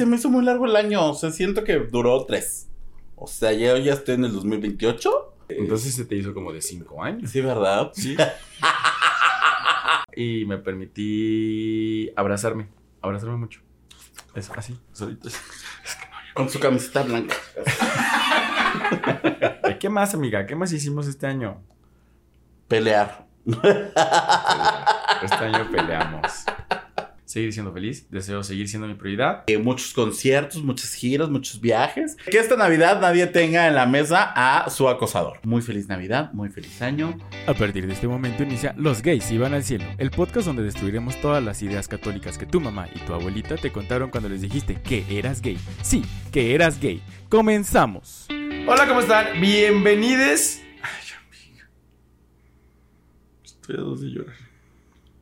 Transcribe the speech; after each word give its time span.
Se 0.00 0.06
me 0.06 0.14
hizo 0.14 0.30
muy 0.30 0.44
largo 0.44 0.64
el 0.64 0.76
año, 0.76 1.10
o 1.10 1.14
sea, 1.14 1.32
siento 1.32 1.64
que 1.64 1.76
duró 1.76 2.24
tres. 2.24 2.68
O 3.16 3.26
sea, 3.26 3.52
yo 3.52 3.76
ya 3.78 3.94
estoy 3.94 4.14
en 4.14 4.26
el 4.26 4.32
2028. 4.32 5.34
Entonces 5.48 5.92
se 5.92 6.04
te 6.04 6.14
hizo 6.14 6.32
como 6.32 6.52
de 6.52 6.62
cinco 6.62 7.02
años. 7.02 7.32
Sí, 7.32 7.40
¿verdad? 7.40 7.90
Sí. 7.94 8.16
y 10.14 10.44
me 10.44 10.58
permití 10.58 12.12
abrazarme. 12.14 12.68
Abrazarme 13.02 13.38
mucho. 13.38 13.60
Eso, 14.36 14.52
así, 14.54 14.78
solito. 14.92 15.30
Con 16.32 16.48
su 16.48 16.60
camiseta 16.60 17.02
blanca. 17.02 17.34
¿Qué 19.80 19.88
más, 19.88 20.14
amiga? 20.14 20.46
¿Qué 20.46 20.54
más 20.54 20.72
hicimos 20.72 21.08
este 21.08 21.26
año? 21.26 21.60
Pelear. 22.68 23.26
Este 25.24 25.44
año 25.44 25.68
peleamos. 25.72 26.44
Seguir 27.28 27.52
siendo 27.52 27.74
feliz, 27.74 28.06
deseo 28.10 28.42
seguir 28.42 28.70
siendo 28.70 28.88
mi 28.88 28.94
prioridad. 28.94 29.44
Eh, 29.48 29.58
muchos 29.58 29.92
conciertos, 29.92 30.62
muchas 30.62 30.94
giras, 30.94 31.28
muchos 31.28 31.60
viajes. 31.60 32.16
Que 32.30 32.38
esta 32.38 32.56
Navidad 32.56 33.02
nadie 33.02 33.26
tenga 33.26 33.68
en 33.68 33.74
la 33.74 33.84
mesa 33.84 34.32
a 34.34 34.70
su 34.70 34.88
acosador. 34.88 35.38
Muy 35.44 35.60
feliz 35.60 35.88
Navidad, 35.88 36.32
muy 36.32 36.48
feliz 36.48 36.80
año. 36.80 37.18
A 37.46 37.52
partir 37.52 37.86
de 37.86 37.92
este 37.92 38.08
momento 38.08 38.44
inicia 38.44 38.74
Los 38.78 39.02
Gays 39.02 39.30
Iban 39.30 39.52
al 39.52 39.62
Cielo, 39.62 39.84
el 39.98 40.10
podcast 40.10 40.46
donde 40.46 40.62
destruiremos 40.62 41.20
todas 41.20 41.44
las 41.44 41.60
ideas 41.60 41.86
católicas 41.86 42.38
que 42.38 42.46
tu 42.46 42.62
mamá 42.62 42.88
y 42.94 42.98
tu 43.00 43.12
abuelita 43.12 43.56
te 43.58 43.70
contaron 43.72 44.08
cuando 44.08 44.30
les 44.30 44.40
dijiste 44.40 44.80
que 44.80 45.04
eras 45.10 45.42
gay. 45.42 45.58
Sí, 45.82 46.02
que 46.32 46.54
eras 46.54 46.80
gay. 46.80 47.02
Comenzamos. 47.28 48.26
Hola, 48.66 48.88
¿cómo 48.88 49.00
están? 49.00 49.38
Bienvenidos. 49.38 50.60
Ay, 50.80 51.12
amiga. 51.28 51.68
Estoy 53.44 53.76
a 53.76 53.80
dos 53.80 54.00
de 54.00 54.06
llorar. 54.08 54.47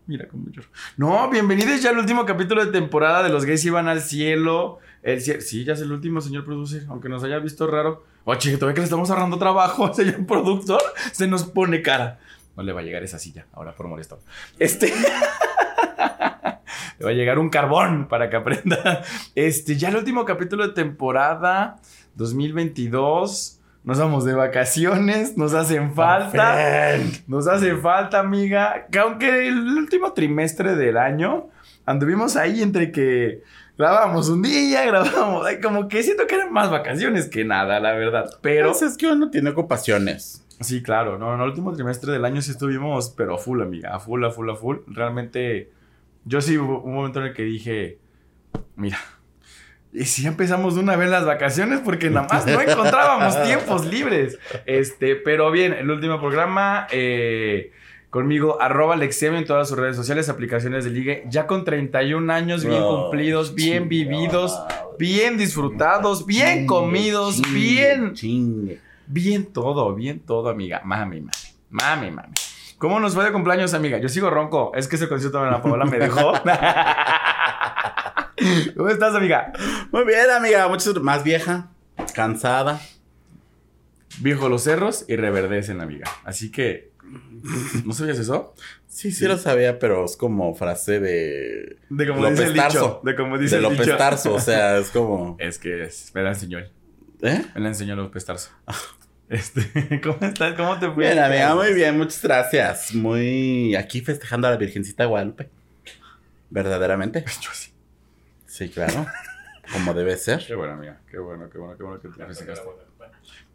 Mira 0.07 0.29
cómo 0.29 0.47
lloro. 0.51 0.69
No, 0.97 1.29
bienvenidos 1.31 1.83
ya 1.83 1.91
al 1.91 1.99
último 1.99 2.25
capítulo 2.25 2.65
de 2.65 2.71
temporada 2.71 3.23
de 3.25 3.29
Los 3.31 3.45
Gays 3.45 3.65
Iban 3.65 3.89
al 3.89 4.01
Cielo. 4.01 4.79
El 5.03 5.21
cie- 5.21 5.41
Sí, 5.41 5.65
ya 5.65 5.73
es 5.73 5.81
el 5.81 5.91
último, 5.91 6.21
señor 6.21 6.45
producer, 6.45 6.85
aunque 6.89 7.09
nos 7.09 7.25
haya 7.25 7.39
visto 7.41 7.67
raro. 7.67 8.05
Oye, 8.25 8.57
todavía 8.57 8.75
que 8.75 8.81
le 8.81 8.85
estamos 8.85 9.11
ahorrando 9.11 9.37
trabajo, 9.39 9.93
señor 9.95 10.25
productor, 10.27 10.81
se 11.13 11.27
nos 11.27 11.45
pone 11.45 11.83
cara. 11.83 12.21
No 12.57 12.63
le 12.63 12.73
va 12.73 12.81
a 12.81 12.85
llegar 12.85 13.03
esa 13.03 13.19
silla, 13.19 13.47
ahora 13.53 13.75
por 13.75 13.89
molestar. 13.89 14.19
Este. 14.59 14.87
le 16.99 17.05
va 17.05 17.11
a 17.11 17.15
llegar 17.15 17.39
un 17.41 17.51
carbón 17.51 18.07
para 18.09 18.31
que 18.31 18.37
aprenda. 18.37 19.03
Este, 19.35 19.77
ya 19.77 19.89
el 19.89 19.97
último 19.97 20.25
capítulo 20.25 20.67
de 20.69 20.73
temporada 20.73 21.81
2022. 22.15 23.56
Nos 23.87 24.01
vamos 24.01 24.25
de 24.25 24.35
vacaciones, 24.35 25.37
nos 25.37 25.55
hacen 25.55 25.95
falta. 25.95 26.99
Nos 27.29 27.47
hace 27.47 27.77
falta, 27.77 28.19
amiga. 28.19 28.89
Que 28.91 28.99
aunque 28.99 29.47
el 29.47 29.59
último 29.79 30.13
trimestre 30.13 30.75
del 30.75 30.97
año 30.97 31.51
anduvimos 31.85 32.35
ahí 32.35 32.63
entre 32.63 32.91
que 32.91 33.45
grabamos 33.79 34.29
un 34.29 34.43
día, 34.43 34.85
grabamos. 34.87 35.47
ay, 35.47 35.61
Como 35.61 35.87
que 35.87 36.03
siento 36.03 36.27
que 36.27 36.35
eran 36.35 36.53
más 36.53 36.69
vacaciones 36.69 37.29
que 37.29 37.45
nada, 37.45 37.79
la 37.79 37.93
verdad. 37.93 38.29
Pero. 38.43 38.71
Pues 38.71 38.83
es 38.83 38.97
que 38.97 39.07
uno 39.07 39.31
tiene 39.31 39.51
ocupaciones. 39.51 40.45
Sí, 40.61 40.83
claro. 40.83 41.17
No, 41.17 41.33
en 41.33 41.41
el 41.41 41.47
último 41.47 41.73
trimestre 41.73 42.13
del 42.13 42.25
año 42.25 42.43
sí 42.43 42.51
estuvimos, 42.51 43.11
pero 43.11 43.37
a 43.37 43.39
full, 43.39 43.63
amiga. 43.63 43.95
A 43.95 44.01
full, 44.01 44.25
a 44.25 44.33
full, 44.33 44.51
a 44.51 44.57
full. 44.57 44.79
Realmente. 44.89 45.71
Yo 46.25 46.41
sí 46.41 46.59
hubo 46.59 46.81
un 46.81 46.93
momento 46.93 47.21
en 47.21 47.27
el 47.27 47.35
que 47.35 47.45
dije. 47.45 47.99
Mira. 48.75 48.99
Y 49.97 50.05
si 50.05 50.27
empezamos 50.27 50.75
de 50.75 50.83
una 50.83 50.95
vez 50.95 51.09
las 51.09 51.25
vacaciones, 51.25 51.81
porque 51.83 52.11
nada 52.11 52.29
más 52.31 52.47
no 52.47 52.61
encontrábamos 52.61 53.43
tiempos 53.47 53.87
libres. 53.87 54.39
Este, 54.67 55.17
pero 55.17 55.51
bien, 55.51 55.73
el 55.73 55.91
último 55.91 56.21
programa. 56.21 56.87
eh, 56.91 57.73
conmigo, 58.11 58.61
arroba 58.61 58.95
Alexemio 58.95 59.39
en 59.39 59.47
todas 59.47 59.69
sus 59.69 59.79
redes 59.79 59.97
sociales, 59.97 60.29
aplicaciones 60.29 60.85
de 60.85 60.91
ligue. 60.91 61.25
Ya 61.29 61.47
con 61.47 61.65
31 61.65 62.31
años, 62.31 62.65
bien 62.65 62.79
No, 62.81 63.05
cumplidos, 63.05 63.55
bien 63.55 63.89
chingue, 63.89 64.05
vividos, 64.05 64.63
bien 64.99 65.39
disfrutados, 65.39 66.27
bien 66.27 66.49
Chingue, 66.49 66.67
comidos, 66.67 67.37
chingue, 67.37 67.51
bien 67.59 68.13
Chingue. 68.13 68.81
Bien 69.07 69.47
todo, 69.47 69.95
bien 69.95 70.21
todo, 70.21 70.51
amiga. 70.51 70.83
Mami, 70.85 71.21
mami. 71.21 71.31
Mami, 71.71 72.11
mami. 72.11 72.35
¿Cómo 72.79 73.01
nos 73.01 73.15
fue 73.15 73.25
de 73.25 73.33
cumpleaños, 73.33 73.73
amiga? 73.73 73.97
Yo 73.99 74.11
sigo 74.11 74.29
ronco. 74.29 74.73
Es 74.75 74.89
que 74.89 74.97
ese 74.97 75.09
concierto 75.09 75.43
de 75.43 75.51
la 75.51 75.63
Paola 75.63 75.87
me 75.87 75.99
dejó. 75.99 76.35
¿Cómo 78.77 78.89
estás, 78.89 79.15
amiga? 79.15 79.53
Muy 79.93 80.05
bien, 80.05 80.31
amiga. 80.31 80.69
Muchas 80.69 80.95
más 81.03 81.25
vieja, 81.25 81.71
cansada. 82.15 82.81
Viejo 84.21 84.49
los 84.49 84.63
cerros 84.65 85.05
y 85.09 85.17
reverdecen, 85.17 85.81
amiga. 85.81 86.11
Así 86.25 86.51
que. 86.51 86.91
¿No 87.85 87.93
sabías 87.93 88.19
eso? 88.19 88.55
Sí, 88.89 89.13
sí, 89.13 89.27
lo 89.27 89.39
sabía, 89.39 89.79
pero 89.79 90.05
es 90.05 90.17
como 90.17 90.55
frase 90.55 91.01
de. 91.01 91.77
De 91.91 92.07
como 92.09 92.21
López 92.23 92.39
dice 92.39 92.51
el 92.51 92.57
Tarso. 92.57 92.79
dicho. 92.81 93.01
De 93.05 93.15
como 93.17 93.39
dice 93.39 93.57
de 93.57 93.57
el 93.59 93.63
López 93.63 93.87
dicho. 93.87 93.97
Tarso. 93.97 94.35
O 94.35 94.41
sea, 94.41 94.79
es 94.79 94.91
como. 94.91 95.37
Es 95.41 95.59
que 95.59 95.85
es- 95.85 96.11
me 96.15 96.23
la 96.23 96.31
enseñó 96.31 96.59
él. 96.59 96.71
¿Eh? 97.23 97.45
Me 97.55 97.61
la 97.61 97.69
enseñó 97.69 97.95
López 97.97 98.25
Tarso. 98.25 98.51
Este, 99.29 100.01
¿cómo 100.03 100.19
estás? 100.21 100.55
¿Cómo 100.55 100.79
te 100.79 100.91
fue? 100.91 101.05
Bien, 101.05 101.19
amiga, 101.19 101.55
muy 101.55 101.73
bien, 101.75 101.97
muchas 101.97 102.23
gracias. 102.23 102.95
Muy 102.95 103.75
aquí 103.77 104.01
festejando 104.01 104.49
a 104.49 104.51
la 104.51 104.57
Virgencita 104.57 105.03
de 105.05 105.09
Guadalupe. 105.09 105.49
Verdaderamente. 106.51 107.25
Yo 107.41 107.51
sí. 107.53 107.71
Sí, 108.57 108.71
claro. 108.71 109.05
Como 109.71 109.93
debe 109.93 110.17
ser. 110.17 110.43
Qué 110.47 110.55
bueno, 110.55 110.73
amiga. 110.73 110.99
Qué 111.11 111.19
bueno, 111.19 111.51
qué 111.51 111.59
bueno, 111.59 111.77
qué 111.77 111.83
bueno 111.83 112.01
que 112.01 112.09
te 112.09 112.25
festejaste. 112.25 112.65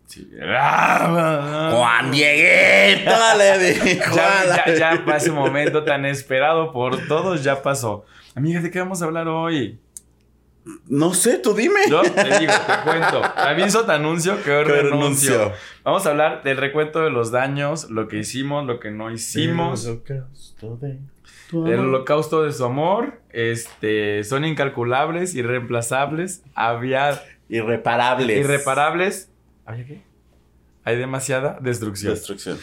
Sí. 0.06 0.30
Ah, 0.44 1.72
Juan 1.74 2.12
Dieguito 2.12 3.12
le 3.36 3.58
dijo. 3.84 4.16
Ya, 4.16 4.66
ya, 4.68 4.76
ya 4.76 5.16
ese 5.18 5.32
momento 5.32 5.84
tan 5.84 6.06
esperado 6.06 6.72
por 6.72 7.08
todos, 7.08 7.44
ya 7.44 7.64
pasó. 7.64 8.06
Amiga, 8.36 8.62
¿de 8.62 8.70
qué 8.70 8.78
vamos 8.78 9.02
a 9.02 9.06
hablar 9.06 9.28
hoy? 9.28 9.80
No 10.86 11.16
sé, 11.16 11.40
tú 11.40 11.56
dime. 11.56 11.80
Yo 11.90 12.04
te 12.04 12.40
digo, 12.40 12.54
te 12.54 12.84
cuento. 12.84 13.22
Te 13.22 13.42
aviso, 13.42 13.86
te 13.86 13.94
anuncio 13.94 14.44
que 14.44 14.52
hoy 14.52 14.64
renuncio. 14.66 14.92
renuncio. 15.38 15.54
Vamos 15.84 16.06
a 16.06 16.12
hablar 16.12 16.44
del 16.44 16.58
recuento 16.58 17.00
de 17.02 17.10
los 17.10 17.32
daños, 17.32 17.90
lo 17.90 18.08
que 18.08 18.18
hicimos, 18.18 18.68
lo 18.68 18.80
que 18.80 18.92
no 18.92 19.10
hicimos. 19.10 19.86
El 19.86 19.94
holocausto 19.94 20.78
de 20.78 21.00
El 21.54 21.80
holocausto 21.80 22.44
de 22.44 22.52
su 22.52 22.64
amor. 22.66 23.20
Este, 23.32 24.24
son 24.24 24.46
incalculables, 24.46 25.36
irreemplazables. 25.36 26.44
Había 26.56 27.22
Irreparables. 27.50 28.38
irreparables. 28.40 29.30
¿Había 29.66 29.86
qué? 29.86 30.02
Hay 30.84 30.98
demasiada 30.98 31.58
destrucción. 31.62 32.14
Destrucción. 32.14 32.58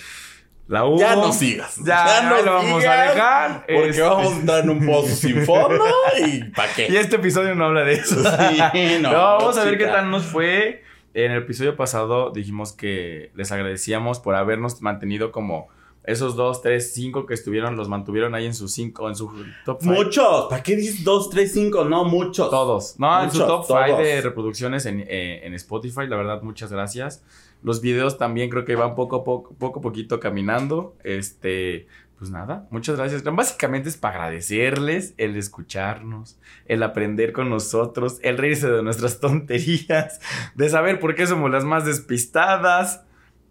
La 0.67 0.85
hubo. 0.85 0.99
Ya 0.99 1.17
no 1.17 1.33
sigas. 1.33 1.77
Ya, 1.85 2.37
ahí 2.39 2.45
lo 2.45 2.53
vamos 2.53 2.85
a 2.85 3.03
dejar. 3.05 3.67
Porque 3.67 3.89
Este- 3.91 4.03
vamos 4.03 4.33
a 4.33 4.37
entrar 4.37 4.65
en 4.65 4.71
un 4.71 4.87
pozo 4.87 5.15
sin 5.15 5.43
fondo. 5.47 5.85
¿Y 6.27 6.45
para 6.45 6.73
qué? 6.75 6.89
Y 6.91 6.97
este 6.97 7.17
episodio 7.17 7.55
no 7.55 7.67
habla 7.67 7.85
de 7.85 7.95
eso. 7.95 8.17
Sí, 8.23 8.99
no, 9.01 9.13
no, 9.13 9.19
vamos 9.19 9.57
a 9.57 9.65
ver 9.65 9.79
qué 9.79 9.87
tal 9.87 10.11
nos 10.11 10.25
fue. 10.27 10.83
En 11.15 11.33
el 11.33 11.39
episodio 11.39 11.75
pasado 11.75 12.31
dijimos 12.33 12.73
que 12.75 13.31
les 13.35 13.51
agradecíamos 13.51 14.21
por 14.21 14.35
habernos 14.35 14.83
mantenido 14.83 15.33
como 15.33 15.69
esos 16.09 16.37
dos, 16.37 16.63
tres, 16.63 16.93
cinco 16.95 17.27
que 17.27 17.35
estuvieron, 17.35 17.77
los 17.77 17.89
mantuvieron 17.89 18.35
ahí 18.35 18.47
en 18.47 18.55
su 18.55 18.67
cinco, 18.69 19.09
en 19.09 19.15
su 19.15 19.31
top 19.65 19.81
five. 19.83 19.95
Muchos. 19.95 20.47
¿Para 20.49 20.63
qué 20.63 20.75
dices 20.77 21.05
2, 21.05 21.31
3, 21.31 21.53
5? 21.53 21.85
No, 21.85 22.05
muchos. 22.05 22.51
Todos. 22.51 22.95
No, 22.99 23.23
en 23.23 23.31
su 23.31 23.39
Muchos, 23.39 23.67
top 23.67 23.67
five 23.67 23.91
todos. 23.93 24.03
de 24.03 24.21
reproducciones 24.23 24.87
en, 24.87 25.01
eh, 25.07 25.41
en 25.45 25.55
Spotify, 25.55 26.07
la 26.09 26.17
verdad, 26.17 26.43
muchas 26.43 26.73
gracias. 26.73 27.23
Los 27.63 27.81
videos 27.81 28.19
también 28.19 28.51
creo 28.51 28.65
que 28.65 28.75
van 28.75 28.95
poco 28.95 29.17
a 29.17 29.25
poco, 29.25 29.55
poco 29.55 29.81
a 29.81 29.83
poquito 29.83 30.19
caminando. 30.21 30.97
Este, 31.05 31.87
pues 32.19 32.31
nada, 32.31 32.67
muchas 32.71 32.97
gracias. 32.97 33.23
Básicamente 33.23 33.89
es 33.89 33.97
para 33.97 34.17
agradecerles 34.17 35.15
el 35.19 35.37
escucharnos, 35.37 36.39
el 36.67 36.83
aprender 36.83 37.33
con 37.33 37.49
nosotros, 37.51 38.19
el 38.23 38.39
reírse 38.39 38.71
de 38.71 38.83
nuestras 38.83 39.21
tonterías, 39.21 40.21
de 40.55 40.69
saber 40.69 41.01
por 41.01 41.15
qué 41.15 41.27
somos 41.27 41.51
las 41.51 41.65
más 41.65 41.85
despistadas. 41.85 43.05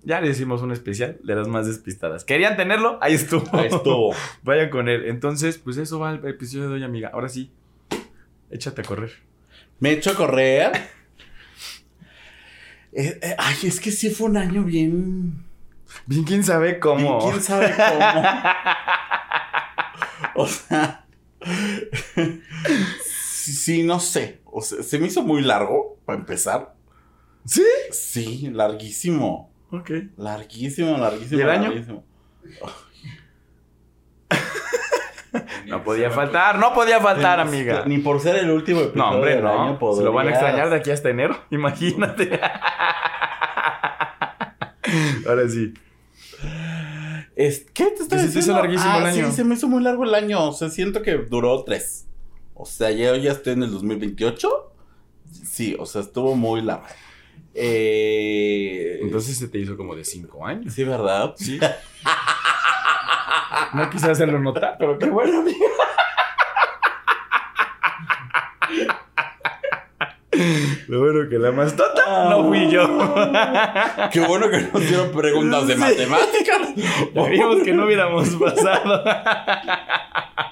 Ya 0.07 0.22
le 0.22 0.29
hicimos 0.29 0.62
un 0.62 0.72
especial 0.72 1.19
de 1.22 1.35
las 1.35 1.50
más 1.50 1.68
despistadas. 1.68 2.23
¿Querían 2.23 2.56
tenerlo? 2.56 2.97
Ahí 3.01 3.16
estuvo. 3.16 3.44
Ahí 3.51 3.66
estuvo. 3.66 4.16
Vayan 4.41 4.69
con 4.69 4.88
él. 4.88 5.03
Entonces, 5.03 5.57
pues 5.57 5.75
eso 5.75 6.00
va 6.00 6.12
el 6.12 6.25
episodio 6.25 6.69
de 6.69 6.75
hoy, 6.75 6.84
amiga. 6.84 7.09
Ahora 7.12 7.28
sí, 7.28 7.51
échate 8.50 8.84
a 8.84 8.85
correr. 8.85 9.12
Me 9.81 9.91
echo 9.91 10.12
a 10.12 10.16
correr. 10.16 10.72
Eh, 12.94 13.19
eh, 13.21 13.36
ay, 13.38 13.56
es 13.63 13.81
que 13.81 13.92
sí 13.92 14.09
fue 14.09 14.30
un 14.30 14.38
año 14.38 14.63
bien. 14.63 15.44
Bien, 16.06 16.24
quién 16.24 16.42
sabe 16.42 16.80
cómo. 16.80 17.19
bien, 17.19 17.31
¿Quién 17.31 17.44
sabe 17.44 17.75
cómo? 17.75 18.24
o 20.36 20.48
sea. 20.48 21.06
sí, 23.04 23.51
sí, 23.51 23.83
no 23.83 24.00
sé. 24.00 24.39
O 24.45 24.62
sea, 24.62 24.81
se 24.83 25.00
me 25.00 25.07
hizo 25.07 25.21
muy 25.21 25.42
largo, 25.42 26.00
para 26.06 26.18
empezar. 26.18 26.74
¿Sí? 27.44 27.65
Sí, 27.92 28.50
larguísimo. 28.54 29.51
Ok. 29.72 29.92
Larguísimo, 30.18 30.98
larguísimo. 30.98 31.40
¿Y 31.40 31.44
el 31.44 31.50
año? 31.50 31.64
larguísimo. 31.69 32.04
No 35.68 35.84
podía 35.84 36.10
faltar, 36.10 36.58
no 36.58 36.74
podía 36.74 37.00
faltar, 37.02 37.46
Ni- 37.46 37.58
amiga. 37.58 37.84
Ni 37.86 37.98
por 38.00 38.19
ser 38.22 38.38
el 38.38 38.50
último 38.50 38.80
episodio 38.80 39.04
No, 39.04 39.16
hombre, 39.18 39.36
del 39.36 39.44
no. 39.44 39.50
año 39.52 39.78
Se 39.96 40.04
lo 40.04 40.14
van 40.14 40.28
a 40.28 40.31
podrías. 40.31 40.34
extrañar 40.44 40.69
de 40.69 40.75
aquí 40.78 40.92
hasta 40.92 41.10
enero. 41.10 41.38
Imagínate. 41.52 42.40
Ahora 45.28 45.48
sí. 45.50 45.74
Es- 47.36 47.66
¿Qué 47.74 47.86
te 47.88 48.04
estás 48.04 48.08
Que 48.10 48.18
se 48.19 48.25
hizo 48.28 48.40
diciendo? 48.40 48.62
larguísimo 48.62 48.92
Ah, 48.94 48.98
el 49.00 49.06
año. 49.06 49.28
Sí, 49.30 49.36
se 49.36 49.44
me 49.44 49.56
hizo 49.56 49.68
muy 49.68 49.84
largo 49.84 50.06
el 50.06 50.16
año. 50.16 50.48
O 50.48 50.54
sea, 50.54 50.69
siento 50.69 51.02
que 51.02 51.18
duró 51.18 51.64
tres. 51.64 52.08
O 52.54 52.66
sea, 52.66 52.90
yo 52.92 53.16
ya 53.18 53.34
estoy 53.34 53.54
en 53.54 53.64
el 53.64 53.72
2028. 53.72 54.74
Sí, 55.46 55.75
o 55.78 55.86
sea, 55.86 56.02
estuvo 56.02 56.36
muy 56.36 56.62
largo. 56.62 56.86
Eh, 57.59 59.00
Entonces 59.01 59.36
se 59.38 59.48
te 59.48 59.57
hizo 59.57 59.75
como 59.75 59.95
de 59.95 60.06
cinco 60.06 60.45
años. 60.45 60.74
sí, 60.74 60.83
¿verdad? 60.83 61.33
Sí. 61.38 61.59
No 63.74 63.89
quise 63.89 64.09
hacerlo 64.09 64.39
notar, 64.39 64.75
pero 64.80 64.98
qué 64.98 65.07
bueno, 65.09 65.39
amigo. 65.42 65.57
Lo 70.88 71.00
bueno 71.00 71.30
que 71.30 71.38
la 71.39 71.51
más 71.51 71.75
tonta 71.75 72.30
no 72.30 72.48
fui 72.48 72.69
yo. 72.69 72.86
Qué 74.12 74.19
bueno 74.21 74.50
que 74.50 74.62
nos 74.62 74.81
dieron 74.88 75.12
preguntas 75.12 75.68
de 75.68 75.74
Sí. 75.74 75.80
matemáticas. 75.80 76.62
Sabíamos 77.13 77.63
que 77.63 77.74
no 77.74 77.86
hubiéramos 77.86 78.30
pasado. 78.36 79.04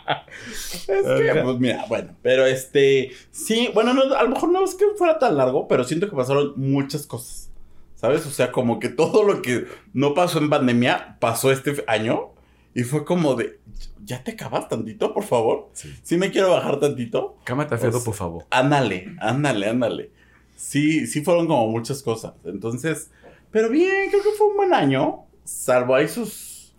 Es 0.52 0.86
que, 0.88 1.42
pues 1.44 1.60
mira, 1.60 1.86
bueno, 1.88 2.16
pero 2.22 2.46
este, 2.46 3.12
sí, 3.32 3.70
bueno, 3.74 3.94
no, 3.94 4.14
a 4.16 4.24
lo 4.24 4.30
mejor 4.30 4.52
no 4.52 4.64
es 4.64 4.76
que 4.76 4.86
fuera 4.98 5.20
tan 5.20 5.38
largo, 5.38 5.68
pero 5.68 5.84
siento 5.84 6.10
que 6.10 6.16
pasaron 6.16 6.54
muchas 6.56 7.08
cosas, 7.08 7.50
¿sabes? 7.96 8.26
O 8.26 8.32
sea, 8.32 8.52
como 8.52 8.80
que 8.80 8.90
todo 8.90 9.24
lo 9.24 9.42
que 9.42 9.66
no 9.94 10.14
pasó 10.14 10.40
en 10.40 10.50
pandemia 10.50 11.18
pasó 11.20 11.52
este 11.52 11.84
año 11.88 12.32
y 12.74 12.84
fue 12.84 13.06
como 13.06 13.36
de, 13.36 13.60
¿ya 14.04 14.24
te 14.24 14.32
acabas 14.32 14.68
tantito, 14.68 15.14
por 15.14 15.24
favor? 15.24 15.70
Sí. 15.74 15.96
Sí 16.04 16.18
me 16.18 16.30
quiero 16.30 16.52
bajar 16.52 16.80
tantito. 16.80 17.38
Cámate 17.46 17.76
O 17.76 17.78
sea, 17.78 17.92
por 17.92 18.14
favor. 18.14 18.46
Ándale, 18.50 19.16
ándale, 19.20 19.70
ándale. 19.70 20.12
Sí, 20.58 21.08
sí 21.08 21.22
fueron 21.22 21.48
como 21.48 21.68
muchas 21.68 22.04
cosas. 22.04 22.34
Entonces, 22.44 23.12
pero 23.52 23.70
bien, 23.70 24.10
creo 24.10 24.22
que 24.22 24.32
fue 24.38 24.48
un 24.48 24.58
buen 24.58 24.74
año, 24.74 25.24
salvo 25.46 25.96
ahí 25.96 26.10
sus 26.10 26.74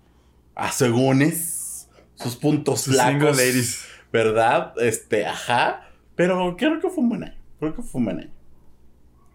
asegúnes, 0.55 1.56
sus 2.17 2.37
puntos 2.37 2.81
Sus 2.83 2.95
flacos. 2.95 3.37
ladies. 3.37 3.87
¿Verdad? 4.13 4.73
Este, 4.79 5.27
ajá. 5.27 5.89
Pero 6.15 6.57
creo 6.59 6.81
que 6.81 6.89
fue 6.89 7.03
un 7.05 7.09
buen 7.11 7.25
año. 7.25 7.37
Creo 7.61 7.75
que 7.75 7.83
fue 7.83 7.99
un 8.01 8.05
buen 8.07 8.19
año. 8.21 8.31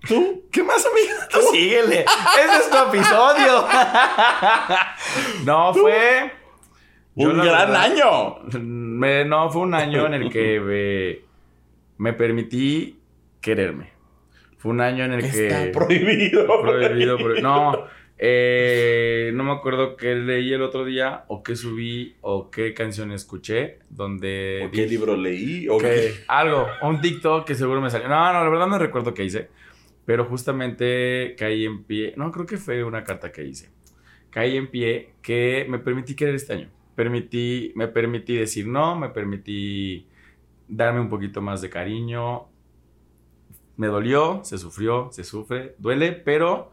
¿Tú? 0.08 0.44
¿Qué 0.52 0.64
más, 0.64 0.84
amigo? 0.86 1.18
Tú 1.32 1.40
síguele. 1.52 2.02
Ese 2.02 2.58
es 2.60 2.70
tu 2.70 2.78
episodio. 2.90 3.66
no, 5.46 5.74
fue. 5.74 6.32
Un 7.14 7.34
gran 7.38 7.72
verdad, 7.72 7.76
año. 7.76 8.36
me- 8.60 9.26
no, 9.26 9.50
fue 9.50 9.62
un 9.64 9.74
año 9.74 10.06
en 10.08 10.14
el 10.14 10.32
que 10.32 10.60
me, 10.60 12.06
me 12.10 12.14
permití 12.14 13.00
quererme. 13.42 13.92
Fue 14.58 14.72
un 14.72 14.80
año 14.82 15.04
en 15.06 15.14
el 15.14 15.22
que. 15.30 15.48
Está 15.48 15.72
prohibido. 15.78 16.48
Prohibido, 16.62 17.18
prohibido. 17.18 17.42
No, 17.42 17.86
eh, 18.18 19.01
me 19.54 19.60
acuerdo 19.60 19.96
qué 19.96 20.16
leí 20.16 20.54
el 20.54 20.62
otro 20.62 20.86
día, 20.86 21.26
o 21.28 21.44
qué 21.44 21.56
subí, 21.56 22.16
o 22.22 22.50
qué 22.50 22.74
canción 22.74 23.12
escuché, 23.12 23.80
donde. 23.90 24.64
¿O 24.68 24.72
qué 24.72 24.88
libro 24.88 25.16
leí? 25.16 25.68
¿O 25.68 25.78
qué? 25.78 26.14
algo, 26.28 26.68
un 26.82 27.02
TikTok 27.02 27.46
que 27.46 27.56
seguro 27.56 27.82
me 27.82 27.90
salió. 27.90 28.08
No, 28.08 28.34
no, 28.34 28.44
la 28.44 28.50
verdad 28.50 28.68
no 28.68 28.78
recuerdo 28.78 29.14
qué 29.14 29.24
hice. 29.24 29.50
Pero 30.06 30.26
justamente 30.26 31.36
caí 31.38 31.66
en 31.66 31.84
pie. 31.84 32.14
No, 32.18 32.32
creo 32.32 32.46
que 32.46 32.58
fue 32.58 32.84
una 32.84 33.04
carta 33.04 33.32
que 33.32 33.44
hice. 33.44 33.70
Caí 34.30 34.58
en 34.58 34.68
pie 34.68 35.14
que 35.22 35.66
me 35.70 35.80
permití 35.80 36.16
querer 36.16 36.36
este 36.36 36.54
año. 36.54 36.70
Permití, 36.96 37.72
me 37.76 37.88
permití 37.88 38.36
decir 38.36 38.68
no, 38.68 38.98
me 38.98 39.10
permití 39.10 40.08
darme 40.68 41.00
un 41.02 41.10
poquito 41.10 41.42
más 41.42 41.62
de 41.62 41.70
cariño. 41.70 42.48
Me 43.78 43.88
dolió, 43.88 44.42
se 44.44 44.58
sufrió, 44.58 45.10
se 45.12 45.24
sufre, 45.24 45.76
duele, 45.78 46.12
pero 46.12 46.72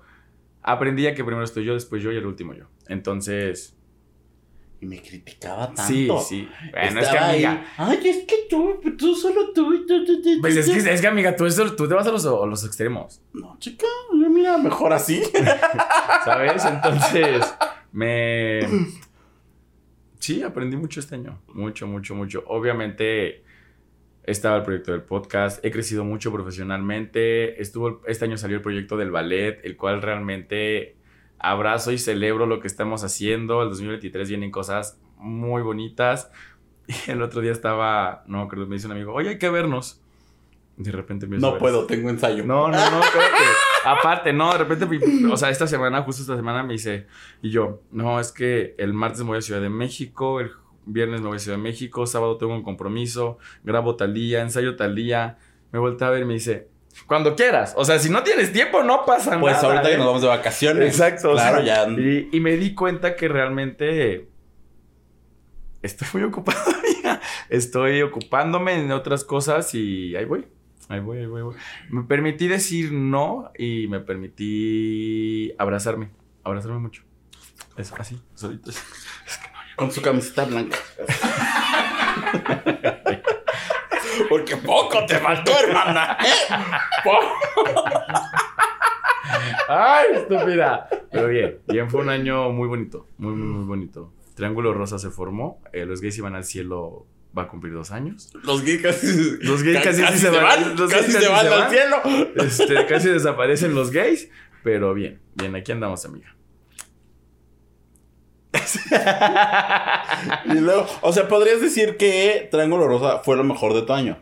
aprendí 0.72 1.06
a 1.06 1.14
que 1.14 1.24
primero 1.24 1.44
estoy 1.44 1.64
yo, 1.64 1.74
después 1.74 2.02
yo 2.02 2.12
y 2.12 2.16
el 2.16 2.26
último 2.26 2.54
yo. 2.54 2.64
Entonces, 2.88 3.74
Y 4.80 4.86
me 4.86 5.02
criticaba 5.02 5.66
tanto. 5.74 5.82
sí, 5.86 6.08
sí. 6.28 6.48
Bueno, 6.70 7.00
es 7.00 7.08
que 7.08 7.18
ahí, 7.18 7.44
amiga, 7.44 7.66
Ay, 7.76 8.00
es 8.08 8.18
que 8.26 8.36
tú, 8.48 8.80
tú 8.96 9.14
solo 9.14 9.52
tú 9.52 9.74
y 9.74 9.86
tú, 9.86 10.04
tú, 10.04 10.22
tú, 10.22 10.28
Pues 10.40 10.56
es 10.56 10.66
que, 10.70 10.82
tú". 10.82 10.88
es 10.88 11.00
que 11.00 11.06
amiga, 11.06 11.34
tú, 11.34 11.46
eso- 11.46 11.74
tú 11.74 11.88
te 11.88 11.94
vas 11.94 12.06
a 12.06 12.12
los, 12.12 12.24
a 12.26 12.46
los 12.46 12.64
extremos, 12.64 13.20
No, 13.32 13.56
chica, 13.58 13.86
mira, 14.12 14.56
mejor 14.58 14.92
así. 14.92 15.22
¿sabes? 16.24 16.64
Entonces, 16.64 17.44
me... 17.92 18.60
Sí, 20.20 20.42
aprendí 20.42 20.76
mucho 20.76 21.00
este 21.00 21.14
año. 21.14 21.40
Mucho, 21.54 21.86
mucho, 21.86 22.14
mucho. 22.14 22.42
Obviamente 22.48 23.44
estaba 24.30 24.58
el 24.58 24.62
proyecto 24.62 24.92
del 24.92 25.02
podcast. 25.02 25.64
He 25.64 25.70
crecido 25.70 26.04
mucho 26.04 26.30
profesionalmente. 26.30 27.60
Estuvo, 27.62 28.02
este 28.06 28.26
año 28.26 28.36
salió 28.36 28.56
el 28.56 28.62
proyecto 28.62 28.96
del 28.96 29.10
ballet, 29.10 29.60
el 29.64 29.76
cual 29.76 30.02
realmente 30.02 30.96
abrazo 31.38 31.92
y 31.92 31.98
celebro 31.98 32.46
lo 32.46 32.60
que 32.60 32.66
estamos 32.66 33.04
haciendo. 33.04 33.62
El 33.62 33.70
2023 33.70 34.28
vienen 34.28 34.50
cosas 34.50 35.00
muy 35.16 35.62
bonitas. 35.62 36.30
Y 37.06 37.10
el 37.10 37.20
otro 37.20 37.42
día 37.42 37.52
estaba, 37.52 38.24
no 38.26 38.38
me 38.38 38.44
acuerdo, 38.44 38.66
me 38.66 38.76
dice 38.76 38.86
un 38.86 38.92
amigo, 38.92 39.12
oye, 39.12 39.28
hay 39.28 39.38
que 39.38 39.50
vernos. 39.50 40.00
De 40.78 40.90
repente 40.90 41.26
me 41.26 41.36
No 41.36 41.58
puedo, 41.58 41.84
tengo 41.84 42.08
ensayo. 42.08 42.46
no, 42.46 42.68
no, 42.68 42.90
no, 42.90 43.00
espérate. 43.00 43.44
Aparte, 43.84 44.32
no, 44.32 44.52
de 44.52 44.58
repente, 44.58 44.86
o 45.30 45.36
sea, 45.36 45.50
esta 45.50 45.66
semana, 45.66 46.00
justo 46.00 46.22
esta 46.22 46.36
semana 46.36 46.62
me 46.62 46.72
dice, 46.72 47.06
y 47.42 47.50
yo, 47.50 47.82
no, 47.90 48.18
es 48.18 48.32
que 48.32 48.74
el 48.78 48.94
martes 48.94 49.20
me 49.20 49.26
voy 49.26 49.38
a 49.38 49.42
Ciudad 49.42 49.60
de 49.60 49.68
México, 49.68 50.40
el 50.40 50.50
viernes 50.92 51.20
me 51.20 51.28
voy 51.28 51.36
a 51.36 51.38
Ciudad 51.40 51.56
de 51.56 51.62
México, 51.62 52.06
sábado 52.06 52.36
tengo 52.38 52.54
un 52.54 52.62
compromiso, 52.62 53.38
grabo 53.64 53.96
tal 53.96 54.14
día, 54.14 54.40
ensayo 54.42 54.76
tal 54.76 54.94
día. 54.94 55.38
Me 55.72 55.78
voltea 55.78 56.08
a 56.08 56.10
ver 56.10 56.22
y 56.22 56.24
me 56.24 56.34
dice, 56.34 56.68
cuando 57.06 57.36
quieras. 57.36 57.74
O 57.76 57.84
sea, 57.84 57.98
si 57.98 58.10
no 58.10 58.22
tienes 58.22 58.52
tiempo, 58.52 58.82
no 58.82 59.04
pasa 59.06 59.38
Pues 59.38 59.54
nada. 59.56 59.68
ahorita 59.68 59.88
¿eh? 59.88 59.92
que 59.92 59.98
nos 59.98 60.06
vamos 60.06 60.22
de 60.22 60.28
vacaciones. 60.28 60.88
Exacto, 60.88 61.30
o 61.30 61.34
Claro, 61.34 61.62
sea, 61.62 61.86
ya. 61.86 61.90
Y, 61.90 62.28
y 62.32 62.40
me 62.40 62.56
di 62.56 62.74
cuenta 62.74 63.14
que 63.16 63.28
realmente 63.28 64.28
estoy 65.82 66.08
muy 66.14 66.22
ocupado. 66.24 66.58
Estoy 67.48 68.02
ocupándome 68.02 68.74
en 68.80 68.92
otras 68.92 69.24
cosas 69.24 69.74
y 69.74 70.14
ahí 70.16 70.24
voy. 70.24 70.46
Ahí 70.88 71.00
voy, 71.00 71.18
ahí 71.18 71.26
voy, 71.26 71.38
ahí 71.40 71.44
voy. 71.44 71.54
Me 71.90 72.02
permití 72.04 72.48
decir 72.48 72.92
no 72.92 73.50
y 73.58 73.88
me 73.88 74.00
permití 74.00 75.52
abrazarme. 75.58 76.10
Abrazarme 76.44 76.78
mucho. 76.78 77.02
Es 77.76 77.92
así, 77.92 78.20
solito. 78.34 78.70
Con 79.78 79.90
su 79.92 80.02
camiseta 80.02 80.44
blanca. 80.44 80.76
Porque 84.28 84.56
poco 84.56 85.06
te 85.06 85.16
faltó, 85.18 85.52
hermana. 85.58 86.16
¿eh? 86.20 86.54
Poco. 87.04 87.74
¡Ay, 89.68 90.06
estúpida! 90.14 90.88
Pero 91.10 91.28
bien, 91.28 91.58
bien, 91.66 91.90
fue 91.90 92.00
un 92.00 92.08
año 92.10 92.50
muy 92.50 92.68
bonito. 92.68 93.06
Muy, 93.18 93.32
muy, 93.34 93.46
muy 93.58 93.64
bonito. 93.64 94.12
Triángulo 94.34 94.72
Rosa 94.74 94.98
se 94.98 95.10
formó. 95.10 95.60
eh, 95.72 95.84
los 95.86 96.00
gays 96.00 96.18
iban 96.18 96.34
al 96.34 96.44
cielo. 96.44 97.06
Va 97.36 97.42
a 97.42 97.48
cumplir 97.48 97.74
dos 97.74 97.90
años. 97.92 98.32
Los 98.42 98.64
gays 98.64 98.82
casi, 98.82 99.36
Los 99.42 99.62
gays 99.62 99.82
casi 99.84 100.00
casi 100.02 100.18
se 100.18 100.18
se 100.18 100.30
van, 100.30 100.42
van. 100.44 100.76
los 100.76 100.90
casi 100.90 101.12
gays 101.12 101.24
se 101.24 101.28
van 101.30 101.46
al 101.46 101.70
cielo. 101.70 101.96
Este, 102.36 102.86
casi 102.86 103.08
desaparecen 103.10 103.74
los 103.74 103.90
gays, 103.90 104.30
pero 104.64 104.94
bien, 104.94 105.20
bien, 105.34 105.54
aquí 105.54 105.70
andamos, 105.70 106.04
amiga. 106.06 106.34
Y 110.46 110.54
luego, 110.60 110.86
o 111.02 111.12
sea, 111.12 111.28
podrías 111.28 111.60
decir 111.60 111.96
que 111.96 112.48
Triángulo 112.50 112.86
Rosa 112.88 113.18
fue 113.18 113.36
lo 113.36 113.44
mejor 113.44 113.74
de 113.74 113.82
tu 113.82 113.92
año. 113.92 114.18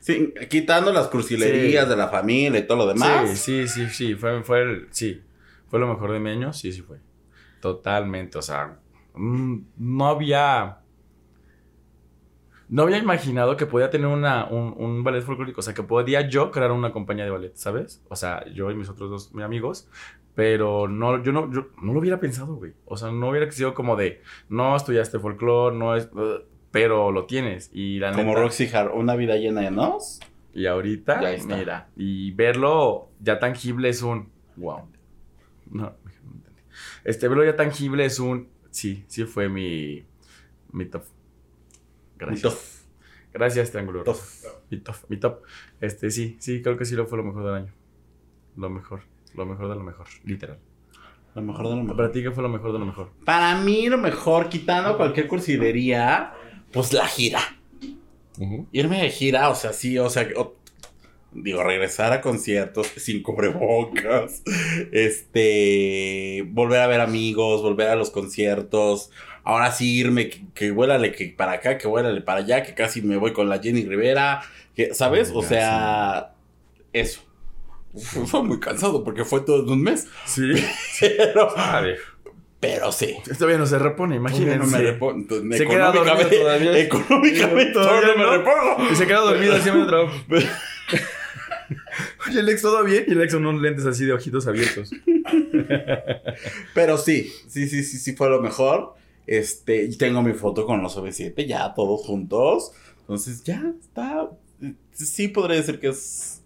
Sí, 0.00 0.34
quitando 0.50 0.92
las 0.92 1.08
cursilerías 1.08 1.84
Sí. 1.84 1.90
de 1.90 1.96
la 1.96 2.08
familia 2.08 2.58
y 2.60 2.66
todo 2.66 2.78
lo 2.78 2.86
demás. 2.88 3.30
Sí, 3.38 3.66
sí, 3.66 3.68
sí, 3.68 3.88
sí, 3.90 4.14
fue, 4.14 4.42
fue, 4.42 4.62
el- 4.62 4.88
sí, 4.90 5.22
fue 5.68 5.78
lo 5.78 5.86
mejor 5.86 6.12
de 6.12 6.18
mi 6.18 6.30
año, 6.30 6.52
sí, 6.52 6.72
sí 6.72 6.82
fue. 6.82 6.98
Totalmente, 7.60 8.38
o 8.38 8.42
sea, 8.42 8.78
mm, 9.14 9.58
no 9.78 10.08
había... 10.08 10.78
No 12.72 12.82
había 12.82 12.96
imaginado 12.98 13.56
que 13.56 13.66
podía 13.66 13.90
tener 13.90 14.06
una, 14.06 14.46
un, 14.46 14.74
un 14.78 15.04
ballet 15.04 15.22
folclórico, 15.22 15.60
o 15.60 15.62
sea, 15.62 15.74
que 15.74 15.82
podía 15.82 16.28
yo 16.28 16.50
crear 16.50 16.72
una 16.72 16.90
compañía 16.92 17.24
de 17.24 17.30
ballet, 17.30 17.54
¿sabes? 17.54 18.02
O 18.08 18.16
sea, 18.16 18.44
yo 18.52 18.70
y 18.70 18.74
mis 18.74 18.88
otros 18.88 19.10
dos 19.10 19.34
mis 19.34 19.44
amigos, 19.44 19.88
pero 20.34 20.88
no, 20.88 21.22
yo 21.22 21.32
no, 21.32 21.52
yo 21.52 21.68
no 21.82 21.92
lo 21.92 22.00
hubiera 22.00 22.18
pensado, 22.18 22.54
güey. 22.54 22.72
O 22.86 22.96
sea, 22.96 23.10
no 23.12 23.28
hubiera 23.28 23.50
sido 23.50 23.74
como 23.74 23.94
de, 23.96 24.22
no 24.48 24.74
estudiaste 24.74 25.18
folclore, 25.18 25.76
no 25.76 25.94
es... 25.94 26.06
uh, 26.14 26.42
pero 26.70 27.12
lo 27.12 27.26
tienes 27.26 27.68
y 27.74 27.98
la 27.98 28.12
Como 28.12 28.30
neta- 28.32 28.40
Roxy 28.40 28.66
Hart, 28.74 28.92
una 28.94 29.14
vida 29.16 29.36
llena 29.36 29.60
de 29.60 29.70
nos. 29.70 30.20
y 30.54 30.64
ahorita, 30.64 31.20
Ya 31.20 31.32
está. 31.32 31.56
mira, 31.56 31.88
y 31.96 32.30
verlo 32.32 33.10
ya 33.20 33.38
tangible 33.38 33.90
es 33.90 34.00
un 34.00 34.30
wow. 34.56 34.88
No, 35.70 35.82
no 35.82 36.32
entendí. 36.34 36.62
Este 37.04 37.28
verlo 37.28 37.44
ya 37.44 37.56
tangible 37.56 38.06
es 38.06 38.18
un 38.18 38.48
sí, 38.70 39.04
sí 39.08 39.24
fue 39.24 39.50
mi 39.50 40.04
mi 40.72 40.86
top. 40.86 41.02
Gracias. 42.26 42.52
Top. 42.52 42.60
Gracias, 43.34 43.70
Triángulo. 43.70 44.04
Mi 44.70 44.78
top, 44.78 44.94
mi 45.08 45.16
top. 45.16 45.42
Este 45.80 46.10
sí, 46.10 46.36
sí, 46.38 46.60
creo 46.62 46.76
que 46.76 46.84
sí 46.84 46.94
lo 46.94 47.06
fue 47.06 47.18
lo 47.18 47.24
mejor 47.24 47.44
del 47.44 47.54
año. 47.54 47.72
Lo 48.56 48.68
mejor, 48.68 49.02
lo 49.34 49.46
mejor 49.46 49.68
de 49.68 49.74
lo 49.76 49.82
mejor, 49.82 50.06
literal. 50.24 50.58
Lo 51.34 51.40
mejor 51.40 51.64
de 51.70 51.76
lo 51.76 51.82
mejor. 51.82 51.96
Para 51.96 52.12
ti, 52.12 52.22
¿qué 52.22 52.30
fue 52.30 52.42
lo 52.42 52.50
mejor 52.50 52.72
de 52.74 52.78
lo 52.78 52.84
mejor? 52.84 53.10
Para 53.24 53.56
mí, 53.58 53.88
lo 53.88 53.96
mejor, 53.96 54.50
quitando 54.50 54.96
cualquier 54.98 55.28
cursilería, 55.28 56.34
pues 56.72 56.92
la 56.92 57.06
gira. 57.06 57.40
Irme 58.72 59.00
de 59.02 59.08
gira, 59.10 59.48
o 59.48 59.54
sea, 59.54 59.72
sí, 59.72 59.98
o 59.98 60.10
sea, 60.10 60.28
o- 60.36 60.56
digo, 61.32 61.62
regresar 61.62 62.12
a 62.12 62.20
conciertos 62.20 62.86
sin 62.96 63.22
cubrebocas, 63.22 64.42
este, 64.92 66.44
volver 66.50 66.80
a 66.80 66.86
ver 66.86 67.00
amigos, 67.00 67.62
volver 67.62 67.88
a 67.88 67.96
los 67.96 68.10
conciertos, 68.10 69.10
ahora 69.44 69.70
sí 69.72 69.98
irme, 69.98 70.28
que, 70.28 70.42
que 70.54 70.70
vuélale 70.70 71.12
que 71.12 71.34
para 71.36 71.52
acá, 71.52 71.78
que 71.78 71.88
vuélale 71.88 72.20
para 72.20 72.40
allá, 72.40 72.62
que 72.62 72.74
casi 72.74 73.02
me 73.02 73.16
voy 73.16 73.32
con 73.32 73.48
la 73.48 73.58
Jenny 73.60 73.84
Rivera, 73.84 74.42
que, 74.74 74.94
¿sabes? 74.94 75.30
O 75.34 75.42
Ya, 75.42 75.48
sea, 75.48 76.32
eso. 76.92 77.20
Uf, 77.92 78.30
Fue 78.30 78.42
muy 78.42 78.58
cansado 78.60 79.04
porque 79.04 79.24
fue 79.24 79.40
todo 79.42 79.62
en 79.64 79.68
un 79.70 79.82
mes. 79.82 80.06
Sí. 80.24 80.52
Pero, 81.00 81.54
Padre. 81.54 81.96
pero 82.60 82.90
sí. 82.92 83.16
Todavía 83.36 83.58
no 83.58 83.66
se 83.66 83.78
repone, 83.78 84.16
imagínense. 84.16 84.58
no 84.58 85.42
me 85.42 85.56
Se 85.58 85.66
queda 85.66 85.90
dormido 85.92 86.28
todavía. 86.30 86.78
Económicamente 86.80 87.72
Todavía 87.72 88.14
no 88.16 88.18
me 88.18 88.36
repongo. 88.38 88.90
Y 88.90 88.94
se 88.96 89.06
queda 89.06 89.18
dormido 89.20 89.58
medio 89.58 89.86
trabajo. 89.86 90.14
Oye, 92.28 92.40
el 92.40 92.48
ex 92.48 92.62
todo 92.62 92.84
bien 92.84 93.04
y 93.08 93.12
el 93.12 93.22
ex 93.22 93.34
con 93.34 93.44
unos 93.46 93.60
lentes 93.60 93.84
así 93.86 94.04
de 94.04 94.12
ojitos 94.12 94.46
abiertos. 94.46 94.90
Pero 96.74 96.98
sí, 96.98 97.32
sí, 97.48 97.68
sí, 97.68 97.82
sí, 97.82 97.98
sí 97.98 98.14
fue 98.14 98.28
lo 98.30 98.40
mejor. 98.40 98.94
Este, 99.26 99.84
y 99.84 99.96
tengo 99.96 100.22
mi 100.22 100.32
foto 100.32 100.66
con 100.66 100.82
los 100.82 100.96
OV7 100.98 101.46
ya 101.46 101.72
todos 101.74 102.02
juntos. 102.06 102.72
Entonces 103.00 103.42
ya 103.44 103.62
está. 103.80 104.28
Sí 104.92 105.28
podría 105.28 105.56
decir 105.56 105.78
que 105.80 105.88
es 105.88 106.42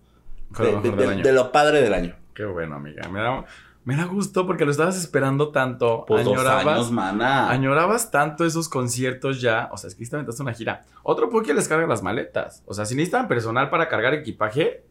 de, 0.58 0.64
lo 0.72 0.80
mejor 0.80 0.82
de- 0.82 0.90
del 0.90 0.98
de- 1.08 1.14
año. 1.14 1.22
de 1.24 1.32
lo 1.32 1.52
padre 1.52 1.80
del 1.82 1.94
año. 1.94 2.16
Qué 2.34 2.44
bueno, 2.44 2.76
amiga. 2.76 3.08
Me 3.08 3.20
da, 3.20 3.44
me 3.84 3.96
da 3.96 4.04
gusto 4.04 4.46
porque 4.46 4.64
lo 4.64 4.70
estabas 4.70 4.96
esperando 4.98 5.50
tanto. 5.52 6.04
Pues 6.06 6.24
dos 6.24 6.34
añorabas, 6.34 6.66
años, 6.66 6.90
mana. 6.92 7.50
añorabas 7.50 8.10
tanto 8.10 8.44
esos 8.44 8.68
conciertos 8.68 9.40
ya. 9.40 9.68
O 9.72 9.76
sea, 9.78 9.88
es 9.88 9.94
que 9.94 10.04
aventaste 10.12 10.42
una 10.42 10.52
gira. 10.54 10.84
Otro 11.02 11.30
que 11.42 11.54
les 11.54 11.68
carga 11.68 11.86
las 11.86 12.02
maletas. 12.02 12.62
O 12.66 12.74
sea, 12.74 12.84
si 12.84 12.94
necesitan 12.94 13.26
personal 13.28 13.70
para 13.70 13.88
cargar 13.88 14.12
equipaje, 14.14 14.82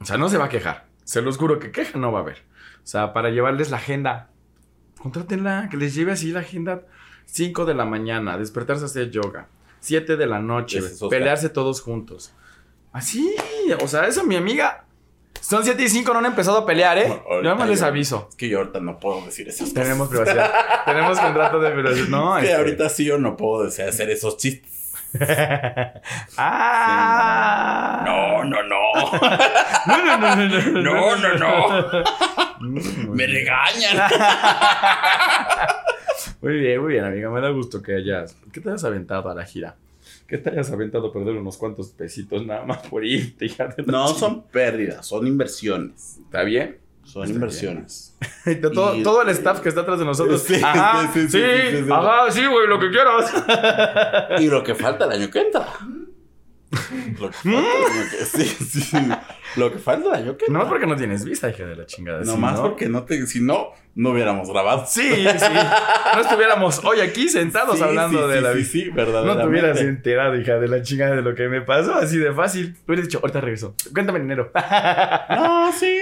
o 0.00 0.04
sea, 0.04 0.16
no 0.18 0.28
se 0.28 0.38
va 0.38 0.46
a 0.46 0.48
quejar. 0.48 0.86
Se 1.04 1.22
los 1.22 1.36
juro 1.38 1.58
que 1.58 1.70
queja 1.72 1.98
no 1.98 2.12
va 2.12 2.20
a 2.20 2.22
haber. 2.22 2.38
O 2.82 2.86
sea, 2.86 3.12
para 3.12 3.30
llevarles 3.30 3.70
la 3.70 3.76
agenda. 3.78 4.30
Contrátenla, 5.06 5.68
que 5.70 5.76
les 5.76 5.94
lleve 5.94 6.10
así 6.10 6.32
la 6.32 6.40
agenda 6.40 6.82
5 7.26 7.64
de 7.64 7.74
la 7.74 7.84
mañana, 7.84 8.36
despertarse 8.36 8.82
a 8.82 8.86
hacer 8.86 9.08
yoga. 9.12 9.46
7 9.78 10.16
de 10.16 10.26
la 10.26 10.40
noche, 10.40 10.78
es 10.78 11.00
pelearse 11.08 11.48
todos 11.48 11.80
juntos. 11.80 12.32
Así, 12.92 13.36
o 13.80 13.86
sea, 13.86 14.08
eso 14.08 14.24
mi 14.24 14.34
amiga. 14.34 14.82
Son 15.40 15.62
7 15.62 15.80
y 15.80 15.88
5, 15.88 16.12
no 16.12 16.18
han 16.18 16.26
empezado 16.26 16.58
a 16.58 16.66
pelear, 16.66 16.98
¿eh? 16.98 17.22
No, 17.30 17.40
Yo 17.40 17.54
más 17.54 17.68
les 17.68 17.82
aviso. 17.82 18.26
Es 18.30 18.34
que 18.34 18.48
yo 18.48 18.58
ahorita 18.58 18.80
no 18.80 18.98
puedo 18.98 19.24
decir 19.24 19.46
esas 19.46 19.68
cosas. 19.68 19.74
Tenemos 19.74 20.08
privacidad. 20.08 20.52
Tenemos 20.84 21.20
contrato 21.20 21.60
de 21.60 21.70
privacidad. 21.70 22.08
No, 22.08 22.36
Es 22.36 22.42
que 22.42 22.50
este- 22.50 22.58
ahorita 22.60 22.88
sí 22.88 23.04
yo 23.04 23.16
no 23.18 23.36
puedo 23.36 23.62
decir- 23.64 23.88
hacer 23.88 24.10
esos 24.10 24.36
chistes. 24.38 24.92
ah. 26.36 28.02
No, 28.06 28.42
no, 28.44 28.62
no. 28.64 28.92
No, 29.86 30.04
no, 30.04 30.18
no, 30.18 30.36
no, 30.36 30.46
no. 30.82 30.82
No, 30.82 31.16
no, 31.16 31.34
no. 31.38 32.45
Mm, 32.60 33.10
Me 33.10 33.26
regañan. 33.26 34.10
Muy 36.40 36.54
bien, 36.58 36.80
muy 36.80 36.92
bien, 36.94 37.04
amiga. 37.04 37.30
Me 37.30 37.40
da 37.40 37.50
gusto 37.50 37.82
que 37.82 37.94
hayas. 37.94 38.36
¿Qué 38.52 38.60
te 38.60 38.68
hayas 38.68 38.84
aventado 38.84 39.28
a 39.30 39.34
la 39.34 39.44
gira? 39.44 39.74
¿Qué 40.26 40.38
te 40.38 40.50
hayas 40.50 40.70
aventado 40.70 41.08
a 41.08 41.12
perder 41.12 41.34
unos 41.36 41.56
cuantos 41.56 41.88
pesitos 41.90 42.44
nada 42.46 42.64
más 42.64 42.78
por 42.86 43.04
irte? 43.04 43.46
de 43.46 43.82
No 43.86 44.08
son 44.08 44.42
pérdidas, 44.44 45.06
son 45.06 45.26
inversiones. 45.26 46.18
¿Está 46.24 46.42
bien? 46.44 46.78
Son 47.04 47.22
Está 47.22 47.34
inversiones. 47.34 48.16
todo, 48.62 48.96
Y- 48.96 49.02
todo 49.02 49.22
el 49.22 49.28
staff 49.30 49.60
que 49.60 49.68
está 49.68 49.82
atrás 49.82 49.98
de 49.98 50.04
nosotros. 50.04 50.42
Sí, 50.42 50.60
ajá, 50.62 51.10
sí, 51.12 51.20
sí, 51.22 51.28
sí, 51.28 51.38
sí, 51.38 51.76
sí, 51.78 51.84
sí. 51.84 51.90
ajá, 51.92 52.30
sí, 52.30 52.46
güey, 52.46 52.66
lo 52.66 52.78
que 52.80 52.90
quieras. 52.90 54.40
Y 54.40 54.46
lo 54.48 54.62
que 54.64 54.74
falta 54.74 55.04
el 55.06 55.12
año 55.12 55.30
que 55.30 55.40
entra. 55.40 55.66
Lo 57.20 57.30
que 57.30 57.36
falta 57.36 58.26
sí, 58.26 58.44
sí. 58.44 58.96
Lo 59.56 59.72
que 59.72 59.78
falta 59.78 60.16
año 60.16 60.36
que 60.36 60.46
No 60.48 60.58
más 60.60 60.68
porque 60.68 60.86
no 60.86 60.96
tienes 60.96 61.24
vista, 61.24 61.48
hija 61.48 61.64
de 61.64 61.76
la 61.76 61.86
chingada. 61.86 62.20
No 62.24 62.32
si 62.32 62.38
más 62.38 62.54
no- 62.54 62.62
porque 62.62 62.88
no 62.88 63.04
te, 63.04 63.26
si 63.26 63.40
no, 63.40 63.70
no 63.94 64.10
hubiéramos 64.10 64.50
grabado. 64.50 64.84
Sí, 64.86 65.02
sí. 65.02 65.54
No 66.14 66.20
estuviéramos 66.20 66.84
hoy 66.84 67.00
aquí 67.00 67.28
sentados 67.28 67.78
Sí, 67.78 67.82
hablando 67.84 68.26
sí, 68.26 68.32
de 68.32 68.38
sí, 68.38 68.42
la 68.44 68.52
sí, 68.52 68.58
vista. 68.58 68.72
sí, 69.04 69.12
No 69.24 69.36
te 69.38 69.46
hubieras 69.46 69.80
enterado, 69.80 70.36
hija 70.38 70.54
de 70.58 70.68
la 70.68 70.82
chingada, 70.82 71.16
de 71.16 71.22
lo 71.22 71.34
que 71.34 71.48
me 71.48 71.62
pasó, 71.62 71.94
así 71.94 72.18
de 72.18 72.32
fácil. 72.32 72.76
Hubieras 72.86 73.06
dicho, 73.06 73.18
ahorita 73.22 73.40
regreso. 73.40 73.74
Cuéntame 73.92 74.20
dinero. 74.20 74.50
No, 75.30 75.72
sí. 75.72 75.98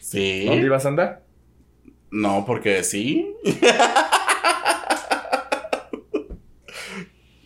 Sí. 0.00 0.44
¿Dónde 0.46 0.66
ibas 0.66 0.84
a 0.84 0.88
andar? 0.88 1.22
No, 2.10 2.44
porque 2.46 2.82
sí. 2.82 3.34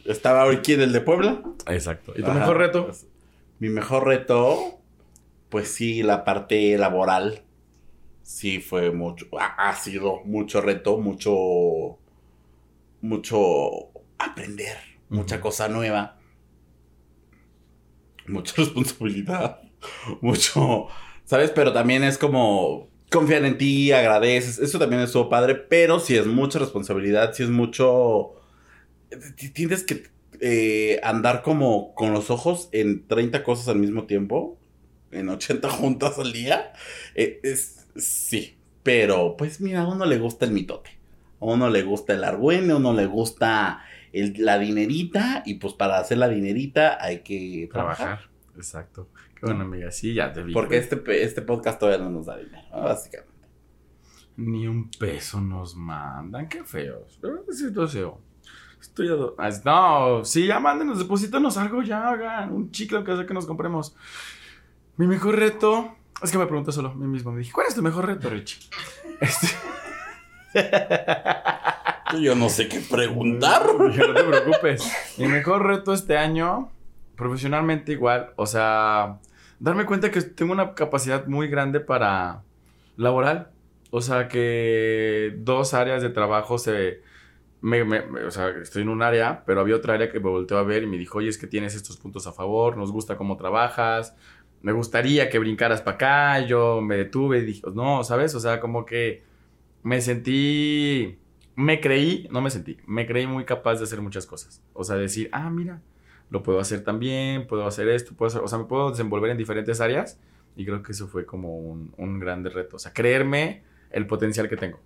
Estaba 0.05 0.51
aquí 0.51 0.75
en 0.75 0.83
el 0.83 0.93
de 0.93 1.01
Puebla. 1.01 1.43
Exacto. 1.67 2.13
¿Y 2.17 2.23
tu 2.23 2.31
Ajá. 2.31 2.41
mejor 2.41 2.59
reto? 2.59 2.91
Mi 3.59 3.69
mejor 3.69 4.07
reto, 4.07 4.81
pues 5.49 5.69
sí, 5.69 6.03
la 6.03 6.25
parte 6.25 6.77
laboral. 6.77 7.43
Sí, 8.23 8.61
fue 8.61 8.91
mucho. 8.91 9.27
Ha, 9.39 9.69
ha 9.71 9.75
sido 9.77 10.21
mucho 10.25 10.61
reto, 10.61 10.99
mucho. 10.99 11.99
Mucho 13.01 13.91
aprender, 14.19 14.77
mucha 15.11 15.41
cosa 15.41 15.69
nueva. 15.69 16.19
Mucha 18.27 18.55
responsabilidad. 18.59 19.61
Mucho. 20.21 20.87
¿Sabes? 21.25 21.51
Pero 21.51 21.73
también 21.73 22.03
es 22.05 22.19
como. 22.19 22.89
Confiar 23.11 23.45
en 23.45 23.59
ti, 23.59 23.93
agradeces. 23.93 24.59
Eso 24.59 24.79
también 24.79 25.03
estuvo 25.03 25.29
padre. 25.29 25.55
Pero 25.55 26.01
si 26.01 26.17
es 26.17 26.27
mucha 26.27 26.59
responsabilidad, 26.59 27.33
si 27.35 27.43
es 27.43 27.51
mucho. 27.51 28.33
Tienes 29.53 29.85
que 29.85 30.05
eh, 30.41 31.01
andar 31.03 31.43
como 31.43 31.95
con 31.95 32.13
los 32.13 32.31
ojos 32.31 32.69
en 32.73 33.07
30 33.07 33.43
cosas 33.45 33.69
al 33.69 33.79
mismo 33.79 34.05
tiempo, 34.05 34.59
en 35.11 35.29
80 35.29 35.69
juntas 35.71 36.19
al 36.19 36.33
día, 36.33 36.73
eh, 37.15 37.41
es, 37.43 37.87
sí, 37.97 38.57
pero 38.83 39.37
pues 39.37 39.61
mira, 39.61 39.83
a 39.83 39.89
uno 39.89 40.05
le 40.07 40.19
gusta 40.19 40.45
el 40.45 40.51
mitote, 40.53 40.91
a 41.41 41.45
uno 41.47 41.71
le 41.71 41.83
gusta 41.83 42.15
el 42.15 42.25
argüene, 42.25 42.73
a 42.73 42.77
uno 42.77 42.93
le 42.93 43.07
gusta 43.07 43.83
el- 44.13 44.35
la 44.39 44.59
dinerita, 44.59 45.43
y 45.47 45.55
pues 45.55 45.75
para 45.75 45.99
hacer 45.99 46.19
la 46.19 46.29
dinerita 46.29 47.03
hay 47.03 47.21
que 47.21 47.69
trabajar. 47.73 48.07
Trabajar. 48.07 48.31
Exacto. 48.57 49.09
Qué 49.35 49.47
bueno, 49.47 49.65
amiga. 49.65 49.91
Sí, 49.91 50.15
ya 50.15 50.33
te 50.33 50.43
vi. 50.43 50.53
Porque 50.53 50.79
este, 50.79 51.01
este 51.23 51.43
podcast 51.43 51.79
todavía 51.81 52.05
no 52.05 52.11
nos 52.11 52.27
da 52.27 52.37
dinero, 52.39 52.63
¿no? 52.73 52.83
básicamente. 52.83 53.33
Ni 54.37 54.67
un 54.67 54.91
peso 54.91 55.41
nos 55.41 55.77
mandan. 55.77 56.49
Qué 56.49 56.65
feos. 56.65 57.21
Sí, 57.51 57.73
todo 57.73 57.87
feo. 57.89 58.21
Estoy 58.85 59.09
ado- 59.09 59.35
ah, 59.39 59.51
No, 59.65 60.25
sí, 60.25 60.47
ya 60.47 60.61
mándenos, 60.61 60.99
deposítanos 60.99 61.57
algo, 61.57 61.83
ya 61.83 62.09
hagan 62.11 62.53
un 62.53 62.71
chicle 62.71 63.03
que 63.03 63.17
sea 63.17 63.27
que 63.27 63.35
nos 63.35 63.47
compremos. 63.47 63.97
Mi 64.97 65.07
mejor 65.07 65.37
reto. 65.39 65.95
Es 66.23 66.31
que 66.31 66.39
me 66.39 66.47
pregunté 66.47 66.71
solo 66.71 66.91
a 66.91 66.95
mí 66.95 67.07
mismo. 67.07 67.33
Me 67.33 67.39
dije, 67.41 67.53
¿cuál 67.53 67.67
es 67.67 67.75
tu 67.75 67.83
mejor 67.83 68.07
reto, 68.07 68.29
Richie? 68.31 68.61
Este. 69.21 69.49
Yo 72.21 72.35
no 72.35 72.49
sé 72.49 72.69
qué 72.69 72.81
preguntar. 72.81 73.63
No 73.79 73.91
te 73.91 74.23
preocupes. 74.23 74.91
Mi 75.19 75.27
mejor 75.27 75.67
reto 75.67 75.93
este 75.93 76.17
año, 76.17 76.71
profesionalmente 77.17 77.93
igual, 77.93 78.31
o 78.37 78.47
sea, 78.47 79.19
darme 79.59 79.87
cuenta 79.87 80.11
que 80.11 80.21
tengo 80.23 80.53
una 80.53 80.75
capacidad 80.75 81.27
muy 81.27 81.49
grande 81.49 81.81
para 81.81 82.43
laboral. 82.97 83.51
O 83.91 84.01
sea, 84.01 84.29
que 84.29 85.35
dos 85.39 85.73
áreas 85.75 86.03
de 86.03 86.11
trabajo 86.11 86.59
se... 86.59 87.01
me- 87.65 87.85
me- 87.85 88.25
o 88.25 88.31
sea, 88.31 88.49
estoy 88.51 88.83
en 88.83 88.89
un 88.91 89.03
área, 89.03 89.45
pero 89.47 89.61
había 89.61 89.77
otra 89.77 89.95
área 89.95 90.11
que 90.11 90.21
me 90.21 90.29
volteó 90.31 90.59
a 90.59 90.63
ver 90.63 90.83
y 90.83 90.87
me 90.87 90.99
dijo, 90.99 91.19
oye, 91.19 91.29
es 91.29 91.39
que 91.39 91.47
tienes 91.47 91.75
estos 91.75 91.97
puntos 91.97 92.27
a 92.27 92.33
favor, 92.33 92.77
nos 92.77 92.93
gusta 92.93 93.17
cómo 93.17 93.37
trabajas, 93.37 94.15
me 94.63 94.73
gustaría 94.73 95.29
que 95.31 95.39
brincaras 95.39 95.81
para 95.83 95.95
acá, 95.97 96.41
yo 96.47 96.81
me 96.81 96.97
detuve 96.97 97.39
y 97.39 97.45
dije, 97.45 97.63
no, 97.75 98.05
¿sabes? 98.05 98.35
O 98.35 98.41
sea, 98.41 98.61
como 98.61 98.85
que 98.87 99.23
me 99.83 100.01
sentí, 100.01 101.19
me 101.57 101.81
creí, 101.81 102.29
no 102.31 102.41
me 102.41 102.51
sentí, 102.51 102.77
me 102.87 103.07
creí 103.07 103.27
muy 103.27 103.45
capaz 103.45 103.77
de 103.77 103.85
hacer 103.85 104.01
muchas 104.01 104.27
cosas. 104.27 104.63
O 104.73 104.85
sea, 104.85 104.97
decir, 104.97 105.29
ah, 105.33 105.51
mira, 105.51 105.83
lo 106.31 106.43
puedo 106.43 106.61
hacer 106.61 106.83
también, 106.85 107.47
puedo 107.47 107.67
hacer 107.67 107.89
esto, 107.89 108.15
puedo 108.15 108.29
hacer, 108.29 108.43
o 108.43 108.49
sea, 108.49 108.59
me 108.59 108.65
puedo 108.65 108.91
desenvolver 108.91 109.31
en 109.31 109.37
diferentes 109.39 109.81
áreas 109.81 110.19
y 110.57 110.65
creo 110.65 110.83
que 110.83 110.93
eso 110.93 111.09
fue 111.09 111.27
como 111.27 111.59
un, 111.59 111.93
un 111.97 112.19
grande 112.19 112.51
reto. 112.51 112.77
O 112.77 112.79
sea, 112.79 112.93
creerme 112.93 113.63
el 113.91 114.07
potencial 114.07 114.49
que 114.49 114.57
tengo. 114.57 114.81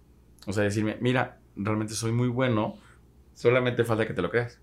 O 0.47 0.53
sea, 0.53 0.65
decirme, 0.65 0.97
mira, 1.01 1.39
realmente 1.59 1.93
soy 1.95 2.13
muy 2.13 2.29
bueno, 2.29 2.77
solamente 3.35 3.85
falta 3.85 4.07
que 4.07 4.15
te 4.15 4.23
lo 4.23 4.31
creas. 4.31 4.61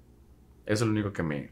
Eso 0.66 0.84
es 0.84 0.88
lo 0.88 0.92
único 0.92 1.14
que 1.14 1.22
me, 1.22 1.52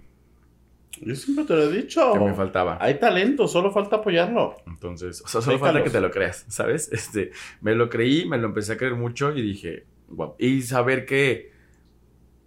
Yo 1.02 1.14
siempre 1.16 1.46
te 1.46 1.54
lo 1.56 1.64
he 1.64 1.72
dicho. 1.72 2.14
que 2.14 2.20
me 2.20 2.34
faltaba. 2.34 2.78
Hay 2.82 3.00
talento, 3.00 3.48
solo 3.48 3.72
falta 3.72 3.98
apoyarlo. 3.98 4.56
Entonces, 4.66 5.22
o 5.22 5.28
sea, 5.28 5.42
solo 5.42 5.58
Déjalos. 5.58 5.74
falta 5.74 5.84
que 5.84 5.90
te 5.92 6.02
lo 6.02 6.10
creas, 6.12 6.46
¿sabes? 6.50 6.92
Este, 6.92 7.32
me 7.62 7.76
lo 7.76 7.90
creí, 7.90 8.28
me 8.28 8.38
lo 8.40 8.48
empecé 8.48 8.74
a 8.74 8.78
creer 8.78 8.96
mucho 8.96 9.36
y 9.36 9.42
dije, 9.42 9.86
wow. 10.10 10.36
Y 10.40 10.62
saber 10.64 11.06
que 11.06 11.52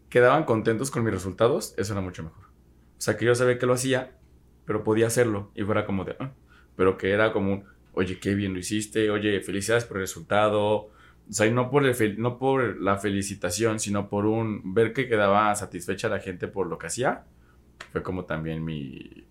quedaban 0.08 0.44
contentos 0.44 0.90
con 0.90 1.04
mis 1.04 1.12
resultados, 1.12 1.74
eso 1.76 1.92
era 1.92 2.00
mucho 2.02 2.22
mejor. 2.22 2.44
O 2.46 3.00
sea, 3.00 3.16
que 3.16 3.24
yo 3.24 3.34
sabía 3.34 3.58
que 3.58 3.66
lo 3.66 3.74
hacía, 3.74 4.16
pero 4.64 4.82
podía 4.84 5.06
hacerlo 5.08 5.50
y 5.54 5.62
fuera 5.62 5.84
como 5.84 6.04
de, 6.04 6.16
"Ah", 6.18 6.32
pero 6.76 6.96
que 6.96 7.10
era 7.10 7.32
como 7.32 7.52
un, 7.52 7.64
oye, 7.92 8.18
qué 8.18 8.34
bien 8.34 8.52
lo 8.54 8.58
hiciste, 8.58 9.10
oye, 9.10 9.40
felicidades 9.40 9.84
por 9.84 9.98
el 9.98 10.02
resultado. 10.04 10.88
O 11.28 11.32
sea, 11.32 11.46
y 11.46 11.52
no 11.52 11.70
por, 11.70 11.84
el 11.84 12.20
no 12.20 12.38
por 12.38 12.80
la 12.80 12.98
felicitación, 12.98 13.80
sino 13.80 14.08
por 14.08 14.26
un 14.26 14.74
ver 14.74 14.92
que 14.92 15.08
quedaba 15.08 15.54
satisfecha 15.54 16.08
la 16.08 16.20
gente 16.20 16.48
por 16.48 16.68
lo 16.68 16.78
que 16.78 16.86
hacía. 16.86 17.24
Fue 17.92 18.02
como 18.02 18.24
también 18.24 18.64
mi, 18.64 19.26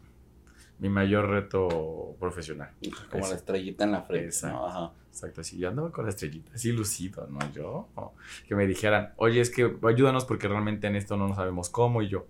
mi 0.79 0.89
mayor 0.89 1.29
reto 1.29 2.15
profesional. 2.19 2.71
Como 3.09 3.23
Ese. 3.23 3.33
la 3.33 3.39
estrellita 3.39 3.83
en 3.85 3.91
la 3.91 4.01
frente. 4.01 4.25
Exacto. 4.27 4.57
¿no? 4.57 4.67
Ajá. 4.67 4.91
Exacto, 5.15 5.39
así 5.39 5.57
yo 5.57 5.69
andaba 5.69 5.93
con 5.93 6.03
la 6.03 6.09
estrellita, 6.09 6.51
así 6.53 6.73
lucido, 6.73 7.25
¿no? 7.29 7.39
Yo, 7.53 7.87
o 7.95 8.13
que 8.49 8.53
me 8.53 8.67
dijeran, 8.67 9.13
oye, 9.15 9.39
es 9.39 9.49
que 9.49 9.77
ayúdanos 9.87 10.25
porque 10.25 10.49
realmente 10.49 10.87
en 10.87 10.97
esto 10.97 11.15
no 11.15 11.29
nos 11.29 11.37
sabemos 11.37 11.69
cómo, 11.69 12.01
y 12.01 12.09
yo, 12.09 12.27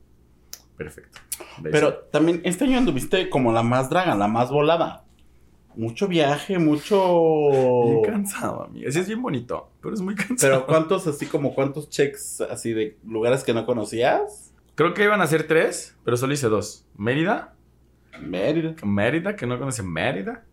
perfecto. 0.78 1.20
Pero 1.64 1.96
también 1.96 2.42
este 2.44 2.66
año 2.66 2.78
anduviste 2.78 3.28
como 3.32 3.52
la 3.52 3.64
más 3.64 3.90
draga, 3.90 4.14
la 4.14 4.28
más 4.28 4.52
volada. 4.52 5.05
Mucho 5.76 6.08
viaje, 6.08 6.58
mucho. 6.60 7.84
Bien 7.84 8.02
cansado, 8.04 8.64
amiga. 8.64 8.92
Sí, 8.92 9.00
es 9.00 9.08
bien 9.08 9.22
bonito, 9.22 9.72
pero 9.82 9.94
es 9.94 10.02
muy 10.02 10.16
cansado. 10.16 10.54
Pero 10.54 10.66
cuántos, 10.66 11.08
así 11.08 11.26
como 11.26 11.54
cuántos 11.54 11.90
checks 11.90 12.42
así 12.42 12.74
de 12.74 12.98
lugares 13.06 13.44
que 13.44 13.54
no 13.54 13.66
conocías. 13.66 14.54
Creo 14.76 14.94
que 14.94 15.04
iban 15.04 15.22
a 15.22 15.28
ser 15.28 15.48
tres, 15.48 15.96
pero 16.04 16.18
solo 16.18 16.34
hice 16.34 16.48
dos. 16.48 16.86
Mérida, 16.98 17.56
Mérida. 18.22 18.76
Mérida, 18.84 19.36
que 19.36 19.46
no 19.46 19.58
conocí 19.58 19.82
Mérida. 19.84 20.44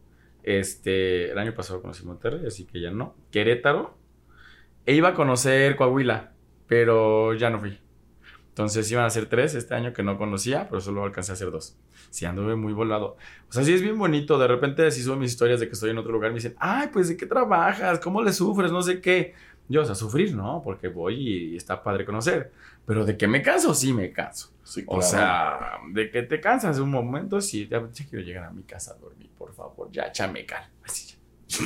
Este, 0.43 1.31
el 1.31 1.39
año 1.39 1.55
pasado 1.55 1.81
conocí 1.81 2.05
Monterrey, 2.05 2.47
así 2.47 2.65
que 2.65 2.81
ya 2.81 2.91
no. 2.91 3.15
Querétaro. 3.31 3.97
E 4.87 4.95
iba 4.95 5.11
a 5.11 5.15
conocer 5.15 5.77
Coahuila, 5.77 6.33
pero 6.67 7.35
ya 7.35 7.51
no 7.51 7.61
fui. 7.61 7.79
Entonces 8.53 8.91
iban 8.93 9.07
a 9.07 9.11
ser 9.11 9.27
tres 9.27 9.55
este 9.55 9.75
año 9.75 9.95
que 9.95 10.03
no 10.03 10.19
conocía, 10.19 10.69
pero 10.69 10.83
solo 10.83 11.05
alcancé 11.05 11.33
a 11.33 11.35
hacer 11.35 11.51
dos. 11.51 11.75
Sí, 12.11 12.27
anduve 12.27 12.55
muy 12.55 12.75
volado. 12.75 13.17
O 13.49 13.53
sea, 13.53 13.65
sí 13.65 13.73
es 13.73 13.81
bien 13.81 13.99
bonito. 13.99 14.39
De 14.39 14.47
repente, 14.47 14.91
si 14.91 15.03
subo 15.03 15.17
mis 15.17 15.31
historias 15.33 15.59
de 15.59 15.69
que 15.69 15.73
estoy 15.73 15.89
en 15.89 15.97
otro 15.97 16.13
lugar, 16.13 16.33
me 16.33 16.35
dicen, 16.35 16.55
ay, 16.59 16.91
pues, 16.93 17.09
¿de 17.09 17.17
qué 17.17 17.25
trabajas? 17.25 17.99
¿Cómo 18.01 18.23
le 18.23 18.31
sufres? 18.31 18.71
No 18.71 18.83
sé 18.83 19.01
qué. 19.01 19.35
Yo, 19.69 19.81
o 19.81 19.85
sea, 19.87 19.95
sufrir, 19.95 20.35
¿no? 20.35 20.61
Porque 20.63 20.89
voy 20.89 21.15
y 21.15 21.57
está 21.57 21.83
padre 21.83 22.05
conocer. 22.05 22.53
Pero 22.85 23.07
de 23.07 23.17
que 23.17 23.27
me 23.27 23.41
canso, 23.41 23.73
sí 23.73 23.95
me 23.95 24.13
canso. 24.13 24.53
Sí, 24.63 24.85
O 24.87 25.01
sea, 25.01 25.79
de 25.91 26.11
que 26.11 26.23
te 26.23 26.39
cansas 26.39 26.79
un 26.79 26.91
momento, 26.91 27.41
sí, 27.41 27.67
ya, 27.69 27.89
ya 27.91 28.07
quiero 28.07 28.23
llegar 28.23 28.45
a 28.45 28.51
mi 28.51 28.65
casa 28.65 28.93
a 28.93 28.95
dormir, 28.97 29.31
por 29.39 29.55
favor, 29.55 29.91
ya 29.91 30.05
échame 30.05 30.45
cal. 30.45 30.69
Así 30.85 31.17
ya. 31.49 31.63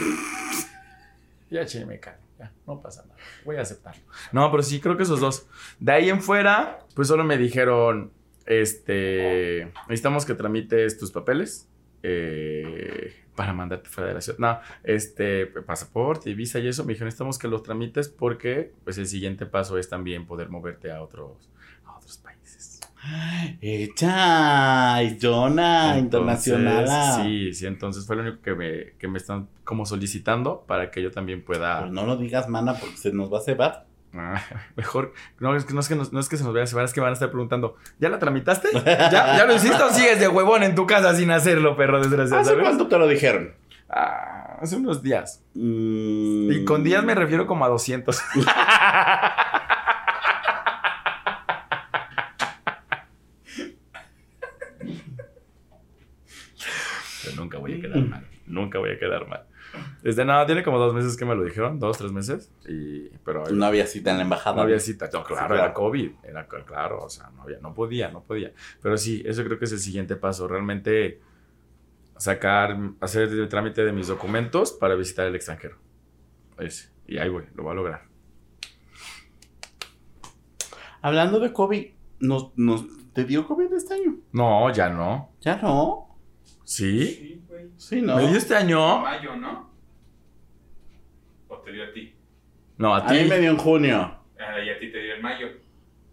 Ya 1.51 1.63
échame 1.63 2.01
cal, 2.01 2.19
ya, 2.39 2.53
no 2.67 2.81
pasa 2.81 3.05
nada, 3.07 3.17
voy 3.45 3.57
a 3.57 3.63
aceptarlo. 3.63 4.03
No, 4.33 4.51
pero 4.51 4.63
sí, 4.63 4.81
creo 4.81 4.97
que 4.97 5.05
esos 5.05 5.21
dos. 5.21 5.47
De 5.79 5.93
ahí 5.93 6.11
en 6.11 6.21
fuera, 6.21 6.81
pues 6.95 7.09
solo 7.09 7.25
me 7.25 7.39
dijeron, 7.39 8.13
este, 8.47 9.73
necesitamos 9.89 10.25
que 10.25 10.35
tramites 10.35 10.99
tus 10.99 11.11
papeles. 11.13 11.69
eh, 12.03 13.15
para 13.35 13.53
mandarte 13.53 13.89
fuera 13.91 14.09
de 14.09 14.15
la 14.15 14.21
ciudad. 14.21 14.39
No, 14.39 14.61
este, 14.83 15.47
pasaporte 15.47 16.33
visa 16.35 16.59
y 16.59 16.69
eso. 16.69 16.85
Me 16.85 16.93
dijeron, 16.95 17.07
necesitamos 17.09 17.39
que 17.39 17.49
los 17.49 17.63
tramites 17.63 18.09
porque, 18.09 18.73
pues, 18.85 18.97
el 18.99 19.07
siguiente 19.07 19.45
paso 19.47 19.77
es 19.79 19.89
también 19.89 20.27
poder 20.27 20.49
moverte 20.49 20.91
a 20.91 21.03
otros, 21.03 21.51
a 21.85 21.97
otros 21.97 22.17
países. 22.19 22.46
Echa, 23.61 25.03
y 25.03 25.19
Jonah, 25.21 25.97
Entonces, 25.99 26.47
internacional. 26.49 27.23
Sí, 27.25 27.53
sí, 27.55 27.67
entonces 27.67 28.07
fue 28.07 28.17
lo 28.17 28.23
único 28.23 28.43
que 28.43 28.55
me, 28.55 28.93
que 28.99 29.09
me 29.09 29.19
están 29.19 29.49
como 29.65 29.87
solicitando 29.87 30.65
para 30.67 30.91
que 30.91 31.03
yo 31.03 31.11
también 31.11 31.45
pueda. 31.45 31.81
Pero 31.81 31.93
no 31.93 32.07
lo 32.07 32.17
digas, 32.17 32.49
mana, 32.49 32.75
porque 32.75 32.97
se 32.97 33.13
nos 33.13 33.33
va 33.33 33.39
a 33.39 33.43
cebar. 33.43 33.87
Ah, 34.15 34.41
mejor, 34.77 35.13
no 35.41 35.55
es, 35.57 35.65
que, 35.65 35.75
no, 35.75 35.81
es 35.81 35.89
que 35.89 35.95
nos- 35.97 36.13
no 36.13 36.21
es 36.21 36.29
que 36.29 36.37
se 36.37 36.45
nos 36.45 36.53
vaya 36.53 36.65
a 36.65 36.67
cebar, 36.67 36.85
es 36.85 36.93
que 36.93 37.01
van 37.01 37.11
a 37.11 37.13
estar 37.15 37.31
preguntando, 37.31 37.77
¿ya 37.99 38.09
la 38.09 38.19
tramitaste? 38.19 38.69
¿Ya, 38.85 39.11
¿Ya 39.11 39.45
lo 39.47 39.55
hiciste 39.55 39.83
o 39.83 39.91
sigues 39.91 40.19
de 40.21 40.29
huevón 40.29 40.63
en 40.63 40.75
tu 40.75 40.87
casa 40.87 41.15
sin 41.15 41.31
hacerlo, 41.31 41.77
perro 41.77 42.01
desgraciado? 42.01 42.41
¿Hace 42.43 42.57
cuánto 42.57 42.87
te 42.89 42.99
lo 42.99 43.07
dijeron? 43.07 43.55
Ah, 43.89 44.59
hace 44.61 44.77
unos 44.77 45.03
días. 45.03 45.43
Mm. 45.55 46.51
Y 46.51 46.65
con 46.65 46.83
días 46.83 47.05
me 47.05 47.15
refiero 47.15 47.47
como 47.47 47.65
a 47.65 47.69
200. 47.69 48.21
Pero 57.25 57.37
nunca 57.37 57.59
voy 57.59 57.75
a 57.75 57.81
quedar 57.81 57.99
mal. 58.05 58.27
Nunca 58.57 58.79
voy 58.79 58.91
a 58.91 58.99
quedar 58.99 59.29
mal. 59.29 59.47
Desde 60.03 60.25
nada, 60.25 60.47
tiene 60.47 60.63
como 60.63 60.79
dos 60.79 60.95
meses 60.95 61.17
que 61.17 61.25
me 61.25 61.35
lo 61.35 61.45
dijeron, 61.45 61.79
dos, 61.79 61.99
tres 61.99 62.11
meses. 62.13 62.51
Y, 62.69 63.09
pero 63.25 63.45
No 63.51 63.67
había 63.67 63.87
cita 63.87 64.11
en 64.13 64.17
la 64.17 64.23
embajada. 64.23 64.57
no 64.57 64.63
había 64.63 64.81
cita. 64.81 65.07
No, 65.07 65.23
claro, 65.23 65.29
Sí, 65.29 65.35
claro. 65.35 65.55
era 65.57 65.75
COVID. 65.75 66.11
Era 66.25 66.47
claro, 66.47 67.03
o 67.05 67.09
sea, 67.09 67.31
no 67.31 67.43
había, 67.43 67.59
no 67.61 67.75
podía, 67.75 68.11
no 68.11 68.23
podía. 68.23 68.53
Pero 68.83 68.97
sí, 68.97 69.23
eso 69.27 69.45
creo 69.45 69.59
que 69.59 69.67
es 69.67 69.73
el 69.73 69.79
siguiente 69.81 70.17
paso. 70.17 70.49
Realmente 70.49 71.21
sacar, 72.17 72.79
hacer 73.01 73.29
el 73.29 73.49
trámite 73.49 73.85
de 73.85 73.93
mis 73.93 74.07
documentos 74.09 74.73
para 74.73 74.95
visitar 74.95 75.27
el 75.27 75.35
extranjero. 75.35 75.77
Ese. 76.59 76.91
Y 77.07 77.19
ahí 77.19 77.29
voy, 77.29 77.45
lo 77.55 77.63
voy 77.65 77.73
a 77.73 77.75
lograr. 77.75 78.03
Hablando 81.03 81.39
de 81.41 81.53
COVID, 81.53 81.87
¿nos, 82.21 82.57
nos, 82.57 82.85
¿te 83.13 83.25
dio 83.25 83.47
COVID 83.47 83.73
este 83.75 83.95
año? 83.95 84.17
No, 84.33 84.73
ya 84.73 84.89
no. 84.89 85.33
Ya 85.41 85.57
no. 85.57 86.06
¿Sí? 86.67 87.07
Sí, 87.07 87.43
güey. 87.49 87.71
Sí, 87.77 88.03
no. 88.03 88.17
¿Me 88.17 88.27
dio 88.27 88.37
este 88.39 88.57
año? 88.57 88.99
Mayo, 89.01 89.37
¿no? 89.37 89.71
¿O 91.47 91.59
te 91.59 91.71
dio 91.71 91.85
a 91.85 91.93
ti? 91.93 92.13
No, 92.77 92.93
a 92.93 92.99
A 92.99 93.07
ti. 93.07 93.15
mí 93.15 93.25
me 93.29 93.39
dio 93.39 93.51
en 93.53 93.57
junio. 93.57 93.99
Ah, 94.39 94.61
y 94.65 94.69
a 94.69 94.79
ti 94.81 94.91
te 94.91 94.99
dio 95.01 95.15
en 95.15 95.23
mayo. 95.23 95.47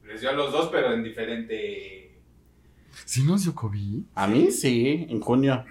Les 0.05 0.21
dio 0.21 0.29
a 0.29 0.33
los 0.33 0.51
dos, 0.51 0.69
pero 0.71 0.93
en 0.93 1.03
diferente. 1.03 2.21
¿Sí 3.05 3.23
nos 3.23 3.41
dio 3.43 3.55
COVID? 3.55 4.03
A 4.13 4.27
mí 4.27 4.51
sí, 4.51 5.07
en 5.09 5.19
junio. 5.21 5.65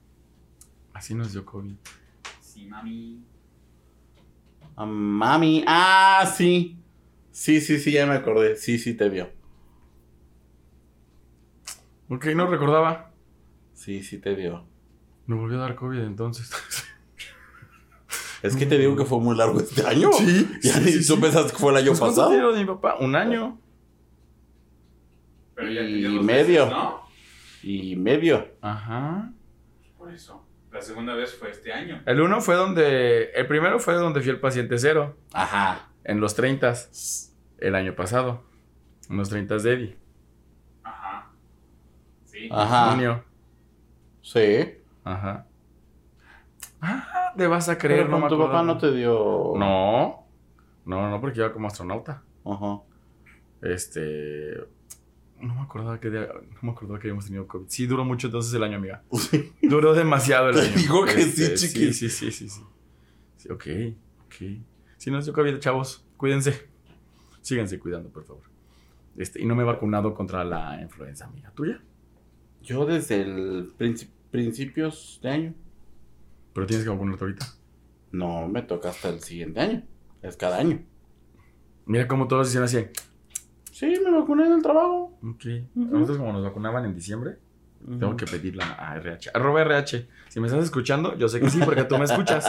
Así 0.94 1.14
nos 1.14 1.32
dio 1.32 1.44
COVID. 1.44 1.74
Sí, 2.40 2.64
mami. 2.64 3.22
A 4.76 4.86
mami. 4.86 5.62
Ah, 5.66 6.24
sí. 6.34 6.78
Sí, 7.32 7.60
sí, 7.60 7.78
sí, 7.78 7.92
ya 7.92 8.06
me 8.06 8.14
acordé. 8.14 8.56
Sí, 8.56 8.78
sí 8.78 8.94
te 8.94 9.10
dio. 9.10 9.30
Ok, 12.08 12.24
no 12.34 12.46
recordaba. 12.46 13.09
Sí, 13.80 14.02
sí 14.02 14.18
te 14.18 14.36
dio. 14.36 14.66
Me 15.26 15.36
volvió 15.36 15.56
a 15.58 15.62
dar 15.62 15.74
COVID 15.74 16.00
entonces. 16.00 16.50
Es 18.42 18.56
que 18.56 18.64
te 18.66 18.78
digo 18.78 18.96
que 18.96 19.04
fue 19.04 19.20
muy 19.20 19.36
largo 19.36 19.58
este 19.60 19.86
año. 19.86 20.10
Sí, 20.14 20.48
Ya 20.62 20.72
sí, 20.74 20.80
ni 20.84 20.92
sí, 20.92 21.06
tú 21.06 21.14
sí. 21.16 21.20
pensaste 21.20 21.52
que 21.52 21.58
fue 21.58 21.70
el 21.72 21.76
año 21.78 21.88
Pues, 21.88 21.98
¿Cuánto 22.00 22.16
pasado. 22.16 22.30
tiró 22.34 22.52
de 22.54 22.60
mi 22.60 22.66
papá? 22.66 22.96
¿Un 22.98 23.14
año? 23.14 23.60
Pero 25.54 25.70
ya 25.70 25.82
Y 25.82 26.18
medio. 26.20 26.64
veces, 26.64 26.70
¿no? 26.70 27.00
Y 27.62 27.96
medio. 27.96 28.48
Ajá. 28.62 29.30
Por 29.98 30.10
eso. 30.12 30.46
La 30.72 30.80
segunda 30.80 31.14
vez 31.14 31.34
fue 31.34 31.50
este 31.50 31.72
año. 31.72 32.02
El 32.06 32.20
uno 32.20 32.40
fue 32.40 32.54
donde. 32.54 33.30
El 33.32 33.46
primero 33.46 33.78
fue 33.78 33.92
donde 33.94 34.20
fui 34.22 34.30
el 34.30 34.40
paciente 34.40 34.78
cero. 34.78 35.18
Ajá. 35.34 35.90
En 36.04 36.20
los 36.20 36.34
30 36.34 36.72
el 37.58 37.74
año 37.74 37.94
pasado. 37.94 38.42
En 39.10 39.18
los 39.18 39.28
30 39.28 39.58
de 39.58 39.72
Eddie. 39.74 39.96
Ajá. 40.82 41.30
Sí. 42.24 42.48
Ajá. 42.50 42.92
Junio. 42.92 43.24
Sí. 44.22 44.74
Ajá. 45.04 45.46
Ah, 46.80 47.32
te 47.36 47.46
vas 47.46 47.68
a 47.68 47.78
creer, 47.78 48.00
Pero 48.06 48.10
no 48.10 48.16
con 48.16 48.22
me 48.24 48.28
tu 48.28 48.38
papá 48.38 48.62
no 48.62 48.78
te 48.78 48.92
dio. 48.92 49.52
No. 49.56 50.26
No, 50.84 51.10
no, 51.10 51.20
porque 51.20 51.40
iba 51.40 51.52
como 51.52 51.66
astronauta. 51.66 52.22
Ajá. 52.44 52.80
Este. 53.62 54.54
No 55.40 55.54
me 55.54 55.60
acordaba 55.62 55.98
que 56.00 56.10
día- 56.10 56.28
no 56.28 56.58
me 56.62 56.70
acordaba 56.72 56.98
que 56.98 57.06
habíamos 57.08 57.24
tenido 57.26 57.46
COVID. 57.46 57.66
Sí, 57.68 57.86
duró 57.86 58.04
mucho 58.04 58.26
entonces 58.26 58.52
el 58.54 58.62
año, 58.62 58.76
amiga. 58.76 59.02
Duró 59.62 59.94
demasiado 59.94 60.50
el 60.50 60.54
Te 60.56 60.60
año. 60.62 60.68
Este, 60.68 60.80
digo 60.80 61.04
que 61.04 61.22
sí, 61.22 61.56
sí, 61.56 61.68
chiquis. 61.68 61.98
sí, 61.98 62.08
sí, 62.10 62.30
sí, 62.30 62.48
sí. 62.48 62.62
Sí, 63.36 63.48
ok, 63.50 63.66
ok. 64.26 64.34
Si 64.98 65.10
no 65.10 65.18
es 65.18 65.24
dio 65.24 65.32
COVID, 65.32 65.58
chavos, 65.58 66.06
cuídense. 66.18 66.68
Síganse 67.40 67.78
cuidando, 67.78 68.10
por 68.10 68.24
favor. 68.24 68.42
Este, 69.16 69.40
y 69.40 69.46
no 69.46 69.54
me 69.54 69.62
he 69.62 69.66
vacunado 69.66 70.12
contra 70.14 70.44
la 70.44 70.78
influenza, 70.82 71.24
amiga. 71.26 71.50
¿Tuya? 71.54 71.80
Yo 72.62 72.86
desde 72.86 73.22
el 73.22 73.72
princi- 73.78 74.08
principios 74.30 75.18
de 75.22 75.30
año. 75.30 75.54
Pero 76.52 76.66
tienes 76.66 76.84
que 76.84 76.90
vacunarte 76.90 77.24
ahorita. 77.24 77.46
No, 78.12 78.48
me 78.48 78.62
toca 78.62 78.90
hasta 78.90 79.08
el 79.08 79.20
siguiente 79.20 79.60
año. 79.60 79.82
Es 80.22 80.36
cada 80.36 80.58
año. 80.58 80.80
Mira 81.86 82.06
cómo 82.06 82.28
todos 82.28 82.48
hicieron 82.48 82.66
así. 82.66 82.86
Sí, 83.72 83.94
me 84.04 84.10
vacuné 84.10 84.46
en 84.46 84.52
el 84.52 84.62
trabajo. 84.62 85.18
Ok. 85.22 85.44
Nosotros 85.74 86.18
como 86.18 86.32
nos 86.32 86.42
vacunaban 86.44 86.84
en 86.84 86.94
diciembre, 86.94 87.38
tengo 87.98 88.14
que 88.16 88.26
pedirla 88.26 88.72
a 88.78 88.94
RH. 88.96 89.30
Arroba 89.32 89.62
RH. 89.62 90.06
Si 90.28 90.38
me 90.40 90.48
estás 90.48 90.62
escuchando, 90.64 91.16
yo 91.16 91.28
sé 91.28 91.40
que 91.40 91.48
sí, 91.48 91.60
porque 91.64 91.84
tú 91.84 91.96
me 91.96 92.04
escuchas. 92.04 92.44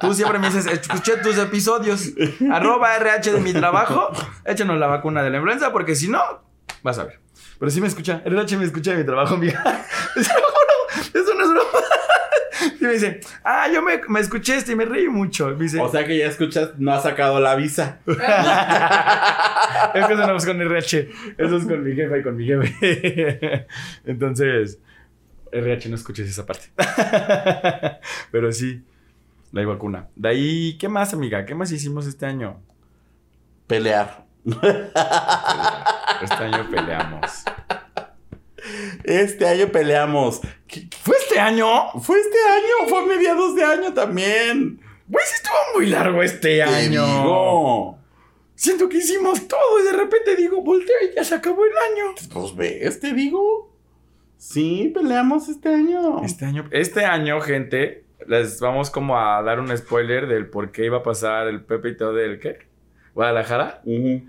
Tú 0.00 0.14
siempre 0.14 0.38
me 0.38 0.46
dices, 0.46 0.64
escuché 0.66 1.18
tus 1.18 1.36
episodios. 1.38 2.12
Arroba 2.50 2.96
RH 2.96 3.32
de 3.32 3.40
mi 3.40 3.52
trabajo. 3.52 4.08
Échanos 4.46 4.78
la 4.78 4.86
vacuna 4.86 5.22
de 5.22 5.30
la 5.30 5.36
influenza, 5.36 5.70
porque 5.72 5.94
si 5.94 6.08
no, 6.08 6.18
vas 6.82 6.98
a 6.98 7.04
ver. 7.04 7.20
Pero 7.60 7.70
sí 7.70 7.80
me 7.80 7.86
escucha. 7.88 8.22
RH 8.24 8.56
me 8.56 8.64
escucha 8.64 8.92
de 8.92 8.96
mi 8.98 9.04
trabajo, 9.04 9.34
amiga. 9.34 9.62
Eso 10.16 11.34
no 11.34 11.44
es 11.44 11.50
broma. 11.50 11.84
Y 12.80 12.84
me 12.84 12.92
dice, 12.94 13.20
ah, 13.44 13.68
yo 13.72 13.82
me, 13.82 14.00
me 14.08 14.20
escuché 14.20 14.56
este 14.56 14.72
y 14.72 14.76
me 14.76 14.86
reí 14.86 15.08
mucho. 15.08 15.48
Me 15.48 15.64
dice, 15.64 15.78
O 15.78 15.90
sea 15.90 16.06
que 16.06 16.16
ya 16.16 16.26
escuchas, 16.26 16.70
no 16.78 16.92
ha 16.92 17.00
sacado 17.00 17.38
la 17.38 17.54
visa. 17.56 18.00
es 18.06 18.16
que 20.06 20.12
eso 20.14 20.26
no 20.26 20.36
es 20.36 20.46
con 20.46 20.60
RH. 20.60 21.10
Eso 21.36 21.56
es 21.58 21.66
con 21.66 21.84
mi 21.84 21.94
jefa 21.94 22.16
y 22.18 22.22
con 22.22 22.36
mi 22.36 22.46
jefe. 22.46 23.66
Entonces, 24.06 24.78
RH 25.52 25.90
no 25.90 25.96
escuches 25.96 26.28
esa 26.30 26.46
parte. 26.46 26.70
Pero 28.32 28.52
sí, 28.52 28.82
la 29.52 29.66
vacuna. 29.66 30.08
De 30.16 30.30
ahí, 30.30 30.78
¿qué 30.78 30.88
más, 30.88 31.12
amiga? 31.12 31.44
¿Qué 31.44 31.54
más 31.54 31.70
hicimos 31.72 32.06
este 32.06 32.24
año? 32.24 32.62
Pelear. 33.66 34.24
Este 36.22 36.34
año 36.44 36.68
peleamos. 36.70 37.44
Este 39.04 39.46
año 39.48 39.68
peleamos. 39.68 40.40
¿Qué- 40.68 40.88
qué- 40.88 40.96
¿Fue 41.02 41.16
este 41.16 41.40
año? 41.40 41.90
Fue 42.00 42.18
este 42.20 42.38
año, 42.48 42.88
fue 42.88 42.98
a 43.00 43.06
mediados 43.06 43.54
de 43.56 43.64
año 43.64 43.92
también. 43.94 44.80
Güey, 45.08 45.24
sí 45.26 45.34
estuvo 45.36 45.54
muy 45.78 45.86
largo 45.86 46.22
este 46.22 46.56
Te 46.56 46.62
año. 46.62 47.04
digo. 47.06 47.98
Siento 48.54 48.88
que 48.88 48.98
hicimos 48.98 49.48
todo 49.48 49.80
y 49.80 49.84
de 49.84 49.92
repente 49.92 50.36
digo, 50.36 50.60
voltea 50.62 50.94
y 51.10 51.14
ya 51.16 51.24
se 51.24 51.34
acabó 51.34 51.64
el 51.64 51.72
año. 51.72 52.14
Pues 52.32 52.54
ves, 52.54 53.00
te 53.00 53.14
digo. 53.14 53.74
Sí, 54.36 54.90
peleamos 54.94 55.48
este 55.48 55.70
año. 55.70 56.22
Este 56.22 56.44
año, 56.44 56.68
este 56.70 57.04
año, 57.04 57.40
gente, 57.40 58.04
les 58.26 58.60
vamos 58.60 58.90
como 58.90 59.18
a 59.18 59.42
dar 59.42 59.60
un 59.60 59.74
spoiler 59.76 60.26
del 60.28 60.48
por 60.48 60.70
qué 60.72 60.84
iba 60.84 60.98
a 60.98 61.02
pasar 61.02 61.46
el 61.48 61.62
Pepe 61.64 61.90
y 61.90 61.96
todo 61.96 62.12
del 62.12 62.38
qué? 62.38 62.58
Guadalajara. 63.14 63.80
Ujú. 63.84 64.22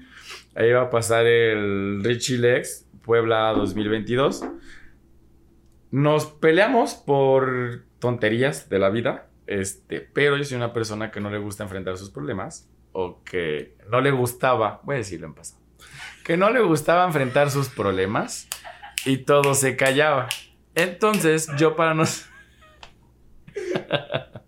Ahí 0.56 0.72
va 0.72 0.84
a 0.84 0.90
pasar 0.90 1.26
el 1.26 2.04
Richie 2.04 2.38
Lex 2.38 2.86
Puebla 3.04 3.54
2022. 3.54 4.44
Nos 5.92 6.26
peleamos 6.26 6.96
por 6.96 7.84
tonterías 8.00 8.70
de 8.70 8.80
la 8.80 8.90
vida, 8.90 9.28
este, 9.48 10.02
pero 10.02 10.38
yo 10.38 10.44
soy 10.44 10.58
una 10.58 10.74
persona 10.74 11.12
que 11.12 11.22
no 11.22 11.30
le 11.30 11.38
gusta 11.38 11.64
enfrentar 11.64 11.98
sus 11.98 12.10
problemas 12.10 12.70
o 12.92 13.24
que 13.24 13.78
no 13.90 14.02
le 14.02 14.12
gustaba, 14.12 14.82
voy 14.84 14.96
a 14.96 14.98
decirlo 15.00 15.28
en 15.28 15.34
pasado, 15.34 15.62
que 16.26 16.38
no 16.38 16.50
le 16.50 16.62
gustaba 16.62 17.06
enfrentar 17.06 17.50
sus 17.50 17.70
problemas 17.70 18.48
y 19.06 19.18
todo 19.18 19.54
se 19.54 19.76
callaba. 19.76 20.30
Entonces, 20.76 21.50
yo 21.58 21.76
para 21.76 21.94
no 21.94 22.04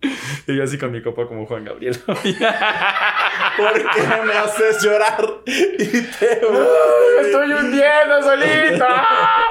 y 0.48 0.56
yo 0.56 0.64
así 0.64 0.78
con 0.78 0.92
mi 0.92 1.02
copa 1.02 1.28
como 1.28 1.46
Juan 1.46 1.66
Gabriel. 1.66 1.98
¿Por 2.06 2.18
qué 2.26 4.02
me 4.26 4.34
haces 4.34 4.84
llorar? 4.84 5.26
Y 5.46 6.02
te 6.02 6.42
¡Me 6.42 7.22
estoy 7.22 7.54
hundiendo 7.54 8.22
solito! 8.22 8.86
¡Ah! 8.88 9.48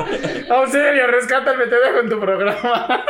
¡Auxilio, 0.51 1.07
rescátame! 1.09 1.67
Te 1.67 1.77
dejo 1.77 1.99
en 2.01 2.09
tu 2.09 2.21
programa. 2.21 3.05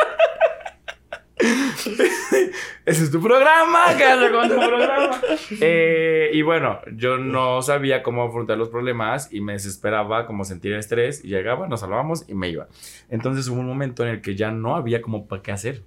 Ese 2.84 3.04
es 3.04 3.10
tu 3.10 3.20
programa, 3.20 3.96
quédate 3.96 4.30
con 4.30 4.48
tu 4.48 4.54
programa. 4.54 5.20
Eh, 5.60 6.30
y 6.32 6.42
bueno, 6.42 6.80
yo 6.94 7.18
no 7.18 7.62
sabía 7.62 8.02
cómo 8.02 8.22
afrontar 8.22 8.58
los 8.58 8.68
problemas 8.68 9.32
y 9.32 9.40
me 9.40 9.54
desesperaba 9.54 10.26
como 10.26 10.44
sentir 10.44 10.72
estrés 10.74 11.24
y 11.24 11.28
llegaba, 11.28 11.66
nos 11.66 11.80
salvábamos 11.80 12.28
y 12.28 12.34
me 12.34 12.48
iba. 12.48 12.68
Entonces 13.08 13.48
hubo 13.48 13.60
un 13.60 13.66
momento 13.66 14.04
en 14.04 14.10
el 14.10 14.20
que 14.20 14.36
ya 14.36 14.50
no 14.50 14.76
había 14.76 15.02
como 15.02 15.26
para 15.26 15.42
qué 15.42 15.52
hacer. 15.52 15.82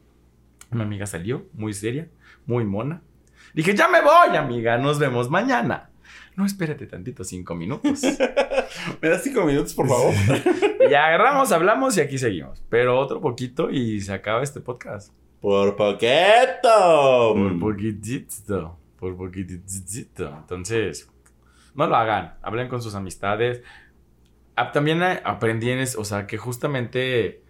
Una 0.75 0.83
amiga 0.83 1.05
salió 1.05 1.45
muy 1.53 1.73
seria, 1.73 2.09
muy 2.45 2.65
mona. 2.65 3.01
Dije, 3.53 3.73
ya 3.73 3.87
me 3.87 4.01
voy, 4.01 4.35
amiga, 4.35 4.77
nos 4.77 4.99
vemos 4.99 5.29
mañana. 5.29 5.89
No, 6.35 6.45
espérate 6.45 6.85
tantito, 6.85 7.23
cinco 7.23 7.55
minutos. 7.55 8.01
¿Me 9.01 9.07
das 9.07 9.23
cinco 9.23 9.45
minutos, 9.45 9.73
por 9.73 9.87
favor? 9.87 10.13
Y 10.81 10.93
agarramos, 10.93 11.53
hablamos 11.53 11.95
y 11.95 12.01
aquí 12.01 12.17
seguimos. 12.17 12.61
Pero 12.67 12.99
otro 12.99 13.21
poquito 13.21 13.69
y 13.71 14.01
se 14.01 14.11
acaba 14.11 14.43
este 14.43 14.59
podcast. 14.59 15.13
Por 15.39 15.77
poquito. 15.77 17.33
Por 17.35 17.57
poquitito. 17.57 18.77
Por 18.99 19.15
poquitito. 19.15 20.27
Entonces, 20.41 21.09
no 21.73 21.87
lo 21.87 21.95
hagan. 21.95 22.33
Hablen 22.41 22.67
con 22.67 22.81
sus 22.81 22.95
amistades. 22.95 23.61
Ah, 24.57 24.73
También 24.73 25.01
eh, 25.03 25.21
aprendí 25.23 25.69
en 25.69 25.79
es- 25.79 25.95
o 25.95 26.03
sea, 26.03 26.27
que 26.27 26.37
justamente 26.37 27.44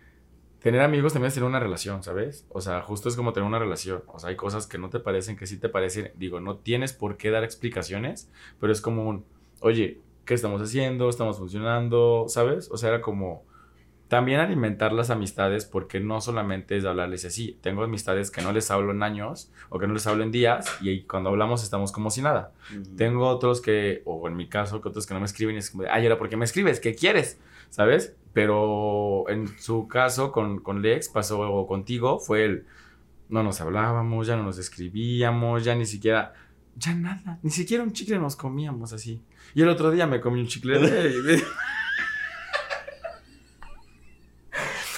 tener 0.66 0.82
amigos 0.82 1.14
también 1.14 1.28
es 1.28 1.36
tener 1.36 1.48
una 1.48 1.60
relación, 1.60 2.02
¿sabes? 2.02 2.48
O 2.50 2.60
sea, 2.60 2.82
justo 2.82 3.08
es 3.08 3.16
como 3.16 3.34
tener 3.34 3.48
una 3.48 3.60
relación. 3.60 4.02
O 4.08 4.18
sea, 4.18 4.32
hay 4.32 4.36
cosas 4.36 4.66
que 4.66 4.80
no 4.80 4.90
te 4.90 5.00
parecen, 5.00 5.38
que 5.38 5.46
sí 5.46 5.60
te 5.60 5.70
parecen. 5.70 6.12
Digo, 6.16 6.40
no 6.40 6.58
tienes 6.58 6.92
por 6.92 7.18
qué 7.18 7.30
dar 7.30 7.44
explicaciones, 7.44 8.32
pero 8.60 8.74
es 8.74 8.82
como 8.82 9.08
un, 9.08 9.26
oye, 9.60 10.00
¿qué 10.26 10.34
estamos 10.34 10.60
haciendo? 10.64 11.08
¿Estamos 11.08 11.38
funcionando? 11.38 12.26
¿Sabes? 12.30 12.72
O 12.72 12.78
sea, 12.78 12.90
era 12.90 13.02
como 13.02 13.44
también 14.08 14.40
alimentar 14.40 14.92
las 14.92 15.12
amistades 15.12 15.66
porque 15.66 16.00
no 16.00 16.20
solamente 16.20 16.76
es 16.78 16.86
hablarles 16.86 17.26
así. 17.26 17.60
Tengo 17.62 17.84
amistades 17.84 18.32
que 18.32 18.42
no 18.42 18.52
les 18.52 18.72
hablo 18.72 18.92
en 18.92 19.04
años 19.04 19.52
o 19.70 19.78
que 19.78 19.86
no 19.86 19.94
les 19.94 20.08
hablo 20.08 20.24
en 20.24 20.32
días 20.32 20.66
y 20.82 21.04
cuando 21.04 21.30
hablamos 21.30 21.62
estamos 21.62 21.92
como 21.92 22.10
si 22.10 22.24
nada. 22.24 22.54
Tengo 22.98 23.28
otros 23.28 23.62
que, 23.62 24.02
o 24.06 24.28
en 24.28 24.36
mi 24.36 24.50
caso, 24.50 24.82
que 24.82 24.90
otros 24.90 25.06
que 25.06 25.14
no 25.14 25.20
me 25.20 25.28
escriben 25.28 25.58
y 25.58 25.60
es 25.60 25.70
como, 25.70 25.84
ay, 25.92 26.06
ahora, 26.06 26.18
¿por 26.18 26.28
qué 26.28 26.38
me 26.38 26.46
escribes? 26.46 26.80
¿Qué 26.80 26.96
quieres? 26.96 27.38
¿Sabes? 27.70 28.16
Pero 28.34 29.26
en 29.30 29.48
su 29.60 29.88
caso 29.88 30.32
con, 30.32 30.60
con 30.60 30.82
Lex 30.82 31.10
pasó 31.10 31.66
contigo 31.68 32.20
fue 32.20 32.44
el, 32.46 32.66
no 33.30 33.44
nos 33.44 33.62
hablábamos, 33.62 34.28
ya 34.28 34.36
no 34.36 34.44
nos 34.44 34.58
escribíamos, 34.58 35.64
ya 35.64 35.74
ni 35.76 35.86
siquiera, 35.86 36.34
ya 36.76 36.94
nada, 36.94 37.40
ni 37.44 37.50
siquiera 37.52 37.84
un 37.84 37.94
chicle 37.94 38.20
nos 38.20 38.36
comíamos 38.36 38.92
así. 38.94 39.22
Y 39.54 39.62
el 39.62 39.70
otro 39.70 39.90
día 39.92 40.06
me 40.08 40.20
comí 40.20 40.42
un 40.42 40.48
chicle 40.48 40.80
de... 40.80 41.42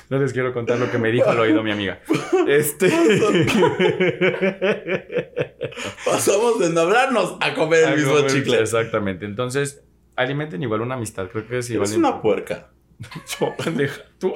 No 0.10 0.18
les 0.20 0.32
quiero 0.32 0.54
contar 0.54 0.80
lo 0.80 0.90
que 0.90 0.98
me 0.98 1.12
dijo 1.12 1.30
al 1.30 1.38
oído 1.38 1.62
mi 1.64 1.72
amiga. 1.72 2.00
Este... 2.48 2.88
Pasamos 6.06 6.60
de 6.60 6.70
no 6.70 6.80
hablarnos 6.82 7.36
a 7.42 7.54
comer 7.54 7.80
el 7.84 7.86
A 7.90 7.96
mismo 7.96 8.14
comer- 8.16 8.32
chicle. 8.32 8.60
Exactamente. 8.62 9.26
Entonces, 9.26 9.84
alimenten 10.18 10.62
igual 10.62 10.82
una 10.82 10.96
amistad. 10.96 11.30
Creo 11.30 11.48
que 11.48 11.60
es 11.60 11.70
igual. 11.70 11.88
Es 11.88 11.96
una 11.96 12.22
puerca. 12.22 12.72
Yo, 13.40 13.56
pendeja. 13.56 14.02
Tú. 14.18 14.34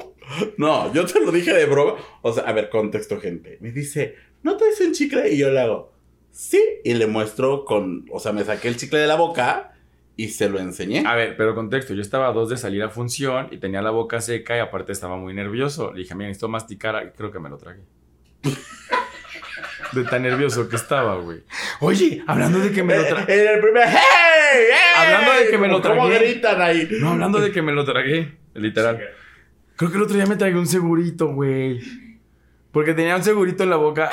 No, 0.56 0.92
yo 0.94 1.04
te 1.04 1.20
lo 1.20 1.32
dije 1.32 1.52
de 1.52 1.66
broma. 1.66 1.96
O 2.22 2.32
sea, 2.32 2.44
a 2.44 2.52
ver, 2.52 2.70
contexto, 2.70 3.20
gente. 3.20 3.58
Me 3.60 3.72
dice, 3.72 4.14
¿no 4.42 4.56
traes 4.56 4.80
un 4.80 4.92
chicle? 4.92 5.32
Y 5.32 5.38
yo 5.38 5.50
le 5.50 5.60
hago, 5.60 5.92
sí. 6.30 6.62
Y 6.84 6.94
le 6.94 7.08
muestro 7.08 7.64
con, 7.64 8.06
o 8.12 8.20
sea, 8.20 8.32
me 8.32 8.44
saqué 8.44 8.68
el 8.68 8.76
chicle 8.76 9.00
de 9.00 9.08
la 9.08 9.16
boca 9.16 9.72
y 10.16 10.28
se 10.28 10.48
lo 10.48 10.60
enseñé. 10.60 11.04
A 11.04 11.16
ver, 11.16 11.36
pero 11.36 11.56
contexto. 11.56 11.92
Yo 11.92 12.02
estaba 12.02 12.28
a 12.28 12.32
dos 12.32 12.48
de 12.48 12.56
salir 12.56 12.84
a 12.84 12.88
función 12.88 13.48
y 13.50 13.58
tenía 13.58 13.82
la 13.82 13.90
boca 13.90 14.20
seca 14.20 14.56
y 14.56 14.60
aparte 14.60 14.92
estaba 14.92 15.16
muy 15.16 15.34
nervioso. 15.34 15.92
Le 15.92 16.02
dije, 16.02 16.14
mira, 16.14 16.28
necesito 16.28 16.48
masticar. 16.48 17.12
Creo 17.16 17.32
que 17.32 17.40
me 17.40 17.48
lo 17.48 17.58
tragué. 17.58 17.82
De 19.92 20.04
tan 20.04 20.22
nervioso 20.22 20.68
que 20.68 20.76
estaba, 20.76 21.16
güey. 21.16 21.40
Oye, 21.80 22.22
hablando 22.26 22.58
de 22.58 22.72
que 22.72 22.82
me 22.82 22.96
lo 22.96 23.04
tragué. 23.06 23.42
En 23.42 23.54
el 23.54 23.60
primer, 23.60 23.84
¡hey! 23.86 23.96
¡hey! 24.70 24.74
Hablando 24.96 25.32
de 25.32 25.50
que 25.50 25.58
me 25.58 25.68
lo 25.68 25.82
¿Cómo 25.82 26.08
tragué. 26.08 26.18
gritan 26.32 26.60
ahí? 26.62 26.88
No, 27.00 27.10
hablando 27.10 27.40
de 27.40 27.52
que 27.52 27.62
me 27.62 27.72
lo 27.72 27.84
tragué. 27.84 28.32
Literal. 28.54 29.00
Creo 29.76 29.90
que 29.90 29.96
el 29.96 30.02
otro 30.02 30.16
día 30.16 30.26
me 30.26 30.36
tragué 30.36 30.56
un 30.56 30.66
segurito, 30.66 31.28
güey. 31.28 31.80
Porque 32.70 32.94
tenía 32.94 33.16
un 33.16 33.22
segurito 33.22 33.64
en 33.64 33.70
la 33.70 33.76
boca. 33.76 34.10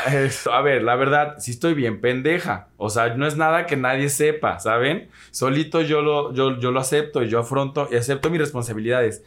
A 0.52 0.62
ver, 0.62 0.84
la 0.84 0.96
verdad, 0.98 1.36
sí 1.40 1.52
estoy 1.52 1.74
bien 1.74 2.02
pendeja. 2.02 2.68
O 2.76 2.90
sea, 2.90 3.16
no 3.16 3.26
es 3.26 3.38
nada 3.38 3.66
que 3.66 3.78
nadie 3.78 4.10
sepa, 4.10 4.60
¿saben? 4.60 5.08
Solito 5.32 5.82
yo 5.82 6.02
lo, 6.02 6.34
yo, 6.34 6.60
yo 6.60 6.72
lo 6.72 6.82
acepto 6.82 7.24
y 7.24 7.30
yo 7.30 7.40
afronto 7.40 7.88
y 7.90 7.96
acepto 7.96 8.30
mis 8.30 8.42
responsabilidades. 8.42 9.24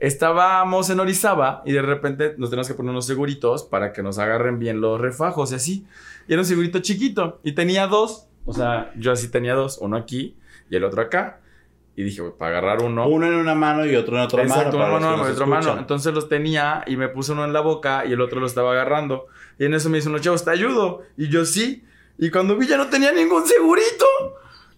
Estábamos 0.00 0.88
en 0.90 0.98
Orizaba 0.98 1.62
y 1.66 1.72
de 1.72 1.82
repente 1.82 2.34
nos 2.38 2.48
tenemos 2.50 2.66
que 2.68 2.74
poner 2.74 2.90
unos 2.90 3.06
seguritos 3.06 3.64
para 3.64 3.92
que 3.92 4.02
nos 4.02 4.18
agarren 4.18 4.58
bien 4.58 4.80
los 4.80 5.00
refajos 5.00 5.52
y 5.52 5.54
así. 5.56 5.86
Y 6.26 6.32
era 6.32 6.42
un 6.42 6.46
segurito 6.46 6.78
chiquito 6.80 7.38
y 7.44 7.52
tenía 7.52 7.86
dos. 7.86 8.26
O 8.46 8.54
sea, 8.54 8.92
yo 8.96 9.12
así 9.12 9.28
tenía 9.30 9.54
dos, 9.54 9.78
uno 9.80 9.98
aquí 9.98 10.36
y 10.70 10.76
el 10.76 10.84
otro 10.84 11.02
acá. 11.02 11.40
Y 11.96 12.02
dije, 12.02 12.22
"Güey, 12.22 12.32
para 12.38 12.58
agarrar 12.58 12.82
uno. 12.82 13.06
Uno 13.08 13.26
en 13.26 13.34
una 13.34 13.54
mano 13.54 13.84
y 13.84 13.94
otro 13.94 14.16
en 14.16 14.22
otra 14.22 14.42
Exacto, 14.42 14.78
mano. 14.78 14.98
que 14.98 15.04
y 15.14 15.16
nos 15.18 15.30
otra 15.32 15.44
mano. 15.46 15.76
Entonces 15.78 16.14
los 16.14 16.30
tenía 16.30 16.82
y 16.86 16.96
me 16.96 17.08
puse 17.08 17.32
uno 17.32 17.44
en 17.44 17.52
la 17.52 17.60
boca 17.60 18.06
y 18.06 18.12
el 18.12 18.22
otro 18.22 18.40
lo 18.40 18.46
estaba 18.46 18.72
agarrando. 18.72 19.26
Y 19.58 19.66
en 19.66 19.74
eso 19.74 19.90
me 19.90 19.98
dice 19.98 20.08
uno, 20.08 20.18
chavos, 20.18 20.42
te 20.44 20.50
ayudo. 20.50 21.02
Y 21.18 21.28
yo 21.28 21.44
sí. 21.44 21.84
Y 22.16 22.30
cuando 22.30 22.56
vi 22.56 22.66
ya 22.66 22.78
no 22.78 22.88
tenía 22.88 23.12
ningún 23.12 23.46
segurito. 23.46 24.06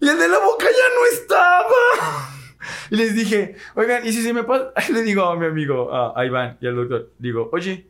Y 0.01 0.09
el 0.09 0.19
de 0.19 0.29
la 0.29 0.39
boca 0.41 0.65
ya 0.67 0.95
no 0.97 1.07
estaba. 1.13 2.35
Y 2.91 2.97
les 2.97 3.15
dije, 3.15 3.57
oigan, 3.75 4.07
¿y 4.07 4.13
si 4.13 4.23
se 4.23 4.33
me 4.33 4.45
pasa? 4.45 4.73
Le 4.93 5.03
digo 5.03 5.25
a 5.25 5.37
mi 5.37 5.47
amigo, 5.47 5.93
a, 5.93 6.19
a 6.19 6.27
Iván 6.27 6.59
y 6.61 6.67
al 6.67 6.77
doctor, 6.77 7.11
digo, 7.19 7.51
oye, 7.53 7.89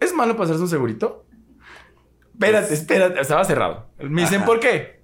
¿es 0.00 0.14
malo 0.14 0.36
pasarse 0.36 0.60
un 0.62 0.68
segurito? 0.68 1.24
Espérate, 2.34 2.74
espérate. 2.74 3.20
Estaba 3.20 3.44
cerrado. 3.44 3.86
Me 3.98 4.22
dicen, 4.22 4.38
Ajá. 4.38 4.46
¿por 4.46 4.60
qué? 4.60 5.00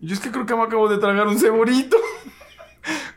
Yo 0.00 0.14
es 0.14 0.20
que 0.20 0.30
creo 0.30 0.44
que 0.44 0.54
me 0.54 0.62
acabo 0.62 0.88
de 0.88 0.98
tragar 0.98 1.26
un 1.26 1.38
segurito. 1.38 1.96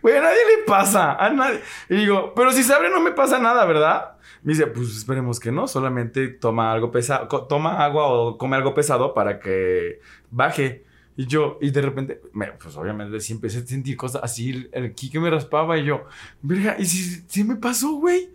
Güey, 0.02 0.16
a 0.16 0.22
nadie 0.22 0.38
le 0.58 0.64
pasa. 0.64 1.14
A 1.16 1.30
nadie. 1.30 1.60
Y 1.90 1.96
digo, 1.98 2.32
pero 2.34 2.52
si 2.52 2.64
se 2.64 2.74
abre 2.74 2.90
no 2.90 3.02
me 3.02 3.12
pasa 3.12 3.40
nada, 3.40 3.66
¿verdad? 3.66 4.14
Me 4.42 4.54
dice, 4.54 4.68
pues 4.68 4.96
esperemos 4.96 5.42
que 5.42 5.52
no. 5.52 5.68
Solamente 5.68 6.30
toma 6.30 6.72
algo 6.72 6.92
pesado, 6.92 7.28
toma 7.48 7.84
agua 7.84 8.08
o 8.08 8.38
come 8.38 8.56
algo 8.56 8.74
pesado 8.74 9.14
para 9.14 9.40
que 9.40 10.00
baje. 10.32 10.86
Y 11.20 11.26
yo, 11.26 11.58
y 11.62 11.72
de 11.72 11.82
repente, 11.82 12.22
me- 12.32 12.52
pues 12.54 12.76
obviamente 12.78 13.20
sí 13.20 13.34
empecé 13.34 13.58
a 13.58 13.66
sentir 13.66 13.98
cosas 13.98 14.22
así, 14.24 14.70
el, 14.72 14.94
me 15.20 15.30
raspaba 15.30 15.78
y 15.78 15.84
yo, 15.84 16.06
verga, 16.44 16.76
¿y 16.80 16.86
si, 16.86 17.24
si 17.28 17.44
me 17.44 17.56
pasó, 17.56 17.94
güey? 17.96 18.30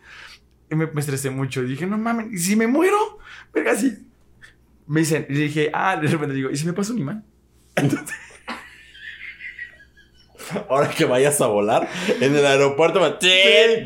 Y 0.71 0.75
me, 0.75 0.87
me 0.89 1.01
estresé 1.01 1.31
mucho 1.31 1.63
y 1.63 1.69
dije, 1.69 1.87
no 1.87 1.97
mames, 1.97 2.33
¿y 2.33 2.39
si 2.39 2.57
me 2.57 2.67
muero? 2.67 3.19
Verga, 3.55 3.77
sí. 3.77 3.97
Me 4.89 5.01
dicen, 5.01 5.27
y 5.29 5.35
dije, 5.35 5.71
ah, 5.73 5.97
de 5.97 6.09
repente 6.09 6.35
digo, 6.35 6.51
¿y 6.51 6.57
si 6.57 6.67
me 6.67 6.73
pasa 6.73 6.93
un 6.93 6.99
imán? 6.99 7.25
Ahora 10.69 10.91
que 10.91 11.05
vayas 11.05 11.41
a 11.41 11.47
volar 11.47 11.89
en 12.21 12.35
el 12.35 12.45
aeropuerto, 12.45 13.01
va- 13.01 13.19
¡Tin, 13.19 13.31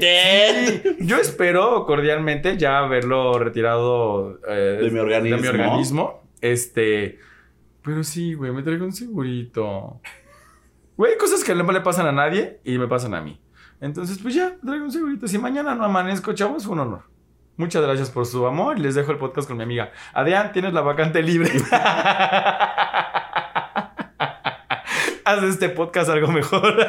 tin! 0.00 0.82
Sí, 0.82 0.96
Yo 1.00 1.18
espero 1.18 1.84
cordialmente 1.84 2.56
ya 2.56 2.78
haberlo 2.78 3.38
retirado 3.38 4.40
eh, 4.48 4.78
De 4.82 4.90
mi 4.90 4.98
organismo. 4.98 5.36
de 5.36 5.42
mi 5.42 5.48
organismo. 5.48 6.22
Este. 6.40 7.18
Pero 7.86 8.02
sí, 8.02 8.34
güey, 8.34 8.50
me 8.50 8.64
traigo 8.64 8.84
un 8.84 8.92
segurito. 8.92 10.00
Güey, 10.96 11.12
hay 11.12 11.18
cosas 11.18 11.44
que 11.44 11.54
no 11.54 11.70
le 11.70 11.80
pasan 11.82 12.08
a 12.08 12.12
nadie 12.12 12.60
y 12.64 12.78
me 12.78 12.88
pasan 12.88 13.14
a 13.14 13.20
mí. 13.20 13.40
Entonces, 13.80 14.18
pues 14.20 14.34
ya, 14.34 14.56
traigo 14.56 14.86
un 14.86 14.90
segurito. 14.90 15.28
Si 15.28 15.38
mañana 15.38 15.76
no 15.76 15.84
amanezco, 15.84 16.32
chavos, 16.32 16.64
fue 16.64 16.72
un 16.72 16.80
honor. 16.80 17.02
Muchas 17.56 17.84
gracias 17.84 18.10
por 18.10 18.26
su 18.26 18.44
amor. 18.44 18.80
Les 18.80 18.96
dejo 18.96 19.12
el 19.12 19.18
podcast 19.18 19.46
con 19.46 19.56
mi 19.56 19.62
amiga. 19.62 19.92
Adrián, 20.12 20.50
tienes 20.50 20.72
la 20.72 20.80
vacante 20.80 21.22
libre. 21.22 21.48
Haz 25.24 25.42
de 25.42 25.48
este 25.48 25.68
podcast 25.68 26.10
algo 26.10 26.32
mejor. 26.32 26.74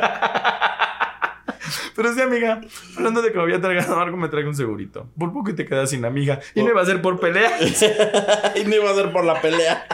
Pero 1.96 2.14
sí, 2.14 2.22
amiga, 2.22 2.62
hablando 2.96 3.22
de 3.22 3.32
que 3.32 3.38
me 3.38 3.44
había 3.44 3.62
tragado 3.62 4.00
algo, 4.00 4.18
me 4.18 4.30
traigo 4.30 4.50
un 4.50 4.56
segurito. 4.56 5.12
Por 5.18 5.32
poco 5.32 5.52
y 5.52 5.56
te 5.56 5.66
quedas 5.66 5.92
sin 5.92 6.06
amiga. 6.06 6.40
Y 6.56 6.64
no 6.64 6.70
iba 6.70 6.82
a 6.82 6.86
ser 6.86 7.04
por 7.04 7.20
pelea. 7.20 7.52
y 8.56 8.64
no 8.66 8.76
iba 8.76 8.90
a 8.90 8.96
ser 8.96 9.12
por 9.12 9.26
la 9.26 9.40
pelea. 9.42 9.86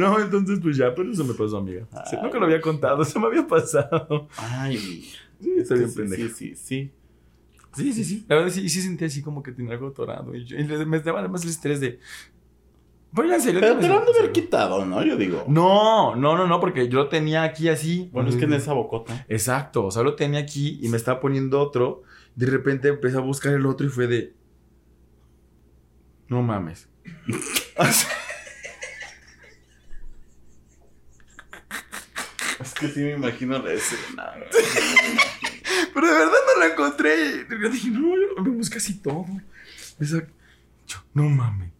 No, 0.00 0.18
entonces 0.20 0.58
pues 0.62 0.76
ya, 0.76 0.94
pero 0.94 1.10
eso 1.12 1.24
me 1.24 1.34
pasó, 1.34 1.58
amiga. 1.58 1.86
Nunca 2.22 2.38
lo 2.38 2.46
había 2.46 2.60
contado, 2.60 3.04
se 3.04 3.18
me 3.18 3.26
había 3.26 3.46
pasado. 3.46 4.28
Ay, 4.36 4.76
Sí, 5.40 5.54
estoy 5.58 5.78
bien 5.78 5.90
sí, 5.90 6.06
sí, 6.08 6.28
sí, 6.28 6.54
sí. 6.56 6.90
Sí, 7.74 7.92
sí, 7.92 8.04
sí. 8.04 8.24
La 8.28 8.36
verdad 8.36 8.50
sí, 8.50 8.68
sí 8.68 8.82
sentí 8.82 9.04
así 9.04 9.22
como 9.22 9.42
que 9.42 9.52
tenía 9.52 9.72
algo 9.74 9.88
atorado. 9.88 10.34
Y, 10.34 10.44
yo- 10.44 10.58
y 10.58 10.64
me 10.86 11.00
daba 11.00 11.20
además 11.20 11.44
el 11.44 11.50
estrés 11.50 11.80
de. 11.80 11.98
Pero 13.14 13.28
ya 13.28 13.34
en 13.36 13.40
serio. 13.40 13.60
Pero 13.60 13.78
te 13.78 13.88
lo 13.88 13.98
han 13.98 14.04
de 14.04 14.10
haber 14.18 14.32
quitado, 14.32 14.84
¿no? 14.84 15.04
Yo 15.04 15.16
digo. 15.16 15.44
No, 15.48 16.14
no, 16.16 16.36
no, 16.36 16.46
no, 16.46 16.60
porque 16.60 16.88
yo 16.88 16.98
lo 16.98 17.08
tenía 17.08 17.42
aquí 17.44 17.68
así. 17.68 18.08
Bueno, 18.12 18.28
es 18.28 18.36
que 18.36 18.44
en 18.44 18.52
esa 18.54 18.72
bocota. 18.72 19.24
Exacto, 19.28 19.86
o 19.86 19.90
sea, 19.90 20.02
lo 20.02 20.14
tenía 20.16 20.40
aquí 20.40 20.78
y 20.82 20.88
me 20.88 20.96
estaba 20.96 21.20
poniendo 21.20 21.60
otro. 21.60 22.02
De 22.34 22.46
repente 22.46 22.88
empecé 22.88 23.16
a 23.16 23.20
buscar 23.20 23.52
el 23.54 23.64
otro 23.66 23.86
y 23.86 23.90
fue 23.90 24.06
de. 24.08 24.34
No 26.28 26.42
mames. 26.42 26.88
O 27.76 27.84
sea, 27.84 28.08
Es 32.60 32.74
que 32.74 32.88
sí 32.88 33.00
me 33.00 33.12
imagino 33.12 33.58
la 33.58 33.72
escena. 33.72 34.32
Pero 35.94 36.06
de 36.06 36.12
verdad 36.12 36.32
no 36.54 36.60
lo 36.66 36.72
encontré. 36.72 37.46
Yo 37.48 37.68
dije, 37.68 37.88
no, 37.90 38.14
yo 38.44 38.52
busqué 38.52 38.78
así 38.78 38.98
todo. 39.00 39.26
Esa- 39.98 40.22
yo, 40.86 40.96
no 41.14 41.24
mames. 41.28 41.70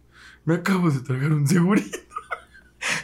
Me 0.45 0.55
acabo 0.55 0.89
de 0.89 0.99
tragar 1.01 1.31
un 1.31 1.47
segurito. 1.47 1.97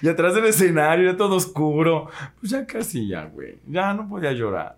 Y 0.02 0.10
atrás 0.10 0.34
del 0.34 0.46
escenario 0.46 1.08
era 1.08 1.16
todo 1.18 1.36
oscuro. 1.36 2.10
Pues 2.40 2.52
ya 2.52 2.66
casi 2.66 3.08
ya, 3.08 3.26
güey. 3.26 3.60
Ya 3.68 3.94
no 3.94 4.10
podía 4.10 4.32
llorar. 4.32 4.76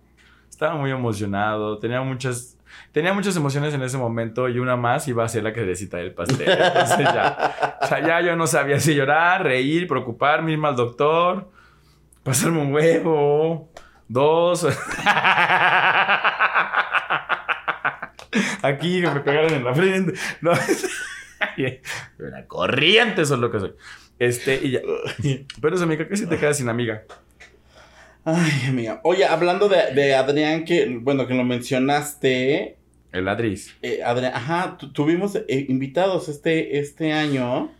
Estaba 0.50 0.74
muy 0.76 0.90
emocionado. 0.90 1.78
Tenía 1.78 2.02
muchas. 2.02 2.58
Tenía 2.92 3.14
muchas 3.14 3.34
emociones 3.36 3.72
en 3.72 3.82
ese 3.82 3.96
momento 3.96 4.46
y 4.48 4.58
una 4.58 4.76
más 4.76 5.08
iba 5.08 5.24
a 5.24 5.28
ser 5.28 5.42
la 5.44 5.54
crerecita 5.54 5.96
del 5.96 6.12
pastel. 6.12 6.48
Entonces 6.50 6.98
ya, 6.98 7.78
o 7.82 7.86
sea, 7.86 8.00
ya 8.06 8.20
yo 8.20 8.36
no 8.36 8.46
sabía 8.46 8.78
si 8.78 8.94
llorar, 8.94 9.42
reír, 9.42 9.88
preocuparme, 9.88 10.52
irme 10.52 10.68
al 10.68 10.76
doctor, 10.76 11.50
pasarme 12.22 12.60
un 12.62 12.72
huevo, 12.72 13.70
dos. 14.08 14.66
Aquí 18.62 19.00
que 19.00 19.10
me 19.10 19.20
pegaron 19.20 19.52
en 19.54 19.64
la 19.64 19.74
frente. 19.74 20.12
No, 20.40 20.52
una 22.18 22.46
corriente, 22.46 23.22
eso 23.22 23.34
es 23.34 23.40
lo 23.40 23.50
que 23.50 23.60
soy. 23.60 23.72
Este, 24.18 24.60
y 24.62 24.70
ya. 24.72 24.80
Pero 25.60 25.74
eso, 25.74 25.84
amiga, 25.84 26.06
casi 26.08 26.26
te 26.26 26.36
quedas 26.38 26.58
sin 26.58 26.68
amiga. 26.68 27.02
Ay, 28.24 28.66
amiga. 28.68 29.00
Oye, 29.04 29.24
hablando 29.24 29.68
de, 29.68 29.94
de 29.94 30.14
Adrián, 30.14 30.64
que, 30.64 30.98
bueno, 31.00 31.26
que 31.26 31.34
lo 31.34 31.42
mencionaste. 31.44 32.76
El 33.12 33.26
Adris. 33.28 33.74
eh, 33.82 34.02
Adrián, 34.04 34.32
ajá, 34.34 34.76
tu- 34.78 34.92
tuvimos 34.92 35.34
eh, 35.36 35.66
invitados 35.68 36.28
este, 36.28 36.78
este 36.78 37.12
año. 37.12 37.72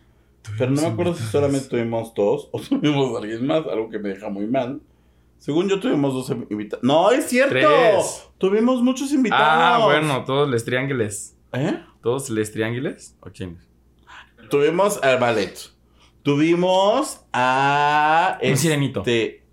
Pero 0.57 0.71
no 0.71 0.81
me 0.81 0.87
acuerdo 0.87 1.13
si 1.13 1.23
solamente 1.23 1.67
tuvimos 1.69 2.13
dos 2.13 2.49
o 2.51 2.59
tuvimos 2.69 3.15
a 3.15 3.19
alguien 3.19 3.45
más, 3.45 3.65
algo 3.67 3.89
que 3.89 3.99
me 3.99 4.09
deja 4.09 4.29
muy 4.29 4.47
mal. 4.47 4.81
Según 5.37 5.67
yo 5.67 5.79
tuvimos 5.79 6.13
dos 6.13 6.29
invitados. 6.49 6.83
No, 6.83 7.09
es 7.11 7.27
cierto. 7.27 7.53
Tres. 7.53 8.29
Tuvimos 8.37 8.83
muchos 8.83 9.11
invitados. 9.11 9.47
Ah, 9.47 9.85
bueno, 9.85 10.23
todos 10.23 10.47
les 10.49 10.63
triángules. 10.63 11.35
¿Eh? 11.53 11.83
¿Todos 12.03 12.29
les 12.29 12.51
triángules? 12.51 13.17
¿O 13.21 13.29
quiénes? 13.31 13.67
Tuvimos 14.49 15.01
al 15.01 15.17
ballet. 15.17 15.57
Tuvimos 16.23 17.25
a 17.33 18.37
Un 18.43 18.57
sirenito. 18.57 18.99
este 18.99 19.43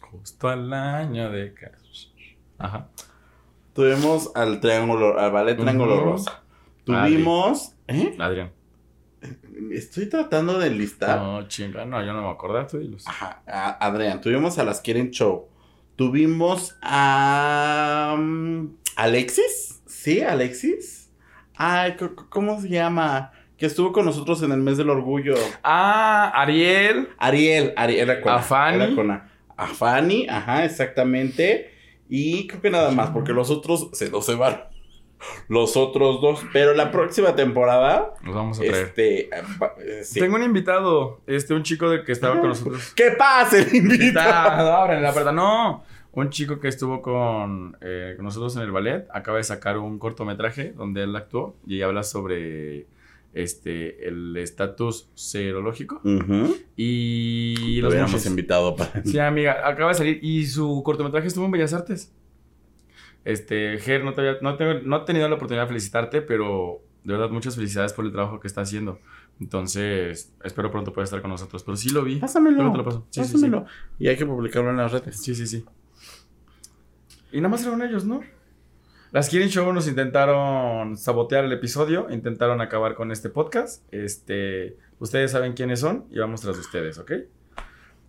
Justo 0.00 0.48
al 0.48 0.72
año 0.72 1.30
de 1.30 1.52
casos. 1.54 2.14
Ajá. 2.58 2.88
tuvimos 3.72 4.30
al 4.34 4.60
triángulo, 4.60 5.18
al 5.18 5.32
ballet 5.32 5.56
triángulo 5.56 6.04
rosa. 6.04 6.42
Tuvimos, 6.84 7.74
¿eh? 7.88 8.14
Adrián. 8.18 8.52
Estoy 9.72 10.08
tratando 10.08 10.58
de 10.58 10.70
listar. 10.70 11.18
No, 11.18 11.48
chinga, 11.48 11.84
no, 11.84 12.04
yo 12.04 12.12
no 12.12 12.22
me 12.22 12.30
acordé, 12.30 12.64
tú 12.64 12.78
dilos. 12.78 13.06
Ajá, 13.06 13.42
a- 13.46 13.84
Adrián, 13.86 14.20
tuvimos 14.20 14.58
a 14.58 14.64
las 14.64 14.80
Quieren 14.80 15.10
Show. 15.10 15.48
Tuvimos 15.96 16.76
a 16.82 18.14
um, 18.16 18.76
Alexis, 18.96 19.82
¿sí? 19.86 20.20
Alexis. 20.20 21.10
Ay, 21.56 21.96
¿cómo 22.28 22.60
se 22.60 22.68
llama? 22.68 23.32
Que 23.56 23.66
estuvo 23.66 23.90
con 23.92 24.04
nosotros 24.04 24.40
en 24.44 24.52
el 24.52 24.60
mes 24.60 24.76
del 24.78 24.90
orgullo. 24.90 25.34
Ah, 25.64 26.30
Ariel. 26.34 27.08
Ariel, 27.18 27.72
Ariel 27.76 28.08
era 28.10 28.20
con 28.20 28.32
¿A 28.32 28.38
Fanny? 28.38 28.84
era 28.84 28.94
con 28.94 29.10
A. 29.10 29.28
A 29.56 29.66
Fanny, 29.66 30.28
ajá, 30.28 30.64
exactamente. 30.64 31.72
Y 32.08 32.46
creo 32.46 32.62
que 32.62 32.70
nada 32.70 32.92
más, 32.92 33.10
porque 33.10 33.32
los 33.32 33.50
otros 33.50 33.90
se 33.92 34.08
nos 34.10 34.24
se 34.24 34.36
van. 34.36 34.60
Los 35.48 35.76
otros 35.76 36.20
dos. 36.20 36.40
Pero 36.52 36.74
la 36.74 36.90
próxima 36.90 37.34
temporada, 37.34 38.14
Nos 38.22 38.34
vamos 38.34 38.58
a 38.58 38.62
traer. 38.62 38.86
este. 38.86 39.20
eh, 39.26 39.30
eh, 39.80 40.00
sí. 40.04 40.20
Tengo 40.20 40.36
un 40.36 40.42
invitado, 40.42 41.20
este, 41.26 41.54
un 41.54 41.62
chico 41.62 41.88
de 41.90 42.04
que 42.04 42.12
estaba 42.12 42.38
con 42.40 42.50
nosotros. 42.50 42.92
¿Qué 42.96 43.12
pasa, 43.18 43.58
el 43.58 43.74
invitado? 43.74 44.72
Abren 44.72 45.02
la 45.02 45.12
puerta. 45.12 45.32
No, 45.32 45.84
un 46.12 46.30
chico 46.30 46.60
que 46.60 46.68
estuvo 46.68 47.02
con, 47.02 47.76
eh, 47.80 48.14
con 48.16 48.24
nosotros 48.24 48.56
en 48.56 48.62
el 48.62 48.70
ballet 48.70 49.06
acaba 49.12 49.38
de 49.38 49.44
sacar 49.44 49.78
un 49.78 49.98
cortometraje 49.98 50.72
donde 50.72 51.02
él 51.04 51.14
actuó 51.16 51.56
y 51.66 51.82
habla 51.82 52.02
sobre 52.02 52.86
este 53.34 54.08
el 54.08 54.36
estatus 54.38 55.10
serológico 55.14 56.00
y 56.76 57.76
Lo 57.80 57.86
los 57.86 57.94
habíamos 57.94 58.24
invitado 58.26 58.74
para. 58.74 59.02
Sí, 59.04 59.18
amiga, 59.18 59.66
acaba 59.68 59.90
de 59.90 59.94
salir 59.98 60.18
y 60.22 60.46
su 60.46 60.82
cortometraje 60.84 61.28
estuvo 61.28 61.44
en 61.44 61.50
Bellas 61.50 61.72
Artes. 61.74 62.12
Este, 63.24 63.78
Ger, 63.78 64.04
no, 64.04 64.14
te 64.14 64.20
había- 64.22 64.38
no, 64.40 64.56
tengo- 64.56 64.80
no 64.84 64.96
he 65.02 65.04
tenido 65.04 65.28
la 65.28 65.34
oportunidad 65.36 65.64
de 65.64 65.68
felicitarte, 65.68 66.22
pero 66.22 66.80
de 67.04 67.12
verdad 67.14 67.30
muchas 67.30 67.54
felicidades 67.56 67.92
por 67.92 68.04
el 68.04 68.12
trabajo 68.12 68.40
que 68.40 68.46
está 68.48 68.62
haciendo. 68.62 69.00
Entonces, 69.40 70.32
espero 70.42 70.70
pronto 70.70 70.92
pueda 70.92 71.04
estar 71.04 71.20
con 71.20 71.30
nosotros. 71.30 71.62
Pero 71.62 71.76
sí 71.76 71.90
lo 71.90 72.02
vi. 72.02 72.16
Pásamelo. 72.16 72.56
Luego 72.56 72.72
te 72.72 72.78
lo 72.78 72.84
paso. 72.84 73.06
Sí, 73.10 73.20
sí, 73.22 73.26
sí. 73.28 73.32
Pásamelo. 73.34 73.66
Y 73.98 74.08
hay 74.08 74.16
que 74.16 74.26
publicarlo 74.26 74.70
en 74.70 74.76
las 74.78 74.90
redes. 74.92 75.22
Sí, 75.22 75.34
sí, 75.34 75.46
sí. 75.46 75.64
Y 77.30 77.36
nada 77.38 77.48
más 77.50 77.64
eran 77.64 77.82
ellos, 77.82 78.04
¿no? 78.04 78.20
Las 79.12 79.28
Quieren 79.30 79.48
Show 79.48 79.72
nos 79.72 79.88
intentaron 79.88 80.96
sabotear 80.96 81.44
el 81.44 81.52
episodio, 81.52 82.08
intentaron 82.10 82.60
acabar 82.60 82.94
con 82.94 83.10
este 83.12 83.30
podcast. 83.30 83.82
Este, 83.92 84.76
ustedes 84.98 85.30
saben 85.30 85.52
quiénes 85.54 85.80
son 85.80 86.06
y 86.10 86.18
vamos 86.18 86.40
tras 86.42 86.56
de 86.56 86.60
ustedes, 86.60 86.98
¿ok? 86.98 87.12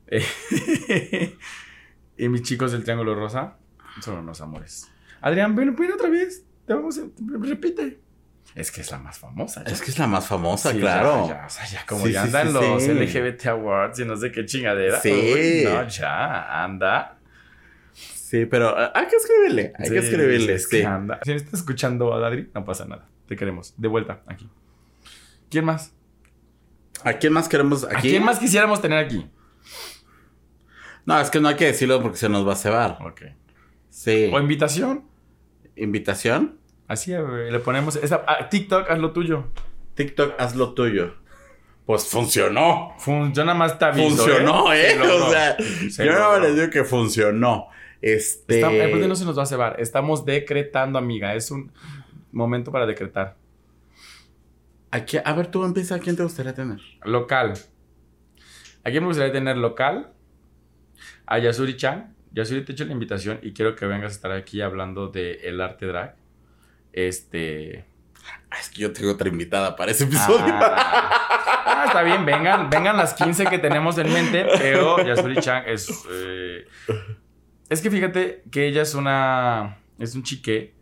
Eh, 0.07 0.23
y 2.17 2.27
mis 2.29 2.41
chicos 2.41 2.71
del 2.71 2.83
Triángulo 2.83 3.15
Rosa 3.15 3.57
son 4.01 4.17
unos 4.19 4.41
amores. 4.41 4.89
Adrián, 5.21 5.55
ven, 5.55 5.75
ven 5.75 5.91
otra 5.91 6.09
vez. 6.09 6.43
Te 6.65 6.73
vamos 6.73 6.97
a, 6.97 7.03
repite. 7.39 7.99
Es 8.55 8.71
que 8.71 8.81
es 8.81 8.91
la 8.91 8.97
más 8.97 9.17
famosa. 9.19 9.63
ya. 9.63 9.71
Es 9.71 9.81
que 9.81 9.91
es 9.91 9.99
la 9.99 10.07
más 10.07 10.27
famosa, 10.27 10.71
Sí, 10.71 10.79
claro. 10.79 11.27
Ya, 11.27 11.41
ya, 11.41 11.45
o 11.45 11.49
sea, 11.49 11.65
ya 11.67 11.85
como 11.85 12.05
Sí, 12.05 12.11
ya 12.13 12.21
sí, 12.23 12.27
andan 12.27 12.47
sí, 12.47 12.53
los 12.53 12.83
sí. 12.83 12.91
LGBT 12.93 13.45
Awards 13.47 13.99
y 13.99 14.05
no 14.05 14.15
sé 14.17 14.31
qué 14.31 14.45
chingadera. 14.45 14.99
Sí. 14.99 15.11
Uy, 15.11 15.63
no, 15.65 15.87
ya, 15.87 16.63
anda. 16.63 17.17
Sí, 17.93 18.45
pero 18.45 18.75
ah, 18.77 18.91
hay 18.95 19.07
que 19.07 19.15
escribirle. 19.15 19.73
Hay 19.77 19.85
Sí, 19.87 19.91
que 19.93 19.99
escribirle. 19.99 20.53
es 20.53 20.67
que 20.67 20.79
sí. 20.79 20.83
anda. 20.83 21.19
Si 21.23 21.31
estás 21.31 21.53
escuchando 21.55 22.13
a 22.13 22.25
Adri, 22.27 22.49
no 22.53 22.65
pasa 22.65 22.85
nada. 22.85 23.07
Te 23.27 23.35
queremos. 23.35 23.73
De 23.77 23.87
vuelta 23.87 24.21
aquí. 24.27 24.49
¿Quién 25.49 25.65
más? 25.65 25.93
¿A 27.03 27.13
quién 27.13 27.33
más 27.33 27.47
queremos 27.47 27.83
aquí? 27.85 27.95
¿A 27.95 28.01
quién 28.01 28.23
más 28.23 28.39
quisiéramos 28.39 28.81
tener 28.81 29.03
aquí? 29.03 29.29
No, 31.05 31.19
es 31.19 31.29
que 31.29 31.39
no 31.39 31.47
hay 31.47 31.55
que 31.55 31.65
decirlo 31.65 32.01
porque 32.01 32.17
se 32.17 32.29
nos 32.29 32.47
va 32.47 32.53
a 32.53 32.55
cebar. 32.55 32.97
Ok. 33.01 33.21
Sí. 33.89 34.29
¿O 34.33 34.39
invitación? 34.39 35.05
¿Invitación? 35.79 36.59
Así 36.87 37.13
eh, 37.13 37.21
le 37.51 37.59
ponemos. 37.59 37.95
Esa, 37.95 38.23
ah, 38.27 38.49
TikTok, 38.49 38.89
haz 38.89 38.99
lo 38.99 39.11
tuyo. 39.11 39.47
TikTok, 39.95 40.33
haz 40.39 40.55
lo 40.55 40.73
tuyo. 40.73 41.15
Pues 41.85 42.05
funcionó. 42.07 42.93
Fun- 42.99 43.33
yo 43.33 43.43
nada 43.45 43.57
más 43.57 43.77
te 43.79 43.85
aviso. 43.85 44.15
funcionó, 44.17 44.71
¿eh? 44.73 44.95
Logró. 44.95 45.25
O 45.27 45.31
sea, 45.31 45.57
Se 45.89 46.05
yo 46.05 46.13
no 46.13 46.39
les 46.39 46.55
digo 46.55 46.69
que 46.69 46.83
funcionó. 46.83 47.67
Este. 48.01 48.55
Está- 48.59 48.71
eh, 48.73 48.89
pues 48.89 49.07
no 49.07 49.15
se 49.15 49.25
nos 49.25 49.37
va 49.37 49.43
a 49.43 49.47
cebar. 49.47 49.75
Estamos 49.79 50.25
decretando, 50.25 50.97
amiga. 50.99 51.33
Es 51.35 51.51
un 51.51 51.71
momento 52.31 52.71
para 52.71 52.85
decretar. 52.85 53.37
Aquí- 54.91 55.17
a 55.23 55.33
ver, 55.33 55.47
tú 55.47 55.63
empieza. 55.63 55.95
¿A 55.95 55.99
quién 55.99 56.15
te 56.15 56.23
gustaría 56.23 56.53
tener? 56.53 56.79
Local. 57.03 57.53
Aquí 58.83 58.99
me 58.99 59.07
gustaría 59.07 59.31
tener 59.33 59.57
local 59.57 60.11
a 61.25 61.37
Yasuri 61.39 61.75
Chan. 61.77 62.15
Yasuri, 62.31 62.63
te 62.63 62.73
echo 62.73 62.85
la 62.85 62.91
invitación 62.93 63.39
y 63.41 63.53
quiero 63.53 63.75
que 63.75 63.85
vengas 63.85 64.11
a 64.11 64.15
estar 64.15 64.31
aquí 64.31 64.61
hablando 64.61 65.07
de 65.07 65.33
el 65.43 65.59
arte 65.61 65.85
drag. 65.87 66.15
Este. 66.93 67.85
Ah, 68.51 68.57
es 68.59 68.69
que 68.69 68.81
yo 68.81 68.91
tengo 68.93 69.11
otra 69.11 69.29
invitada 69.29 69.75
para 69.75 69.91
ese 69.91 70.03
episodio. 70.05 70.53
Ah, 70.53 71.65
ah, 71.65 71.83
está 71.87 72.03
bien, 72.03 72.25
vengan, 72.25 72.69
vengan 72.69 72.97
las 72.97 73.13
15 73.13 73.45
que 73.45 73.59
tenemos 73.59 73.97
en 73.97 74.11
mente, 74.11 74.45
pero 74.57 75.03
Yasuri 75.05 75.37
Chan 75.37 75.63
es. 75.67 75.89
eh, 76.11 76.65
Es 77.69 77.81
que 77.81 77.89
fíjate 77.91 78.43
que 78.51 78.67
ella 78.67 78.81
es 78.81 78.93
una. 78.95 79.77
Es 79.99 80.15
un 80.15 80.23
chique 80.23 80.73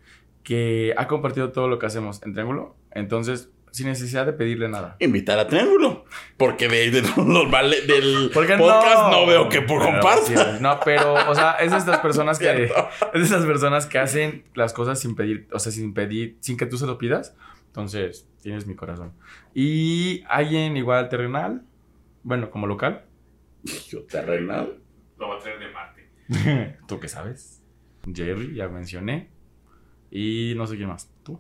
que 0.43 0.93
ha 0.97 1.07
compartido 1.07 1.51
todo 1.51 1.67
lo 1.67 1.77
que 1.79 1.85
hacemos 1.85 2.21
en 2.23 2.33
Triángulo. 2.33 2.75
Entonces, 2.91 3.51
sin 3.77 3.87
necesidad 3.87 4.25
de 4.25 4.33
pedirle 4.33 4.67
nada. 4.67 4.95
Invitar 4.99 5.37
a 5.39 5.47
Triángulo. 5.47 6.05
Porque 6.35 6.67
de, 6.67 6.91
de 6.91 7.01
los 7.01 7.49
vale- 7.51 7.81
del 7.81 8.31
Porque 8.33 8.57
podcast 8.57 9.11
no, 9.11 9.25
veo 9.25 9.47
que 9.49 9.61
por 9.61 9.81
sí, 10.25 10.33
no, 10.59 10.79
pero, 10.83 11.13
o 11.29 11.35
sea, 11.35 11.51
es 11.53 11.71
de 11.71 11.77
estas 11.77 11.99
personas 11.99 12.39
que. 12.39 12.65
Es 12.65 12.71
de 13.13 13.21
esas 13.23 13.45
personas 13.45 13.85
que 13.85 13.99
hacen 13.99 14.43
las 14.55 14.73
cosas 14.73 14.99
sin 14.99 15.15
pedir, 15.15 15.47
o 15.53 15.59
sea, 15.59 15.71
sin 15.71 15.93
pedir, 15.93 16.37
sin 16.41 16.57
que 16.57 16.65
tú 16.65 16.77
se 16.77 16.85
lo 16.85 16.97
pidas. 16.97 17.35
Entonces, 17.67 18.27
tienes 18.41 18.65
mi 18.65 18.75
corazón. 18.75 19.13
Y 19.53 20.23
alguien 20.27 20.75
igual 20.77 21.09
terrenal, 21.09 21.61
bueno, 22.23 22.49
como 22.49 22.65
local. 22.67 23.05
Yo 23.89 24.03
terrenal. 24.03 24.79
Lo 25.19 25.29
va 25.29 25.35
a 25.35 25.39
traer 25.39 25.59
de 25.59 25.67
Marte. 25.71 26.77
¿Tú 26.87 26.99
qué 26.99 27.07
sabes? 27.07 27.61
Jerry, 28.13 28.55
ya 28.55 28.67
mencioné. 28.67 29.29
Y 30.09 30.53
no 30.55 30.65
sé 30.65 30.75
quién 30.77 30.87
más. 30.89 31.11
¿Tú? 31.23 31.39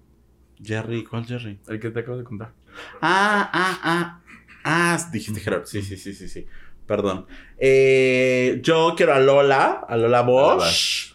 Jerry, 0.63 1.03
¿cuál 1.03 1.25
Jerry? 1.25 1.59
El 1.67 1.79
que 1.79 1.89
te 1.91 1.99
acabo 1.99 2.17
de 2.17 2.23
contar. 2.23 2.51
Ah, 3.01 3.49
ah, 3.53 3.79
ah. 3.83 4.21
Ah, 4.63 5.09
dijiste 5.11 5.39
Gerardo. 5.39 5.65
Sí, 5.65 5.81
sí, 5.81 5.97
sí, 5.97 6.13
sí, 6.13 6.27
sí. 6.27 6.45
Perdón. 6.85 7.25
Eh, 7.57 8.59
yo 8.63 8.93
quiero 8.95 9.13
a 9.13 9.19
Lola, 9.19 9.85
a 9.87 9.95
Lola 9.97 10.21
Bosch. 10.21 11.13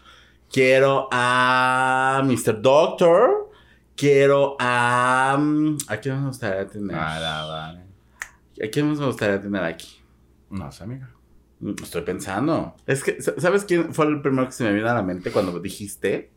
Quiero 0.51 1.07
a 1.11 2.21
Mr. 2.25 2.61
Doctor. 2.61 3.51
Quiero 3.95 4.55
a. 4.59 5.35
mm, 5.39 5.77
¿A 5.87 5.97
quién 5.97 6.19
me 6.21 6.27
gustaría 6.27 6.65
tener? 6.67 6.95
Ah, 6.97 7.45
vale. 7.47 7.79
¿A 8.65 8.69
quién 8.71 8.87
más 8.89 8.99
me 8.99 9.05
gustaría 9.07 9.41
tener 9.41 9.63
aquí? 9.63 9.99
No 10.49 10.71
sé, 10.71 10.83
amiga. 10.83 11.09
Estoy 11.81 12.01
pensando. 12.01 12.75
Es 12.85 13.03
que, 13.03 13.21
sa- 13.21 13.39
¿sabes 13.39 13.63
quién 13.65 13.93
fue 13.93 14.05
el 14.07 14.21
primero 14.21 14.45
que 14.47 14.51
se 14.51 14.63
me 14.63 14.73
vino 14.73 14.89
a 14.89 14.93
la 14.93 15.01
mente 15.03 15.31
cuando 15.31 15.59
dijiste? 15.59 16.31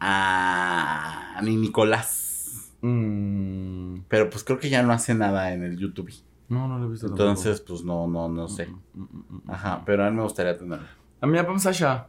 A 0.00 1.40
mi 1.42 1.56
Nicolás. 1.56 2.72
Mm, 2.82 4.00
Pero 4.08 4.30
pues 4.30 4.44
creo 4.44 4.58
que 4.58 4.68
ya 4.70 4.82
no 4.82 4.92
hace 4.92 5.14
nada 5.14 5.52
en 5.52 5.62
el 5.64 5.76
YouTube. 5.78 6.12
no, 6.48 6.68
no 6.68 6.78
lo 6.78 6.86
he 6.86 6.90
visto 6.90 7.06
tampoco. 7.08 7.28
Entonces, 7.28 7.60
pues 7.60 7.82
no, 7.82 8.06
no, 8.06 8.28
no 8.28 8.48
sé. 8.48 8.66
Mm, 8.66 9.02
mm. 9.02 9.42
Ajá, 9.50 9.82
pero 9.84 10.04
a 10.04 10.10
mí 10.10 10.16
me 10.16 10.22
gustaría 10.22 10.56
tenerlo. 10.56 10.86
A 11.20 11.26
mi 11.26 11.38
papá 11.38 11.58
Sasha. 11.58 12.08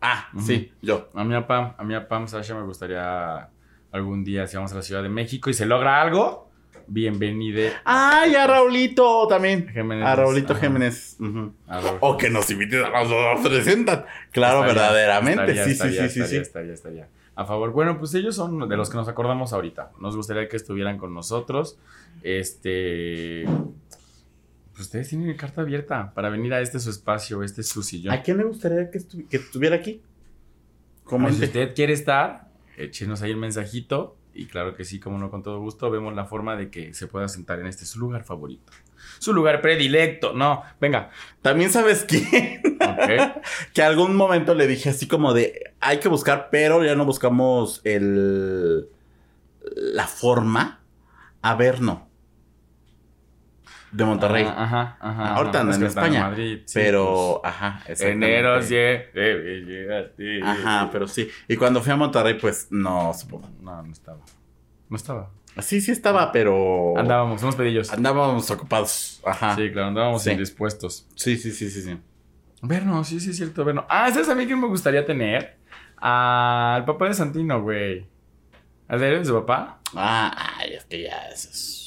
Ah, 0.00 0.28
sí, 0.38 0.72
yo. 0.82 1.08
A 1.14 1.24
mi 1.24 1.34
papá, 1.34 1.74
a 1.78 1.82
mi 1.84 1.94
papá 1.94 2.26
Sasha 2.28 2.54
me 2.54 2.62
gustaría 2.62 3.48
algún 3.90 4.22
día, 4.24 4.46
si 4.46 4.56
vamos 4.56 4.72
a 4.72 4.76
la 4.76 4.82
Ciudad 4.82 5.02
de 5.02 5.08
México 5.08 5.48
y 5.50 5.54
se 5.54 5.64
logra 5.66 6.00
algo, 6.02 6.45
bienvenide. 6.88 7.72
Ah, 7.84 8.24
y 8.30 8.34
a 8.34 8.46
Raulito 8.46 9.26
también. 9.28 9.68
A 10.04 10.14
Raulito 10.16 10.52
Ajá. 10.54 10.68
Ujú. 11.20 11.52
A. 11.68 11.80
O 12.00 12.16
que 12.16 12.30
nos 12.30 12.50
inviten 12.50 12.84
a 12.84 13.02
los 13.04 13.10
dos 13.10 13.40
presentan. 13.48 14.04
Claro, 14.32 14.60
Estaría- 14.64 14.82
verdaderamente. 14.82 15.40
estaría, 15.42 15.64
sí, 15.64 15.70
estaría, 15.72 16.02
sí, 16.02 16.08
sí, 16.08 16.14
sí, 16.14 16.20
estaría, 16.20 16.28
sí. 16.28 16.36
estaría, 16.42 16.72
estaría. 16.74 17.08
A 17.34 17.44
favor. 17.44 17.70
Bueno, 17.72 17.98
pues 17.98 18.14
ellos 18.14 18.34
son 18.34 18.68
de 18.68 18.76
los 18.76 18.88
que 18.90 18.96
nos 18.96 19.08
acordamos 19.08 19.52
ahorita. 19.52 19.92
Nos 20.00 20.16
gustaría 20.16 20.48
que 20.48 20.56
estuvieran 20.56 20.96
con 20.98 21.12
nosotros. 21.12 21.78
Este. 22.22 23.44
Pues 24.72 24.86
ustedes 24.86 25.08
tienen 25.08 25.34
carta 25.36 25.62
abierta 25.62 26.12
para 26.14 26.28
venir 26.28 26.52
a 26.52 26.60
este 26.60 26.78
su 26.80 26.90
espacio, 26.90 27.42
este 27.42 27.62
es 27.62 27.68
su 27.68 27.82
sillón. 27.82 28.12
¿A 28.14 28.22
quién 28.22 28.36
le 28.36 28.44
gustaría 28.44 28.90
que, 28.90 28.98
estu- 28.98 29.26
que 29.26 29.38
estuviera 29.38 29.76
aquí? 29.76 30.02
Como 31.04 31.30
si 31.30 31.44
usted 31.44 31.74
quiere 31.74 31.92
estar, 31.94 32.48
échenos 32.76 33.22
ahí 33.22 33.30
el 33.30 33.36
mensajito. 33.38 34.16
Y 34.36 34.46
claro 34.46 34.74
que 34.74 34.84
sí, 34.84 35.00
como 35.00 35.18
no, 35.18 35.30
con 35.30 35.42
todo 35.42 35.60
gusto, 35.60 35.90
vemos 35.90 36.14
la 36.14 36.26
forma 36.26 36.56
de 36.56 36.70
que 36.70 36.92
se 36.94 37.06
pueda 37.06 37.28
sentar 37.28 37.58
en 37.60 37.66
este 37.66 37.84
su 37.84 37.98
lugar 37.98 38.24
favorito. 38.24 38.72
Su 39.18 39.32
lugar 39.32 39.60
predilecto. 39.62 40.32
No, 40.32 40.62
venga. 40.80 41.10
También 41.42 41.70
sabes 41.70 42.04
quién. 42.04 42.62
Que 43.74 43.82
algún 43.82 44.16
momento 44.16 44.54
le 44.54 44.66
dije 44.66 44.90
así 44.90 45.06
como 45.06 45.34
de 45.34 45.74
hay 45.80 45.98
que 45.98 46.08
buscar, 46.08 46.48
pero 46.50 46.84
ya 46.84 46.94
no 46.94 47.04
buscamos 47.04 47.80
el 47.84 48.88
la 49.74 50.06
forma. 50.06 50.80
A 51.42 51.54
ver, 51.54 51.80
no. 51.80 52.08
De 53.92 54.04
Monterrey. 54.04 54.44
Ah, 54.46 54.64
Ajá, 54.64 54.96
ajá. 55.00 55.34
Ahorita 55.34 55.58
ajá. 55.58 55.60
anda 55.60 55.70
Es 55.72 55.76
en 55.76 55.82
que 55.82 55.88
España, 55.88 56.20
Madrid, 56.28 56.58
sí, 56.64 56.72
pero, 56.74 57.40
ajá, 57.44 57.80
pues, 57.86 58.00
exactamente. 58.00 58.38
enero, 58.38 58.62
sí. 60.16 60.40
Ajá, 60.42 60.88
pero 60.92 61.06
sí. 61.08 61.28
Y 61.48 61.56
cuando 61.56 61.80
fui 61.82 61.92
a 61.92 61.96
Monterrey, 61.96 62.34
pues 62.34 62.68
no 62.70 63.12
supongo. 63.14 63.48
No, 63.60 63.82
no 63.82 63.92
estaba. 63.92 64.20
No 64.88 64.96
estaba. 64.96 65.30
Sí, 65.60 65.80
sí 65.80 65.90
estaba, 65.90 66.32
pero. 66.32 66.94
Andábamos, 66.98 67.42
unos 67.42 67.54
pedillos. 67.56 67.90
Andábamos 67.92 68.50
ocupados. 68.50 69.22
Ajá. 69.24 69.54
Sí, 69.56 69.70
claro, 69.70 69.88
andábamos 69.88 70.22
Sí. 70.22 70.30
indispuestos. 70.32 71.06
Sí, 71.14 71.36
sí, 71.38 71.50
sí, 71.52 71.70
sí, 71.70 71.82
sí. 71.82 71.98
Verno, 72.62 73.04
sí, 73.04 73.20
sí, 73.20 73.30
es 73.30 73.36
cierto, 73.36 73.64
Verno. 73.64 73.86
Ah, 73.88 74.10
¿sabes 74.12 74.28
a 74.28 74.34
mí 74.34 74.46
quién 74.46 74.60
me 74.60 74.66
gustaría 74.66 75.06
tener? 75.06 75.56
Al 75.96 76.84
papá 76.84 77.06
de 77.08 77.14
Santino, 77.14 77.62
güey. 77.62 78.06
¿Al 78.88 79.00
de 79.00 79.24
su 79.24 79.34
papá? 79.34 79.80
Ah, 79.94 80.56
ay, 80.58 80.74
es 80.74 80.84
que 80.84 81.02
ya 81.02 81.16
eso 81.32 81.48
es. 81.50 81.85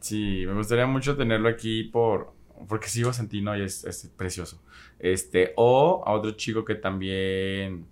Sí, 0.00 0.44
me 0.46 0.54
gustaría 0.54 0.86
mucho 0.86 1.16
tenerlo 1.16 1.48
aquí 1.48 1.84
por... 1.84 2.34
Porque 2.68 2.88
sigo 2.88 3.10
a 3.10 3.12
Santino 3.12 3.56
y 3.56 3.62
es, 3.62 3.84
es 3.84 4.10
precioso. 4.16 4.62
Este, 4.98 5.52
o 5.56 6.02
a 6.06 6.12
otro 6.12 6.32
chico 6.32 6.64
que 6.64 6.74
también... 6.74 7.86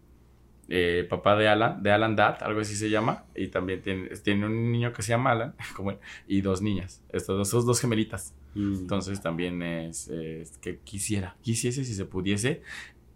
eh, 0.69 1.07
papá 1.11 1.37
de 1.37 1.49
Alan, 1.49 1.83
de 1.83 1.93
Alan 1.93 2.17
Dad, 2.17 2.39
algo 2.43 2.61
así 2.61 2.77
se 2.77 2.91
llama. 2.91 3.27
Y 3.35 3.49
también 3.49 3.83
tiene, 3.83 4.09
tiene 4.19 4.47
un 4.47 4.73
niño 4.73 4.93
que 4.93 5.03
se 5.03 5.11
llama 5.11 5.33
Alan, 5.33 5.55
como 5.77 5.93
él, 5.93 5.99
y 6.29 6.41
dos 6.43 6.63
niñas. 6.63 7.03
Estos 7.11 7.51
dos, 7.53 7.67
dos 7.67 7.81
gemelitas. 7.81 8.35
Entonces 8.83 9.23
también 9.23 9.63
es, 9.63 10.09
es 10.09 10.59
que 10.59 10.79
quisiera, 10.81 11.37
quisiese 11.43 11.85
si 11.85 11.95
se 11.95 12.05
pudiese. 12.07 12.63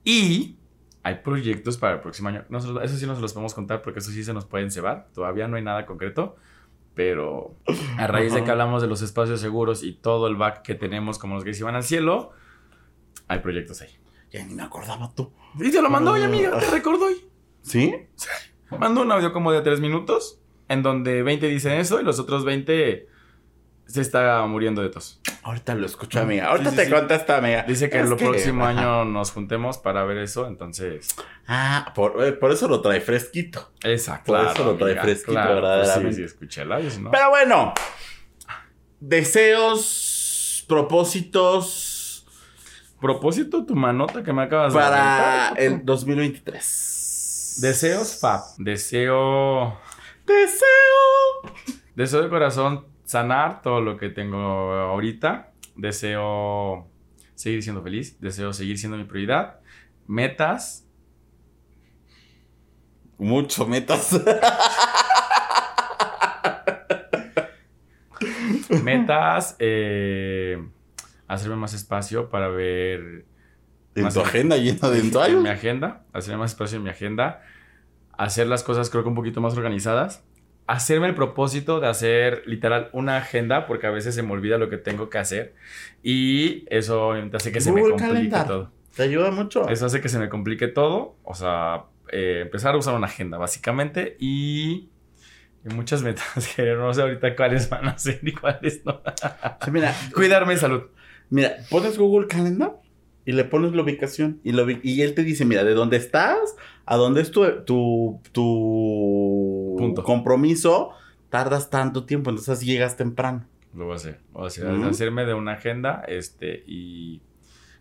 Y 0.04 0.56
hay 1.02 1.16
proyectos 1.16 1.78
para 1.78 1.94
el 1.96 2.00
próximo 2.00 2.28
año. 2.28 2.44
No 2.48 2.60
se 2.60 2.68
los- 2.68 2.82
eso 2.84 2.96
sí 2.96 3.06
no 3.06 3.14
se 3.14 3.20
los 3.22 3.32
podemos 3.32 3.54
contar 3.54 3.82
porque 3.82 4.00
eso 4.00 4.10
sí 4.10 4.24
se 4.24 4.34
nos 4.34 4.46
pueden 4.46 4.70
cebar. 4.70 5.08
Todavía 5.14 5.48
no 5.48 5.56
hay 5.56 5.62
nada 5.62 5.86
concreto. 5.86 6.36
Pero 6.98 7.54
a 7.96 8.08
raíz 8.08 8.34
de 8.34 8.42
que 8.42 8.50
hablamos 8.50 8.82
de 8.82 8.88
los 8.88 9.02
espacios 9.02 9.40
seguros 9.40 9.84
y 9.84 9.92
todo 9.92 10.26
el 10.26 10.34
back 10.34 10.62
que 10.62 10.74
tenemos 10.74 11.16
como 11.20 11.36
los 11.36 11.44
que 11.44 11.54
se 11.54 11.62
van 11.62 11.76
al 11.76 11.84
cielo, 11.84 12.32
hay 13.28 13.38
proyectos 13.38 13.80
ahí. 13.82 13.90
Ya 14.32 14.44
ni 14.44 14.54
me 14.54 14.64
acordaba 14.64 15.14
tú. 15.14 15.32
Y 15.60 15.70
te 15.70 15.80
lo 15.80 15.90
mandó 15.90 16.14
hoy, 16.14 16.22
amiga, 16.22 16.58
te 16.58 16.68
recordó 16.68 17.06
hoy. 17.06 17.24
¿Sí? 17.62 17.94
Mandó 18.76 19.02
un 19.02 19.12
audio 19.12 19.32
como 19.32 19.52
de 19.52 19.60
tres 19.60 19.78
minutos 19.78 20.40
en 20.66 20.82
donde 20.82 21.22
20 21.22 21.46
dicen 21.46 21.74
eso 21.74 22.00
y 22.00 22.04
los 22.04 22.18
otros 22.18 22.44
20 22.44 23.06
se 23.88 24.02
está 24.02 24.44
muriendo 24.46 24.82
de 24.82 24.90
tos. 24.90 25.20
Ahorita 25.42 25.74
lo 25.74 25.86
escucho, 25.86 26.20
amiga. 26.20 26.48
Ahorita 26.48 26.70
Sí, 26.70 26.76
sí, 26.76 26.82
te 26.82 26.88
sí. 26.88 26.92
contesta, 26.92 27.38
amiga. 27.38 27.64
Dice 27.66 27.88
que 27.88 27.98
el 27.98 28.14
próximo 28.16 28.64
año 28.66 29.04
nos 29.06 29.32
juntemos 29.32 29.78
para 29.78 30.04
ver 30.04 30.18
eso, 30.18 30.46
entonces. 30.46 31.08
Ah, 31.46 31.92
por, 31.94 32.22
eh, 32.22 32.32
por 32.32 32.52
eso 32.52 32.68
lo 32.68 32.82
trae 32.82 33.00
fresquito. 33.00 33.72
Exacto. 33.82 34.32
Por 34.32 34.44
eso 34.46 34.64
lo 34.64 34.76
trae 34.76 34.94
fresquito, 34.96 35.32
verdaderamente. 35.32 36.02
Pues 36.02 36.16
sí, 36.16 36.20
sí, 36.20 36.26
escuché 36.26 36.62
el 36.62 36.72
audio, 36.72 36.90
si 36.90 37.00
no. 37.00 37.10
Pero 37.10 37.30
bueno. 37.30 37.72
Deseos, 39.00 40.64
propósitos 40.68 41.86
Propósito, 43.00 43.64
tu 43.64 43.76
manota 43.76 44.24
que 44.24 44.32
me 44.32 44.42
acabas 44.42 44.72
de 44.72 44.78
para 44.80 45.50
el 45.56 45.74
puto. 45.74 45.92
2023. 45.92 47.58
Deseos, 47.60 48.18
Fab. 48.18 48.40
Deseo. 48.58 49.78
Deseo. 50.26 51.54
Deseo 51.94 52.22
de 52.22 52.28
corazón 52.28 52.86
sanar 53.08 53.62
todo 53.62 53.80
lo 53.80 53.96
que 53.96 54.10
tengo 54.10 54.36
ahorita. 54.38 55.52
Deseo 55.76 56.86
seguir 57.34 57.62
siendo 57.62 57.82
feliz. 57.82 58.20
Deseo 58.20 58.52
seguir 58.52 58.76
siendo 58.78 58.98
mi 58.98 59.04
prioridad. 59.04 59.60
Metas. 60.06 60.86
Mucho 63.16 63.66
metas. 63.66 64.12
Metas. 68.82 69.56
eh, 69.58 70.62
hacerme 71.26 71.56
más 71.56 71.74
espacio 71.74 72.28
para 72.30 72.48
ver 72.48 73.26
en 73.94 74.08
tu 74.08 74.20
en- 74.20 74.26
agenda 74.26 74.56
llena 74.56 74.88
de 74.90 74.98
en 75.30 75.42
mi 75.42 75.48
agenda, 75.48 76.04
hacerme 76.12 76.38
más 76.40 76.52
espacio 76.52 76.76
en 76.78 76.84
mi 76.84 76.90
agenda, 76.90 77.42
hacer 78.16 78.46
las 78.46 78.62
cosas 78.62 78.90
creo 78.90 79.02
que 79.02 79.08
un 79.08 79.14
poquito 79.14 79.40
más 79.40 79.54
organizadas, 79.56 80.24
hacerme 80.68 81.06
el 81.08 81.14
propósito 81.14 81.80
de 81.80 81.88
hacer 81.88 82.42
literal 82.46 82.90
una 82.92 83.16
agenda 83.16 83.66
porque 83.66 83.86
a 83.86 83.90
veces 83.90 84.14
se 84.14 84.22
me 84.22 84.32
olvida 84.32 84.58
lo 84.58 84.68
que 84.68 84.76
tengo 84.76 85.08
que 85.10 85.18
hacer 85.18 85.54
y 86.02 86.64
eso 86.68 87.12
hace 87.32 87.50
que 87.50 87.60
se 87.60 87.72
me 87.72 87.80
Google 87.80 87.94
complique 87.96 88.14
Calendar. 88.14 88.46
todo. 88.46 88.72
Te 88.94 89.02
ayuda 89.04 89.30
mucho. 89.30 89.68
Eso 89.68 89.86
hace 89.86 90.00
que 90.00 90.08
se 90.08 90.18
me 90.18 90.28
complique 90.28 90.68
todo, 90.68 91.16
o 91.24 91.34
sea, 91.34 91.84
eh, 92.12 92.40
empezar 92.42 92.74
a 92.74 92.78
usar 92.78 92.94
una 92.94 93.06
agenda 93.06 93.38
básicamente 93.38 94.16
y, 94.20 94.90
y 95.64 95.74
muchas 95.74 96.02
metas 96.02 96.26
que 96.56 96.74
no 96.74 96.92
sé 96.92 97.00
ahorita 97.02 97.34
cuáles 97.34 97.68
van 97.70 97.88
a 97.88 97.96
ser 97.98 98.20
y 98.22 98.32
cuáles 98.32 98.84
no. 98.84 99.00
Sí, 99.64 99.70
mira, 99.70 99.94
Cuidarme 100.14 100.52
de 100.54 100.60
salud. 100.60 100.82
mira, 101.30 101.56
pones 101.70 101.96
Google 101.96 102.26
Calendar 102.28 102.76
y 103.24 103.32
le 103.32 103.44
pones 103.44 103.72
la 103.72 103.82
ubicación 103.82 104.40
y, 104.44 104.52
lo 104.52 104.66
y 104.70 105.02
él 105.02 105.14
te 105.14 105.22
dice, 105.22 105.44
mira, 105.44 105.62
de 105.64 105.74
dónde 105.74 105.96
estás, 105.98 106.56
a 106.86 106.96
dónde 106.96 107.20
es 107.20 107.30
tu, 107.30 107.44
tu, 107.64 108.20
tu 108.32 108.42
Punto. 109.78 110.02
compromiso, 110.02 110.90
tardas 111.30 111.70
tanto 111.70 112.04
tiempo, 112.04 112.30
entonces 112.30 112.60
llegas 112.60 112.96
temprano. 112.96 113.46
Lo 113.74 113.84
voy 113.84 113.94
a 113.94 113.96
hacer. 113.96 114.20
Lo 114.32 114.40
voy 114.40 114.44
a 114.44 114.46
hacer. 114.48 114.66
Ujú. 114.72 114.84
Hacerme 114.84 115.24
de 115.24 115.34
una 115.34 115.52
agenda, 115.52 116.04
este, 116.08 116.64
y... 116.66 117.20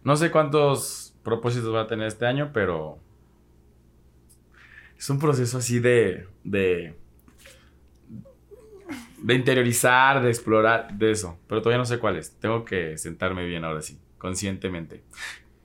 No 0.03 0.15
sé 0.15 0.31
cuántos 0.31 1.15
propósitos 1.21 1.73
va 1.73 1.81
a 1.81 1.87
tener 1.87 2.07
este 2.07 2.25
año, 2.25 2.51
pero 2.53 2.97
es 4.97 5.09
un 5.09 5.19
proceso 5.19 5.57
así 5.57 5.79
de, 5.79 6.27
de, 6.45 6.95
de 9.21 9.33
interiorizar, 9.33 10.21
de 10.21 10.29
explorar, 10.29 10.97
de 10.97 11.11
eso. 11.11 11.37
Pero 11.47 11.61
todavía 11.61 11.79
no 11.79 11.85
sé 11.85 11.99
cuál 11.99 12.15
es. 12.15 12.31
Tengo 12.39 12.63
que 12.63 12.97
sentarme 12.97 13.45
bien 13.45 13.65
ahora 13.65 13.81
sí, 13.81 13.99
conscientemente. 14.17 15.03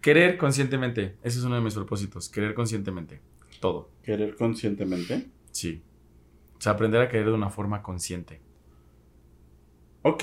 Querer 0.00 0.36
conscientemente, 0.38 1.14
ese 1.22 1.38
es 1.38 1.44
uno 1.44 1.54
de 1.54 1.60
mis 1.60 1.74
propósitos, 1.74 2.28
querer 2.28 2.54
conscientemente, 2.54 3.20
todo. 3.60 3.90
Querer 4.02 4.34
conscientemente. 4.34 5.28
Sí. 5.52 5.82
O 6.62 6.64
sea, 6.64 6.74
aprender 6.74 7.00
a 7.00 7.08
querer 7.08 7.26
de 7.26 7.32
una 7.32 7.50
forma 7.50 7.82
consciente. 7.82 8.40
Ok, 10.02 10.22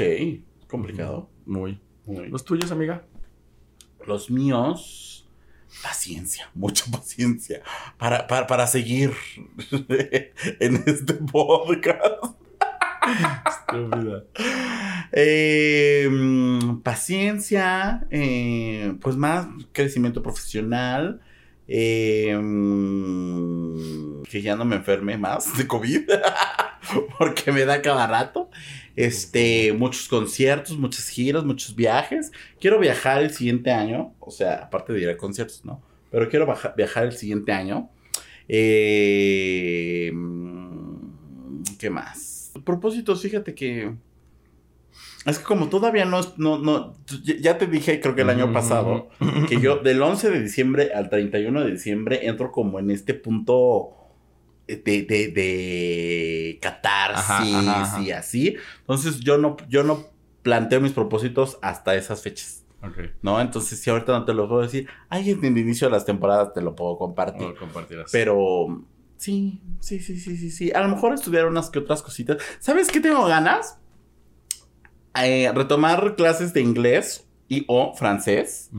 complicado. 0.69 1.29
Muy. 1.45 1.81
Muy. 2.05 2.29
¿Los 2.29 2.45
tuyos, 2.45 2.71
amiga? 2.71 3.03
Los 4.07 4.31
míos, 4.31 5.29
paciencia, 5.83 6.49
mucha 6.53 6.89
paciencia 6.89 7.61
para, 7.97 8.25
para, 8.25 8.47
para 8.47 8.67
seguir 8.67 9.11
en 10.61 10.81
este 10.85 11.15
podcast. 11.15 12.23
Estúpida. 13.45 14.23
Eh, 15.11 16.07
mm, 16.09 16.77
paciencia, 16.83 18.07
eh, 18.11 18.95
pues 19.01 19.17
más 19.17 19.45
crecimiento 19.73 20.23
profesional. 20.23 21.19
Mm, 22.37 24.23
que 24.23 24.41
ya 24.41 24.55
no 24.55 24.65
me 24.65 24.77
enferme 24.77 25.17
más 25.17 25.57
de 25.57 25.67
COVID, 25.67 26.09
porque 27.17 27.51
me 27.51 27.65
da 27.65 27.81
cada 27.81 28.07
rato. 28.07 28.49
Este, 28.95 29.71
muchos 29.73 30.07
conciertos, 30.07 30.77
muchas 30.77 31.07
giras, 31.09 31.43
muchos 31.45 31.75
viajes. 31.75 32.31
Quiero 32.59 32.79
viajar 32.79 33.21
el 33.21 33.31
siguiente 33.31 33.71
año, 33.71 34.13
o 34.19 34.31
sea, 34.31 34.55
aparte 34.55 34.93
de 34.93 35.01
ir 35.01 35.09
a 35.09 35.17
conciertos, 35.17 35.63
¿no? 35.63 35.81
Pero 36.11 36.27
quiero 36.29 36.53
viajar 36.75 37.05
el 37.05 37.13
siguiente 37.13 37.51
año. 37.51 37.89
Mm, 40.11 41.63
¿Qué 41.77 41.89
más? 41.89 42.51
Propósitos, 42.65 43.21
fíjate 43.21 43.53
que... 43.53 43.93
Es 45.25 45.37
que 45.37 45.43
como 45.43 45.67
todavía 45.67 46.05
no, 46.05 46.21
no, 46.37 46.57
no, 46.57 46.95
ya- 47.41 47.57
te 47.57 47.67
dije, 47.67 47.99
creo 47.99 48.15
que 48.15 48.21
el 48.21 48.29
año 48.29 48.53
pasado, 48.53 49.09
que 49.49 49.59
yo 49.59 49.77
del 49.83 50.01
11 50.01 50.29
de 50.31 50.41
diciembre 50.41 50.91
al 50.93 51.09
31 51.09 51.63
de 51.65 51.71
diciembre 51.71 52.27
entro 52.27 52.51
como 52.51 52.79
en 52.79 52.89
este 52.89 53.13
punto 53.13 53.89
de, 54.67 54.77
de, 54.77 55.03
de 55.29 56.59
catarsis 56.61 57.29
Ajá, 57.29 57.59
ajá, 57.59 57.81
ajá. 57.83 58.01
y 58.01 58.11
así. 58.11 58.55
Entonces 58.81 59.19
yo 59.19 59.37
no, 59.37 59.57
yo 59.67 59.83
no 59.83 60.05
planteo 60.41 60.79
mis 60.79 60.93
propósitos 60.93 61.57
hasta 61.61 61.95
esas 61.95 62.21
fechas, 62.21 62.63
Ok. 62.81 62.97
¿no? 63.21 63.41
Entonces 63.41 63.77
si 63.79 63.89
ahorita 63.89 64.13
no 64.13 64.23
te 64.25 64.33
lo 64.33 64.47
puedo 64.47 64.61
decir, 64.61 64.87
ay, 65.09 65.31
en 65.31 65.43
el 65.43 65.57
inicio 65.57 65.87
de 65.87 65.91
las 65.91 66.05
temporadas 66.05 66.53
te 66.53 66.61
lo 66.61 66.75
puedo 66.75 66.97
compartir. 66.97 67.41
Lo. 67.41 67.55
Pero 68.11 68.85
sí, 69.17 69.59
sí, 69.81 69.99
sí, 69.99 70.17
sí, 70.17 70.37
sí, 70.37 70.49
sí. 70.49 70.71
A 70.71 70.81
lo 70.81 70.87
mejor 70.87 71.13
estudiar 71.13 71.45
unas 71.45 71.69
que 71.69 71.79
otras 71.79 72.01
cositas. 72.01 72.37
¿Sabes 72.59 72.89
qué 72.89 73.01
tengo 73.01 73.25
ganas? 73.25 73.78
Eh, 75.15 75.51
retomar 75.53 76.15
clases 76.15 76.53
de 76.53 76.61
inglés 76.61 77.27
y 77.47 77.65
o 77.67 77.93
francés. 77.95 78.69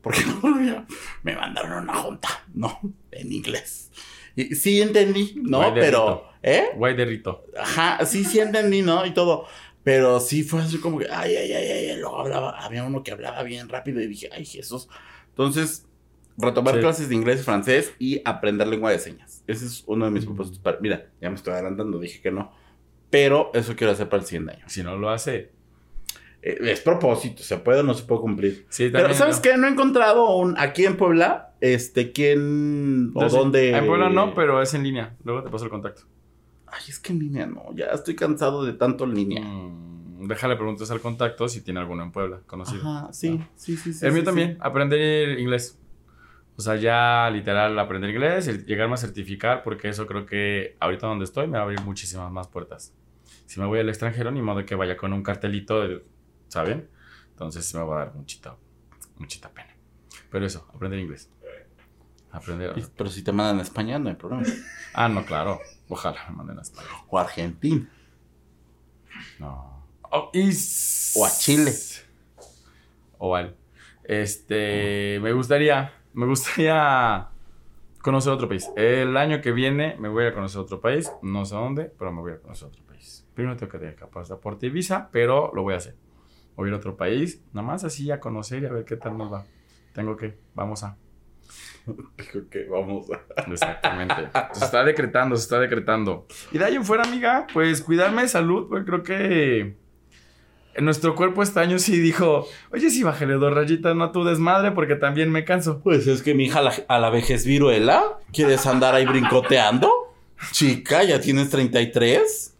Porque 0.00 0.20
el 0.20 0.30
otro 0.30 0.54
día 0.58 0.86
me 1.22 1.36
mandaron 1.36 1.72
a 1.72 1.80
una 1.82 1.94
junta, 1.94 2.28
¿no? 2.54 2.80
En 3.10 3.32
inglés. 3.32 3.90
Y 4.34 4.54
sí 4.54 4.80
entendí, 4.80 5.34
¿no? 5.36 5.58
Guay 5.58 5.72
Pero. 5.74 6.24
¿eh? 6.42 6.66
Guay 6.76 6.96
de 6.96 7.04
rito. 7.04 7.44
Ajá, 7.58 8.04
sí, 8.06 8.24
sí 8.24 8.40
entendí, 8.40 8.82
¿no? 8.82 9.04
Y 9.06 9.12
todo. 9.12 9.46
Pero 9.84 10.20
sí 10.20 10.42
fue 10.44 10.62
así 10.62 10.78
como 10.78 10.98
que, 10.98 11.06
ay, 11.10 11.34
ay, 11.36 11.52
ay, 11.52 11.66
ay, 11.90 11.96
luego 12.00 12.20
hablaba, 12.20 12.50
había 12.64 12.84
uno 12.84 13.02
que 13.02 13.10
hablaba 13.12 13.42
bien 13.42 13.68
rápido 13.68 14.00
y 14.00 14.06
dije, 14.06 14.30
ay, 14.32 14.44
Jesús. 14.44 14.88
Entonces, 15.30 15.86
retomar 16.38 16.74
Sí. 16.76 16.80
clases 16.80 17.08
de 17.08 17.14
inglés 17.16 17.40
y 17.40 17.42
francés 17.44 17.92
y 17.98 18.22
aprender 18.24 18.68
lengua 18.68 18.90
de 18.92 18.98
señas. 19.00 19.42
Ese 19.46 19.66
es 19.66 19.82
uno 19.86 20.04
de 20.04 20.12
mis 20.12 20.24
propósitos. 20.24 20.60
Para, 20.60 20.78
mira, 20.80 21.10
ya 21.20 21.28
me 21.30 21.36
estoy 21.36 21.52
adelantando, 21.52 21.98
dije 21.98 22.20
que 22.20 22.30
no. 22.30 22.52
Pero 23.10 23.50
eso 23.54 23.74
quiero 23.76 23.92
hacer 23.92 24.08
para 24.08 24.22
el 24.22 24.26
siguiente 24.28 24.54
año. 24.54 24.64
Si 24.68 24.82
no 24.82 24.96
lo 24.96 25.10
hace. 25.10 25.50
Eh, 26.42 26.58
es 26.62 26.80
propósito, 26.80 27.42
se 27.42 27.56
puede 27.58 27.80
o 27.80 27.82
no 27.84 27.94
se 27.94 28.04
puede 28.04 28.20
cumplir. 28.20 28.66
Sí, 28.68 28.84
Pero, 28.90 29.04
también, 29.04 29.18
¿sabes 29.18 29.36
¿no? 29.36 29.42
qué? 29.42 29.56
No 29.56 29.66
he 29.68 29.70
encontrado 29.70 30.36
un, 30.36 30.58
aquí 30.58 30.84
en 30.84 30.96
Puebla, 30.96 31.54
este, 31.60 32.12
quién, 32.12 33.12
o 33.14 33.28
dónde. 33.28 33.76
En 33.76 33.86
Puebla 33.86 34.08
no, 34.10 34.34
pero 34.34 34.60
es 34.60 34.74
en 34.74 34.82
línea. 34.82 35.14
Luego 35.24 35.42
te 35.44 35.50
paso 35.50 35.64
el 35.64 35.70
contacto. 35.70 36.02
Ay, 36.66 36.82
es 36.88 36.98
que 36.98 37.12
en 37.12 37.18
línea 37.20 37.46
no, 37.46 37.66
ya 37.74 37.86
estoy 37.86 38.16
cansado 38.16 38.64
de 38.64 38.72
tanto 38.72 39.04
en 39.04 39.14
línea. 39.14 39.40
Mm, 39.44 40.26
déjale 40.26 40.56
preguntas 40.56 40.90
al 40.90 41.00
contacto 41.00 41.48
si 41.48 41.60
tiene 41.60 41.78
alguno 41.80 42.02
en 42.02 42.10
Puebla 42.10 42.40
conocido. 42.46 42.80
Ajá, 42.82 43.12
sí, 43.12 43.40
sí, 43.54 43.76
sí, 43.76 43.92
sí. 43.92 44.04
el 44.06 44.12
mío 44.12 44.22
sí, 44.22 44.26
también, 44.26 44.56
aprender 44.60 45.38
inglés. 45.38 45.78
O 46.56 46.60
sea, 46.60 46.76
ya 46.76 47.30
literal 47.30 47.78
aprender 47.78 48.10
inglés, 48.10 48.46
el 48.48 48.64
llegarme 48.66 48.94
a 48.94 48.98
certificar, 48.98 49.62
porque 49.62 49.88
eso 49.88 50.06
creo 50.06 50.26
que 50.26 50.76
ahorita 50.80 51.06
donde 51.06 51.24
estoy 51.24 51.46
me 51.46 51.52
va 51.54 51.60
a 51.60 51.62
abrir 51.62 51.80
muchísimas 51.82 52.30
más 52.32 52.48
puertas. 52.48 52.92
Si 53.46 53.60
me 53.60 53.66
voy 53.66 53.78
al 53.80 53.88
extranjero, 53.88 54.30
ni 54.30 54.42
modo 54.42 54.64
que 54.64 54.74
vaya 54.74 54.96
con 54.96 55.12
un 55.12 55.22
cartelito, 55.22 55.86
de- 55.86 56.02
¿saben? 56.52 56.86
Entonces 57.30 57.74
me 57.74 57.82
va 57.82 58.02
a 58.02 58.04
dar 58.04 58.14
muchita, 58.14 58.54
muchita 59.16 59.48
pena. 59.48 59.74
Pero 60.30 60.44
eso, 60.44 60.66
aprender 60.74 61.00
inglés. 61.00 61.30
Aprender. 62.30 62.74
sí. 62.74 62.86
Pero 62.94 63.10
si 63.10 63.22
te 63.22 63.32
mandan 63.32 63.58
a 63.58 63.62
España, 63.62 63.98
no 63.98 64.10
hay 64.10 64.16
problema. 64.16 64.44
Ah, 64.94 65.08
no, 65.08 65.24
claro. 65.24 65.58
Ojalá 65.88 66.28
me 66.28 66.36
manden 66.36 66.58
a 66.58 66.62
España. 66.62 66.88
O 67.08 67.18
a 67.18 67.22
Argentina. 67.22 67.88
No. 69.38 69.86
Oh, 70.02 70.30
y 70.34 70.50
O 71.16 71.24
a 71.24 71.30
Chile. 71.30 71.72
O 73.16 73.34
al. 73.34 73.56
Este. 74.04 75.18
Me 75.22 75.32
gustaría. 75.32 75.94
Me 76.12 76.26
gustaría 76.26 77.28
conocer 78.02 78.34
otro 78.34 78.48
país. 78.50 78.68
El 78.76 79.16
año 79.16 79.40
que 79.40 79.52
viene 79.52 79.96
me 79.98 80.10
voy 80.10 80.26
a 80.26 80.34
conocer 80.34 80.60
otro 80.60 80.82
país. 80.82 81.10
No 81.22 81.46
sé 81.46 81.54
dónde, 81.54 81.84
pero 81.84 82.12
me 82.12 82.20
voy 82.20 82.32
a 82.32 82.38
conocer 82.38 82.68
otro 82.68 82.84
país. 82.84 83.26
Primero 83.32 83.56
tengo 83.56 83.72
que 83.72 83.78
tener 83.78 83.96
pasaporte 83.96 84.66
y 84.66 84.70
visa, 84.70 85.08
pero 85.10 85.50
lo 85.54 85.62
voy 85.62 85.72
a 85.72 85.78
hacer. 85.78 85.96
A 86.56 86.66
ir 86.66 86.72
a 86.72 86.76
otro 86.76 86.96
país, 86.96 87.42
nada 87.52 87.66
más 87.66 87.84
así 87.84 88.10
a 88.10 88.20
conocer 88.20 88.62
y 88.62 88.66
a 88.66 88.72
ver 88.72 88.84
qué 88.84 88.96
tal 88.96 89.16
nos 89.16 89.32
va. 89.32 89.44
Tengo 89.94 90.16
que, 90.16 90.36
vamos 90.54 90.82
a. 90.84 90.96
Dijo 92.16 92.48
que 92.50 92.64
vamos 92.64 93.06
a. 93.10 93.50
Exactamente. 93.50 94.28
Se 94.52 94.64
está 94.64 94.84
decretando, 94.84 95.36
se 95.36 95.42
está 95.42 95.58
decretando. 95.58 96.26
Y 96.52 96.58
de 96.58 96.64
ahí 96.64 96.76
en 96.76 96.84
fuera, 96.84 97.04
amiga, 97.04 97.46
pues 97.52 97.82
cuidarme 97.82 98.22
de 98.22 98.28
salud, 98.28 98.68
pues 98.68 98.84
creo 98.84 99.02
que 99.02 99.76
en 100.74 100.84
nuestro 100.84 101.14
cuerpo 101.14 101.42
este 101.42 101.60
año 101.60 101.78
sí 101.78 101.98
dijo, 102.00 102.46
oye, 102.70 102.90
sí, 102.90 103.02
bájale 103.02 103.34
dos 103.34 103.52
rayitas, 103.54 103.94
no 103.94 104.04
a 104.04 104.12
tu 104.12 104.24
desmadre, 104.24 104.72
porque 104.72 104.94
también 104.94 105.30
me 105.30 105.44
canso. 105.44 105.80
Pues 105.82 106.06
es 106.06 106.22
que 106.22 106.34
mi 106.34 106.44
hija 106.44 106.62
la, 106.62 106.72
a 106.88 106.98
la 106.98 107.10
vejez 107.10 107.44
viruela. 107.44 108.02
¿Quieres 108.32 108.66
andar 108.66 108.94
ahí 108.94 109.04
brincoteando? 109.04 109.90
Chica, 110.50 111.04
¿ya 111.04 111.20
tienes 111.20 111.50
33? 111.50 112.51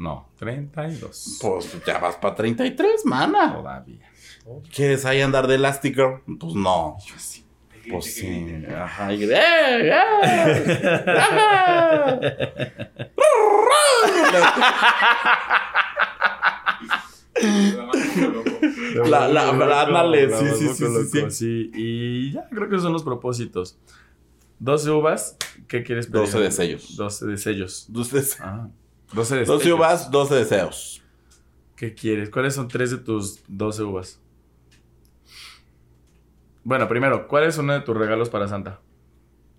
No, 0.00 0.30
32. 0.38 1.38
Pues 1.42 1.84
ya 1.86 1.98
vas 1.98 2.16
para 2.16 2.34
33, 2.34 3.04
mana. 3.04 3.52
Todavía. 3.52 4.10
¿Quieres 4.74 5.04
ahí 5.04 5.20
andar 5.20 5.46
de 5.46 5.56
elástico? 5.56 6.22
Pues 6.38 6.54
no. 6.54 6.96
Yo 7.06 7.14
sí. 7.18 7.44
Pues 7.90 8.14
sí. 8.14 8.64
Ajá. 8.74 9.12
y- 9.12 9.24
¡Eh, 9.24 9.30
eh! 9.32 9.92
¡Ajá! 11.06 12.18
La- 18.94 19.28
la- 19.28 19.52
la- 19.52 19.82
ándale, 19.82 20.30
sí, 20.30 20.46
sí, 20.58 20.68
sí, 20.74 20.84
sí, 20.86 21.06
sí. 21.10 21.30
sí. 21.30 21.70
Y 21.74 22.32
ya, 22.32 22.48
creo 22.50 22.68
que 22.68 22.78
son 22.78 22.92
los 22.92 23.02
propósitos. 23.02 23.78
12 24.58 24.90
uvas, 24.90 25.36
¿qué 25.68 25.82
quieres 25.82 26.06
pedir? 26.06 26.20
12 26.26 26.38
de 26.40 26.50
sellos. 26.50 26.96
12 26.96 27.26
de 27.26 27.36
sellos. 27.38 27.86
12, 27.88 28.22
Ah, 28.40 28.68
12 29.12 29.36
de 29.36 29.44
12 29.44 29.64
sellos. 29.64 29.78
uvas, 29.78 30.10
12 30.10 30.34
deseos. 30.34 31.02
¿Qué 31.76 31.94
quieres? 31.94 32.30
¿Cuáles 32.30 32.54
son 32.54 32.68
tres 32.68 32.90
de 32.90 32.98
tus 32.98 33.42
12 33.48 33.82
uvas? 33.82 34.20
Bueno, 36.62 36.86
primero, 36.88 37.26
¿cuál 37.26 37.44
es 37.44 37.56
uno 37.58 37.72
de 37.72 37.80
tus 37.80 37.96
regalos 37.96 38.28
para 38.28 38.46
Santa? 38.46 38.80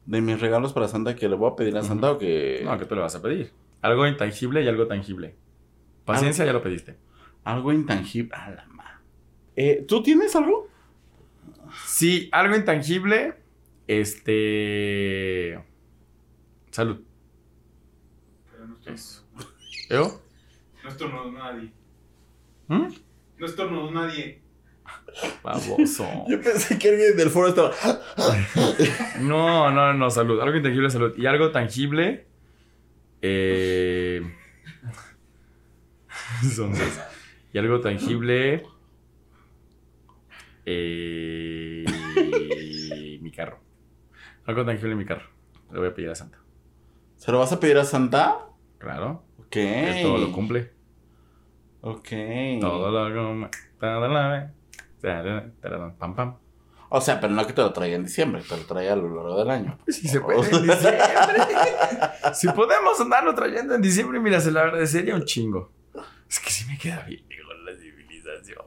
De 0.06 0.22
mis 0.22 0.40
regalos 0.40 0.72
para 0.72 0.88
Santa 0.88 1.16
que 1.16 1.28
le 1.28 1.36
voy 1.36 1.52
a 1.52 1.56
pedir 1.56 1.76
a 1.78 1.84
Santa 1.84 2.12
o 2.12 2.18
que. 2.18 2.62
No, 2.64 2.78
¿qué 2.78 2.86
te 2.86 2.96
lo 2.96 3.02
vas 3.02 3.16
a 3.16 3.22
pedir? 3.22 3.52
Algo 3.82 4.06
intangible 4.06 4.62
y 4.62 4.68
algo 4.68 4.88
tangible. 4.88 5.36
Paciencia, 6.06 6.46
ya 6.46 6.54
lo 6.54 6.62
pediste. 6.62 6.98
Algo 7.44 7.74
intangible. 7.74 8.36
A 8.36 8.52
la 8.52 8.66
ma. 8.68 9.02
Eh, 9.56 9.84
¿Tú 9.88 10.04
tienes 10.04 10.36
algo? 10.36 10.68
Sí, 11.86 12.30
algo 12.32 12.56
intangible. 12.56 13.36
Este. 13.88 15.60
Salud. 16.70 17.02
Pero 18.52 18.68
no 18.68 18.76
estornudó. 18.76 18.96
Eso. 18.96 19.21
¿Yo? 19.92 20.22
No 20.84 20.90
estornudó 20.90 21.32
nadie. 21.32 21.74
¿Mm? 22.68 22.88
No 23.38 23.46
estornudó 23.46 23.92
nadie. 23.92 24.42
Baboso. 25.44 26.08
Yo 26.30 26.42
pensé 26.42 26.80
que 26.80 26.90
alguien 26.90 27.18
del 27.18 27.30
foro 27.30 27.50
estaba. 27.50 27.72
No, 29.20 29.70
no, 29.70 29.94
no, 29.94 30.10
salud. 30.10 30.40
Algo 30.40 30.56
intangible, 30.56 30.90
salud. 30.90 31.14
Y 31.18 31.26
algo 31.26 31.52
tangible. 31.52 32.26
Eh. 33.22 34.22
Son 36.56 36.74
seis. 36.74 37.00
Y 37.54 37.58
algo 37.58 37.82
tangible. 37.82 38.64
Eh. 40.66 41.84
mi 43.22 43.32
carro. 43.32 43.60
Algo 44.46 44.64
tangible 44.66 44.94
en 44.94 44.98
mi 44.98 45.06
carro. 45.06 45.30
Le 45.72 45.80
voy 45.80 45.90
a 45.90 45.94
pedir 45.94 46.10
a 46.10 46.16
Santa. 46.16 46.40
¿Se 47.18 47.32
lo 47.32 47.40
vas 47.40 47.52
a 47.52 47.60
pedir 47.60 47.78
a 47.78 47.84
Santa? 47.84 48.48
Claro. 48.78 49.24
Ok. 49.52 49.58
que 49.58 50.00
todo 50.04 50.18
lo 50.18 50.32
cumple. 50.32 50.72
Ok. 51.82 52.08
Todo 52.62 53.10
lo 53.10 53.28
cumple. 53.34 53.50
Todo 53.80 54.08
lo 54.08 55.98
Pam, 55.98 56.16
pam. 56.16 56.36
O 56.94 57.02
sea, 57.02 57.20
pero 57.20 57.34
no 57.34 57.46
que 57.46 57.54
te 57.54 57.62
lo 57.62 57.72
traiga 57.74 57.96
en 57.96 58.04
diciembre, 58.04 58.42
te 58.48 58.56
lo 58.56 58.64
traiga 58.66 58.94
a 58.94 58.96
lo 58.96 59.14
largo 59.14 59.38
del 59.40 59.50
año. 59.50 59.78
Si 59.88 60.08
se 60.08 60.20
puede 60.22 60.40
en 60.40 60.46
diciembre. 60.68 61.00
si 62.34 62.48
podemos 62.50 63.00
andarlo 63.00 63.34
trayendo 63.36 63.76
en 63.76 63.82
diciembre, 63.82 64.20
mira, 64.20 64.40
se 64.40 64.52
lo 64.52 64.60
agradecería 64.62 65.16
un 65.16 65.26
chingo. 65.26 65.72
Es 66.30 66.40
que 66.40 66.50
sí 66.50 66.66
me 66.68 66.78
queda 66.78 67.04
bien 67.04 67.24
con 67.46 67.66
la 67.66 67.74
civilización. 67.78 68.58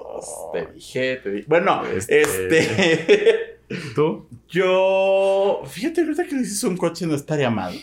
Te 0.53 0.66
dije, 0.72 1.16
te 1.16 1.30
dije. 1.30 1.47
Bueno, 1.49 1.82
Este- 1.87 2.20
este. 2.22 3.61
¿Tú? 3.95 4.28
yo. 4.49 5.62
Fíjate, 5.66 6.03
ahorita 6.03 6.24
que 6.26 6.37
dices 6.37 6.62
un 6.64 6.76
coche 6.76 7.07
no 7.07 7.14
estaría 7.14 7.49
mal. 7.51 7.74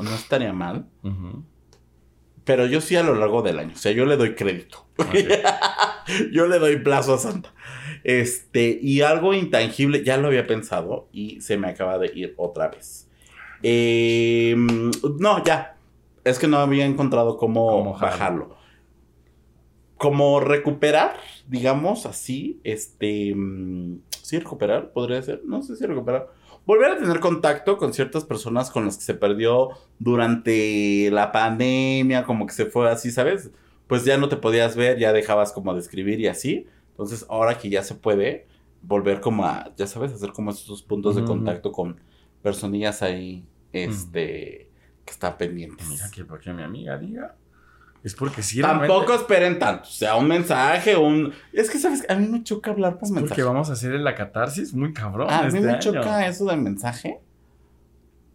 No 0.00 0.14
estaría 0.14 0.52
mal. 0.52 0.86
Ujú. 1.02 1.44
Pero 2.44 2.66
yo 2.66 2.80
sí 2.80 2.96
a 2.96 3.02
lo 3.02 3.14
largo 3.14 3.42
del 3.42 3.58
año. 3.58 3.72
O 3.74 3.78
sea, 3.78 3.92
yo 3.92 4.04
le 4.04 4.16
doy 4.16 4.34
crédito. 4.34 4.86
Ok. 4.98 5.14
yo 6.32 6.46
le 6.46 6.58
doy 6.58 6.76
plazo 6.78 7.14
a 7.14 7.18
Santa. 7.18 7.52
Este, 8.04 8.78
y 8.82 9.02
algo 9.02 9.32
intangible, 9.32 10.02
ya 10.04 10.16
lo 10.16 10.26
había 10.28 10.46
pensado 10.46 11.08
y 11.12 11.40
se 11.40 11.56
me 11.56 11.68
acaba 11.68 11.98
de 11.98 12.10
ir 12.14 12.34
otra 12.36 12.68
vez. 12.68 13.08
Eh, 13.62 14.54
no, 14.56 15.44
ya. 15.44 15.76
Es 16.24 16.38
que 16.38 16.48
no 16.48 16.58
había 16.58 16.84
encontrado 16.84 17.36
cómo, 17.36 17.68
Cómo 17.70 17.94
jalarlo. 17.94 18.48
bajarlo. 18.48 18.56
Como 19.96 20.40
recuperar, 20.40 21.16
digamos 21.46 22.06
así, 22.06 22.60
este... 22.64 23.32
mm, 23.34 23.98
Sí, 24.22 24.38
recuperar, 24.38 24.92
podría 24.92 25.20
ser. 25.22 25.42
No 25.44 25.62
sé 25.62 25.76
si 25.76 25.84
recuperar. 25.84 26.28
Volver 26.64 26.92
a 26.92 26.98
tener 26.98 27.20
contacto 27.20 27.76
con 27.76 27.92
ciertas 27.92 28.24
personas 28.24 28.70
con 28.70 28.84
las 28.84 28.96
que 28.96 29.04
se 29.04 29.14
perdió 29.14 29.70
durante 29.98 31.10
la 31.10 31.32
pandemia, 31.32 32.24
como 32.24 32.46
que 32.46 32.54
se 32.54 32.66
fue 32.66 32.90
así, 32.90 33.10
¿sabes? 33.10 33.50
Pues 33.88 34.04
ya 34.04 34.16
no 34.16 34.28
te 34.28 34.36
podías 34.36 34.76
ver, 34.76 34.98
ya 34.98 35.12
dejabas 35.12 35.52
como 35.52 35.74
de 35.74 35.80
escribir 35.80 36.20
y 36.20 36.28
así. 36.28 36.66
Entonces, 36.90 37.26
ahora 37.28 37.58
que 37.58 37.68
ya 37.68 37.82
se 37.82 37.94
puede, 37.94 38.46
volver 38.82 39.20
como 39.20 39.44
a, 39.44 39.72
ya 39.76 39.86
sabes, 39.86 40.12
hacer 40.12 40.32
como 40.32 40.50
esos 40.50 40.82
puntos 40.82 41.16
de 41.16 41.24
contacto 41.24 41.72
con 41.72 42.00
personillas 42.42 43.02
ahí, 43.02 43.44
este, 43.72 44.70
que 45.04 45.10
están 45.10 45.36
pendientes. 45.36 45.88
Mira 45.88 46.10
que 46.10 46.24
porque 46.24 46.52
mi 46.52 46.62
amiga 46.62 46.98
diga. 46.98 47.36
Es 48.04 48.14
porque 48.16 48.42
sí, 48.42 48.60
Tampoco 48.60 48.86
realmente- 48.88 49.14
esperen 49.14 49.58
tanto, 49.60 49.84
o 49.88 49.92
sea, 49.92 50.16
un 50.16 50.26
mensaje, 50.26 50.96
un... 50.96 51.32
Es 51.52 51.70
que, 51.70 51.78
¿sabes? 51.78 52.04
A 52.10 52.16
mí 52.16 52.26
me 52.26 52.42
choca 52.42 52.72
hablar 52.72 52.94
por 52.94 53.04
Es 53.04 53.10
porque 53.10 53.20
mensaje. 53.20 53.42
vamos 53.44 53.70
a 53.70 53.74
hacer 53.74 53.92
la 53.92 54.14
catarsis 54.16 54.74
muy 54.74 54.92
cabrón. 54.92 55.30
A 55.30 55.42
mí 55.42 55.48
este 55.48 55.60
me 55.60 55.70
año. 55.70 55.78
choca 55.78 56.26
eso 56.26 56.44
del 56.46 56.60
mensaje. 56.60 57.20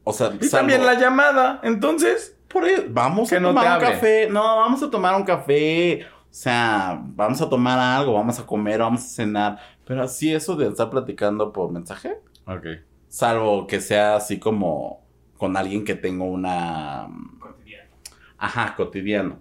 O 0.05 0.13
sea, 0.13 0.27
Y 0.39 0.45
salvo- 0.45 0.49
también 0.59 0.85
la 0.85 0.93
llamada. 0.93 1.59
Entonces, 1.63 2.33
Por 2.47 2.63
ahí, 2.63 2.87
vamos 2.89 3.29
Que 3.29 3.35
a 3.35 3.39
no 3.41 3.49
tomar 3.49 3.77
un 3.77 3.83
café. 3.85 4.29
No, 4.31 4.41
vamos 4.41 4.81
a 4.81 4.89
tomar 4.89 5.15
un 5.17 5.23
café. 5.25 6.05
O 6.05 6.33
sea, 6.33 7.01
vamos 7.03 7.41
a 7.41 7.49
tomar 7.49 7.77
algo, 7.77 8.13
vamos 8.13 8.39
a 8.39 8.45
comer, 8.45 8.79
vamos 8.79 9.01
a 9.03 9.07
cenar. 9.07 9.59
Pero 9.85 10.01
así 10.01 10.33
eso 10.33 10.55
de 10.55 10.67
estar 10.69 10.89
platicando 10.89 11.51
por 11.51 11.71
mensaje, 11.73 12.19
ok. 12.45 12.65
salvo 13.09 13.67
que 13.67 13.81
sea 13.81 14.15
así 14.15 14.39
como 14.39 15.01
con 15.37 15.57
alguien 15.57 15.83
que 15.83 15.95
tengo 15.95 16.23
una... 16.25 17.07
Cotidiano. 17.39 17.89
Ajá, 18.37 18.75
cotidiano. 18.77 19.39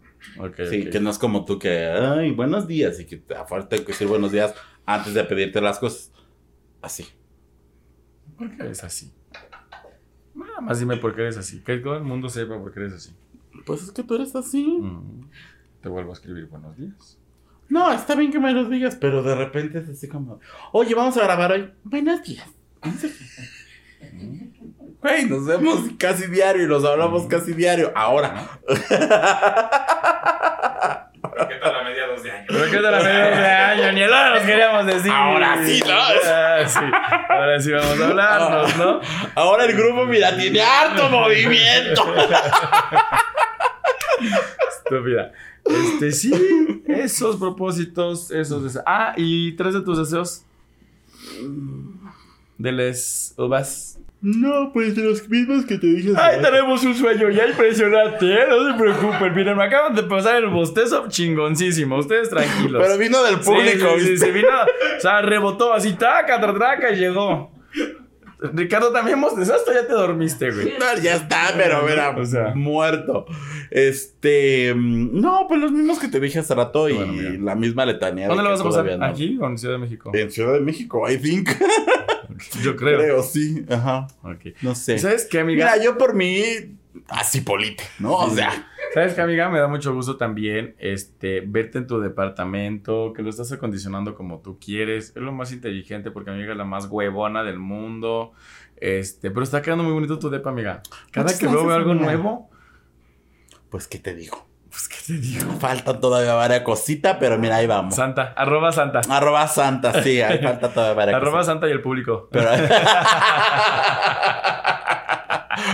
Sí, 0.68 0.90
que 0.90 1.00
no 1.00 1.10
es 1.10 1.18
como 1.18 1.44
tú 1.44 1.58
que, 1.58 1.86
ay, 1.86 2.32
buenos 2.32 2.66
días. 2.66 3.00
Y 3.00 3.06
que 3.06 3.16
te 3.16 3.34
que 3.78 3.84
decir 3.84 4.06
buenos 4.06 4.32
días 4.32 4.54
antes 4.84 5.14
de 5.14 5.24
pedirte 5.24 5.60
las 5.60 5.78
cosas. 5.78 6.12
Así. 6.82 7.06
¿Por 8.36 8.56
qué 8.56 8.62
eres 8.64 8.84
así? 8.84 9.12
Nada 10.34 10.60
más 10.60 10.78
dime 10.78 10.96
por 10.98 11.14
qué 11.14 11.22
eres 11.22 11.38
así. 11.38 11.62
Que 11.62 11.78
todo 11.78 11.96
el 11.96 12.04
mundo 12.04 12.28
sepa 12.28 12.58
por 12.58 12.72
qué 12.72 12.80
eres 12.80 12.92
así. 12.92 13.14
Pues 13.64 13.82
es 13.82 13.90
que 13.90 14.02
tú 14.02 14.14
eres 14.14 14.36
así. 14.36 14.64
Mm. 14.64 15.30
Te 15.80 15.88
vuelvo 15.88 16.10
a 16.10 16.14
escribir 16.14 16.46
buenos 16.46 16.76
días. 16.76 17.18
No, 17.68 17.92
está 17.92 18.14
bien 18.14 18.30
que 18.30 18.38
me 18.38 18.52
lo 18.52 18.68
digas, 18.68 18.96
pero 18.96 19.22
de 19.22 19.34
repente 19.34 19.78
es 19.78 19.88
así 19.88 20.08
como, 20.08 20.40
oye, 20.72 20.94
vamos 20.94 21.16
a 21.16 21.24
grabar 21.24 21.52
hoy. 21.52 21.72
Buenos 21.82 22.22
días. 22.22 22.48
Güey, 25.00 25.26
nos 25.26 25.46
vemos 25.46 25.80
casi 25.98 26.26
diario 26.26 26.64
y 26.64 26.68
nos 26.68 26.84
hablamos 26.84 27.26
casi 27.26 27.52
diario. 27.54 27.92
Ahora. 27.94 28.60
¿Qué 31.36 31.56
tal 31.56 31.74
a 31.74 31.84
mediados 31.84 32.22
de 32.22 32.30
año? 32.30 32.46
Tal 32.46 32.94
a 32.94 33.02
mediados 33.02 33.38
de 33.38 33.46
año, 33.46 33.92
ni 33.92 34.00
el 34.02 34.10
nos 34.10 34.42
queríamos 34.42 34.86
decir. 34.86 35.12
Ahora 35.12 35.66
sí, 35.66 35.80
¿no? 35.86 35.94
Ah, 35.94 36.64
sí. 36.66 36.80
Ahora 37.28 37.60
sí 37.60 37.72
vamos 37.72 38.00
a 38.00 38.06
hablarnos, 38.06 38.76
¿no? 38.76 39.00
Ahora 39.34 39.66
el 39.66 39.76
grupo, 39.76 40.06
mira, 40.06 40.34
tiene 40.36 40.62
harto 40.62 41.10
movimiento. 41.10 42.14
Estúpida. 44.68 45.32
Este, 45.64 46.12
sí, 46.12 46.82
esos 46.86 47.36
propósitos, 47.36 48.30
esos 48.30 48.64
deseos. 48.64 48.84
Ah, 48.86 49.12
y 49.16 49.52
tres 49.56 49.74
de 49.74 49.82
tus 49.82 49.98
deseos. 49.98 50.42
De 52.56 52.72
les 52.72 53.34
uvas. 53.36 53.95
No, 54.22 54.72
pues 54.72 54.96
de 54.96 55.02
los 55.02 55.28
mismos 55.28 55.66
que 55.66 55.78
te 55.78 55.86
dije. 55.86 56.12
Ay, 56.16 56.40
tenemos 56.42 56.82
un 56.82 56.94
sueño 56.94 57.28
ya 57.30 57.46
impresionante, 57.46 58.26
¿eh? 58.32 58.46
No 58.48 58.72
se 58.72 58.78
preocupen. 58.78 59.34
Miren, 59.34 59.56
me 59.56 59.64
acaban 59.64 59.94
de 59.94 60.02
pasar 60.04 60.36
el 60.42 60.48
bostezo 60.48 61.06
chingoncísimo. 61.08 61.96
Ustedes 61.98 62.30
tranquilos. 62.30 62.82
Pero 62.84 62.98
vino 62.98 63.22
del 63.22 63.38
público, 63.40 63.88
sí, 63.98 64.04
sí, 64.04 64.10
¿viste? 64.12 64.26
sí, 64.26 64.32
vino, 64.32 64.48
o 64.96 65.00
sea, 65.00 65.20
rebotó 65.22 65.72
así, 65.74 65.92
taca, 65.92 66.40
tra, 66.40 66.54
traca 66.54 66.90
y 66.92 66.96
llegó. 66.96 67.52
Ricardo, 68.38 68.90
también 68.92 69.18
bostezaste, 69.20 69.72
ya 69.72 69.86
te 69.86 69.92
dormiste, 69.94 70.50
güey. 70.50 70.74
No, 70.78 71.00
ya 71.02 71.14
está, 71.16 71.52
pero 71.56 71.82
mira, 71.88 72.10
O 72.10 72.24
sea. 72.24 72.52
muerto. 72.54 73.26
Este, 73.70 74.74
mm, 74.74 75.20
no, 75.20 75.46
pues 75.48 75.60
los 75.60 75.72
mismos 75.72 75.98
que 75.98 76.08
te 76.08 76.20
dije 76.20 76.38
hace 76.40 76.54
rato 76.54 76.88
y 76.88 76.94
Bueno, 76.94 77.44
la 77.44 77.54
misma 77.54 77.86
letanía. 77.86 78.24
de 78.24 78.28
¿Dónde 78.28 78.42
lo 78.42 78.50
vas 78.50 78.60
a 78.60 78.64
pasar? 78.64 78.98
no. 78.98 79.04
¿Aquí 79.06 79.38
o 79.40 79.46
en 79.46 79.56
Ciudad 79.58 79.74
de 79.74 79.78
México? 79.78 80.10
En 80.14 80.30
Ciudad 80.30 80.52
de 80.54 80.60
México, 80.60 81.08
I 81.10 81.16
think. 81.18 81.48
Yo 82.62 82.76
creo. 82.76 82.98
Creo, 82.98 83.22
sí. 83.22 83.64
Ajá. 83.68 84.06
Ok. 84.22 84.56
No 84.62 84.74
sé. 84.74 84.98
¿Sabes 84.98 85.26
qué, 85.30 85.40
amiga? 85.40 85.72
Mira, 85.72 85.84
yo 85.84 85.98
por 85.98 86.14
mí, 86.14 86.42
así 87.08 87.40
polite, 87.40 87.82
¿no? 87.98 88.14
O 88.14 88.30
sea, 88.30 88.66
¿Sabes 88.96 89.12
qué, 89.12 89.20
amiga? 89.20 89.50
Me 89.50 89.58
da 89.58 89.68
mucho 89.68 89.92
gusto 89.92 90.16
también 90.16 90.74
este, 90.78 91.42
verte 91.42 91.76
en 91.76 91.86
tu 91.86 92.00
departamento, 92.00 93.12
que 93.12 93.22
lo 93.22 93.28
estás 93.28 93.52
acondicionando 93.52 94.14
como 94.14 94.40
tú 94.40 94.58
quieres. 94.58 95.10
Es 95.10 95.22
lo 95.22 95.32
más 95.32 95.52
inteligente 95.52 96.10
porque 96.10 96.30
mi 96.30 96.38
amiga 96.38 96.52
es 96.52 96.56
la 96.56 96.64
más 96.64 96.86
huevona 96.86 97.44
del 97.44 97.58
mundo. 97.58 98.32
Este, 98.76 99.30
pero 99.30 99.42
está 99.42 99.60
quedando 99.60 99.84
muy 99.84 99.92
bonito 99.92 100.18
tu 100.18 100.30
depa, 100.30 100.48
amiga. 100.48 100.82
Cada 101.10 101.24
Muchas 101.24 101.38
que 101.38 101.46
veo 101.46 101.70
algo 101.70 101.90
amiga. 101.90 102.06
nuevo, 102.06 102.50
pues, 103.68 103.86
¿qué 103.86 103.98
te 103.98 104.14
digo? 104.14 104.46
Pues, 104.76 104.88
¿qué 104.88 104.96
te 105.06 105.14
digo? 105.18 105.52
Falta 105.60 105.98
todavía 105.98 106.34
varias 106.34 106.60
cositas, 106.60 107.16
pero 107.18 107.38
mira, 107.38 107.56
ahí 107.56 107.66
vamos. 107.66 107.94
Santa, 107.94 108.34
arroba 108.36 108.72
Santa. 108.72 109.00
Arroba 109.08 109.48
Santa, 109.48 110.02
sí, 110.02 110.20
ahí 110.20 110.38
falta 110.42 110.68
todavía 110.68 110.94
varias 110.94 111.16
Arroba 111.16 111.38
cositas. 111.38 111.46
Santa 111.54 111.68
y 111.68 111.70
el 111.70 111.80
público. 111.80 112.28
Pero... 112.30 112.50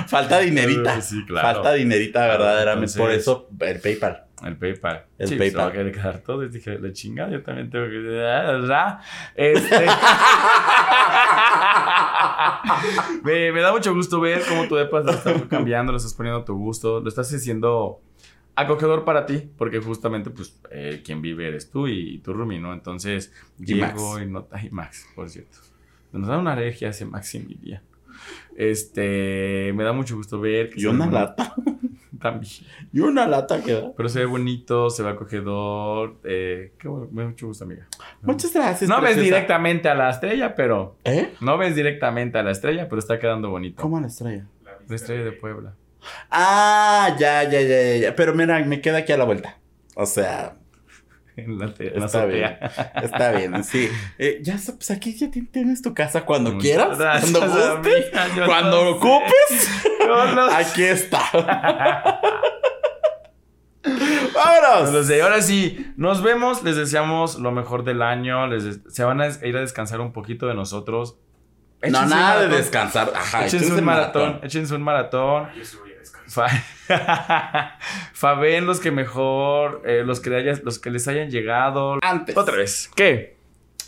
falta 0.07 0.39
dinerita. 0.39 1.01
Sí, 1.01 1.25
claro. 1.27 1.55
Falta 1.55 1.73
dinerita, 1.73 2.21
verdaderamente. 2.29 2.93
Entonces- 2.93 3.01
Por 3.01 3.11
eso, 3.11 3.49
el 3.61 3.81
PayPal. 3.81 4.25
El 4.45 4.57
PayPal. 4.57 5.05
El 5.19 5.29
sí, 5.29 5.37
PayPal. 5.37 5.77
Va 5.77 5.81
a 5.89 5.93
quedar 5.93 6.19
todo. 6.19 6.45
Y 6.45 6.49
dije, 6.49 6.79
la 6.79 6.93
chingada, 6.93 7.31
yo 7.31 7.43
también 7.43 7.71
tengo 7.71 7.87
que. 7.87 7.99
¿verdad? 7.99 8.99
Este. 9.35 9.87
me, 13.23 13.53
me 13.53 13.61
da 13.61 13.73
mucho 13.73 13.95
gusto 13.95 14.21
ver 14.21 14.43
cómo 14.49 14.67
tu 14.69 14.77
depa 14.77 15.01
lo 15.01 15.13
estás 15.13 15.43
cambiando, 15.49 15.93
lo 15.93 15.99
estás 15.99 16.15
poniendo 16.15 16.41
a 16.43 16.45
tu 16.45 16.57
gusto, 16.57 17.01
lo 17.01 17.09
estás 17.09 17.33
haciendo 17.33 18.01
acogedor 18.55 19.05
para 19.05 19.27
ti, 19.27 19.51
porque 19.57 19.81
justamente, 19.81 20.31
pues, 20.31 20.59
eh, 20.71 21.03
quien 21.05 21.23
vive 21.23 21.49
eres 21.49 21.71
tú 21.71 21.89
y, 21.89 22.19
tu 22.19 22.33
roomie, 22.33 22.59
¿no? 22.59 22.73
Entonces, 22.73 23.33
Y 23.59 23.75
llego 23.75 24.15
Max. 24.15 24.23
y 24.23 24.27
no. 24.27 24.49
Ay, 24.51 24.69
Max, 24.71 25.09
por 25.15 25.29
cierto. 25.29 25.59
Nos 26.13 26.29
da 26.29 26.39
una 26.39 26.53
alergia 26.53 26.89
ese 26.89 27.07
Max 27.07 27.35
y 27.35 27.41
mi 27.41 27.55
día. 27.55 27.83
Este, 28.57 29.73
me 29.75 29.85
da 29.85 29.93
mucho 29.93 30.17
gusto 30.17 30.41
ver. 30.41 30.71
que 30.71 30.81
Y 30.81 30.87
una 30.87 31.07
lata. 31.07 31.55
También. 32.21 32.53
Y 32.93 33.01
una 33.01 33.27
lata 33.27 33.61
queda. 33.63 33.93
Pero 33.97 34.09
se 34.09 34.21
ve 34.21 34.27
bonito, 34.27 34.91
se 34.91 35.03
ve 35.03 35.09
acogedor. 35.09 36.21
Eh, 36.23 36.73
qué 36.79 36.87
bueno, 36.87 37.09
me 37.11 37.23
da 37.23 37.29
mucho 37.31 37.49
gusto, 37.49 37.65
amiga. 37.65 37.89
Muchas 38.21 38.53
gracias. 38.55 38.89
no 38.89 39.01
ves 39.01 39.17
directamente 39.17 39.89
a 39.89 39.95
la 39.95 40.11
estrella, 40.11 40.55
pero. 40.55 40.99
¿Eh? 41.03 41.33
No 41.41 41.59
ves 41.59 41.75
directamente 41.75 42.39
a 42.39 42.45
la 42.45 42.53
estrella, 42.53 42.89
pero 42.89 43.01
está 43.01 43.19
quedando 43.19 43.51
bonito. 43.51 43.83
¿Cómo 43.83 43.99
la 43.99 44.07
estrella? 44.07 44.47
La 44.87 44.95
estrella 44.95 45.25
de 45.25 45.33
Puebla. 45.33 45.75
Ah, 46.31 47.15
ya, 47.19 47.43
ya, 47.45 47.61
ya, 47.61 47.83
ya, 47.83 47.97
ya. 47.97 48.17
Pero 48.17 48.35
mira, 48.35 48.59
me 48.65 48.81
queda 48.81 48.99
aquí 48.99 49.13
a 49.13 49.17
la 49.17 49.25
vuelta. 49.25 49.59
O 49.95 50.07
sea, 50.07 50.57
En 51.37 51.59
la, 51.59 51.73
te- 51.73 51.95
en 51.95 52.01
la 52.01 52.07
Está 52.07 52.27
bien. 52.27 52.59
está 53.03 53.33
bien, 53.33 53.65
sí. 53.71 53.89
Eh, 54.19 54.41
ya, 54.43 54.57
pues 54.77 54.91
aquí 54.91 55.17
ya 55.17 55.31
ti- 55.31 55.47
tienes 55.47 55.81
tu 55.81 55.95
casa 55.95 56.25
cuando 56.27 56.53
Muchas 56.53 56.63
quieras, 56.63 56.99
cuando 56.99 57.41
gustes, 57.49 58.11
cuando 58.47 58.91
ocupes. 58.91 59.69
Aquí 60.53 60.83
está. 60.83 61.23
No 63.85 64.29
¡Vámonos! 64.35 65.11
Ahora 65.23 65.43
sí, 65.43 65.93
nos 65.97 66.23
vemos. 66.23 66.63
Les 66.63 66.77
deseamos 66.77 67.39
lo 67.39 67.51
mejor 67.53 67.85
del 67.85 68.03
año. 68.03 68.47
Les 68.47 68.81
se 68.89 69.05
van 69.05 69.21
a 69.21 69.29
ir 69.29 69.57
a 69.57 69.61
descansar 69.61 70.01
un 70.01 70.13
poquito 70.13 70.47
de 70.47 70.55
nosotros. 70.55 71.17
No, 71.83 71.89
Échense 71.89 72.15
nada 72.15 72.33
de 72.35 72.47
maratón. 72.47 72.59
descansar. 72.59 73.13
Ajá, 73.15 73.39
Échense 73.47 73.57
échense 73.57 73.73
un 73.73 73.79
el 73.81 73.85
maratón, 73.85 74.41
échense 74.45 74.75
un 74.75 74.83
maratón. 74.83 75.49
Yo 76.03 76.11
sí 76.11 76.35
voy 76.35 76.49
a 76.49 76.51
descansar. 76.51 76.51
Fa- 76.51 77.79
Faven 78.13 78.67
los 78.67 78.81
que 78.81 78.91
mejor, 78.91 79.83
eh, 79.85 80.03
los, 80.05 80.21
que 80.21 80.31
hayas- 80.35 80.63
los 80.65 80.79
que 80.79 80.91
les 80.91 81.07
hayan 81.09 81.31
llegado. 81.31 81.99
Antes. 82.03 82.37
Otra 82.37 82.57
vez. 82.57 82.91
¿Qué? 82.95 83.37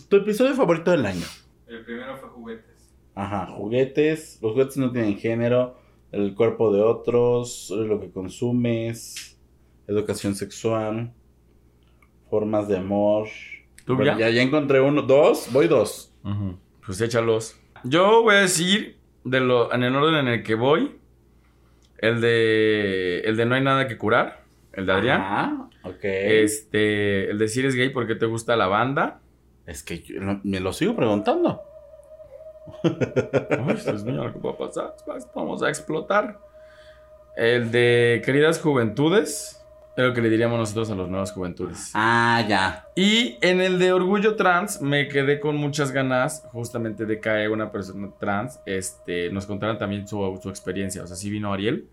Tu 0.08 0.16
episodio 0.16 0.54
favorito 0.54 0.90
del 0.90 1.06
año. 1.06 1.26
El 1.66 1.84
primero 1.84 2.16
fue 2.16 2.28
juguetes. 2.28 2.94
Ajá, 3.14 3.46
juguetes. 3.46 4.38
Los 4.42 4.52
juguetes 4.52 4.76
no 4.76 4.90
tienen 4.92 5.16
género. 5.18 5.78
El 6.12 6.34
cuerpo 6.34 6.72
de 6.72 6.80
otros. 6.82 7.70
Lo 7.70 8.00
que 8.00 8.10
consumes. 8.10 9.36
Educación 9.86 10.34
sexual. 10.34 11.12
Formas 12.30 12.68
de 12.68 12.78
amor. 12.78 13.28
¿Tú 13.84 14.02
ya? 14.02 14.16
ya, 14.18 14.30
ya 14.30 14.42
encontré 14.42 14.80
uno. 14.80 15.02
Dos. 15.02 15.48
Voy 15.52 15.68
dos. 15.68 16.12
Ujú. 16.24 16.58
Pues 16.84 17.00
échalos. 17.00 17.56
Yo 17.84 18.22
voy 18.22 18.36
a 18.36 18.38
decir 18.40 18.98
de 19.24 19.40
lo, 19.40 19.72
en 19.72 19.82
el 19.82 19.94
orden 19.94 20.14
en 20.14 20.28
el 20.28 20.42
que 20.42 20.54
voy. 20.54 20.98
El 22.05 22.20
de. 22.20 23.20
El 23.20 23.36
de 23.36 23.46
no 23.46 23.55
hay 23.55 23.62
nada 23.62 23.88
que 23.88 23.96
curar. 23.96 24.42
El 24.72 24.86
de 24.86 24.92
Adrián. 24.92 25.20
Ajá, 25.20 25.68
ok. 25.84 25.98
Este. 26.02 27.30
El 27.30 27.38
de 27.38 27.48
si 27.48 27.61
eres 27.61 27.74
gay 27.74 27.90
porque 27.90 28.14
te 28.14 28.26
gusta 28.26 28.57
la 28.57 28.66
banda. 28.66 29.20
Es 29.66 29.82
que 29.82 30.00
yo 30.02 30.20
no- 30.20 30.40
me 30.44 30.61
lo 30.61 30.72
sigo 30.72 30.94
preguntando. 30.96 31.62
Ay, 32.82 33.76
Dios 33.84 34.05
mío, 34.05 34.30
¿qué 34.32 34.38
va 34.38 34.50
a 34.52 34.57
pasar? 34.59 34.94
Vamos 35.34 35.62
a 35.62 35.68
explotar. 35.68 36.38
El 37.36 37.70
de 37.70 38.22
queridas 38.24 38.61
juventudes. 38.61 39.61
Es 39.96 40.05
lo 40.05 40.12
que 40.12 40.20
le 40.22 40.28
diríamos 40.28 40.59
nosotros 40.59 40.90
a 40.90 40.96
las 40.96 41.09
nuevas 41.09 41.30
juventudes. 41.30 41.92
Ah, 41.94 42.44
ya. 42.48 42.88
Y 42.96 43.38
en 43.42 43.61
el 43.61 43.78
de 43.78 43.92
orgullo 43.92 44.34
trans 44.34 44.80
me 44.82 45.07
quedé 45.07 45.38
con 45.38 45.55
muchas 45.57 45.92
ganas 45.92 46.42
justamente 46.50 47.07
de 47.07 47.20
que 47.20 47.48
una 47.48 47.70
persona 47.70 48.11
trans 48.18 48.59
este, 48.66 49.30
nos 49.30 49.46
contaran 49.46 49.78
también 49.78 50.09
su, 50.09 50.36
su 50.42 50.48
experiencia. 50.50 51.05
O 51.05 51.07
sea, 51.07 51.14
sí 51.14 51.30
vino 51.30 51.52
Ariel, 51.52 51.86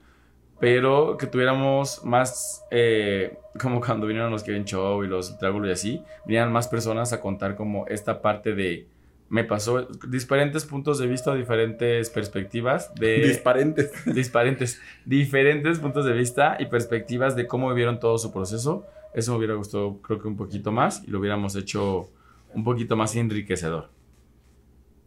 pero 0.62 1.18
que 1.18 1.26
tuviéramos 1.26 2.06
más, 2.06 2.64
eh, 2.70 3.36
como 3.60 3.82
cuando 3.82 4.06
vinieron 4.06 4.30
los 4.32 4.44
Kevin 4.44 4.64
Show 4.64 5.04
y 5.04 5.08
los 5.08 5.36
Triángulo 5.40 5.68
y 5.68 5.72
así, 5.72 6.04
vinieran 6.26 6.54
más 6.54 6.68
personas 6.68 7.12
a 7.14 7.20
contar 7.20 7.56
como 7.56 7.88
esta 7.88 8.22
parte 8.22 8.54
de... 8.54 8.88
Me 9.28 9.44
pasó 9.44 9.88
diferentes 10.08 10.66
puntos 10.66 11.00
de 11.00 11.08
vista, 11.08 11.34
diferentes 11.34 12.12
perspectivas 12.12 12.94
de 12.94 13.20
Disparentes. 13.28 13.92
disparentes, 14.14 14.80
diferentes 15.04 15.80
puntos 15.80 16.06
de 16.06 16.14
vista 16.14 16.58
y 16.60 16.68
perspectivas 16.68 17.36
de 17.36 17.48
cómo 17.48 17.70
vivieron 17.70 18.00
todo 18.00 18.20
su 18.20 18.32
proceso. 18.32 18.86
Eso 19.16 19.32
me 19.32 19.40
hubiera 19.40 19.56
gustado, 19.56 20.00
creo 20.04 20.22
que 20.22 20.28
un 20.28 20.38
poquito 20.38 20.72
más 20.72 21.04
y 21.08 21.10
lo 21.10 21.20
hubiéramos 21.20 21.56
hecho 21.56 22.12
un 22.54 22.64
poquito 22.64 22.96
más 22.96 23.16
enriquecedor. 23.16 23.90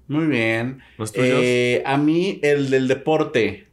Muy 0.08 0.26
bien. 0.26 0.80
Los 0.98 1.12
tuyos. 1.12 1.38
Eh, 1.40 1.82
a 1.86 1.96
mí, 1.96 2.40
el 2.42 2.70
del 2.70 2.88
deporte. 2.88 3.68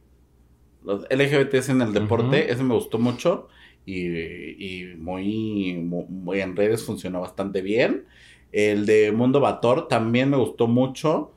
Los 0.84 1.04
LGBTs 1.10 1.68
en 1.70 1.82
el 1.82 1.92
deporte, 1.92 2.50
ese 2.52 2.62
me 2.62 2.74
gustó 2.74 2.98
mucho. 2.98 3.48
Y, 3.86 4.06
y 4.06 4.94
muy, 4.96 5.74
mu- 5.74 6.06
muy 6.06 6.40
en 6.40 6.54
redes 6.56 6.84
funcionó 6.84 7.20
bastante 7.20 7.62
bien. 7.62 8.04
El 8.52 8.86
de 8.86 9.12
Mundo 9.12 9.40
Bator 9.40 9.88
también 9.88 10.30
me 10.30 10.36
gustó 10.36 10.66
mucho. 10.68 11.32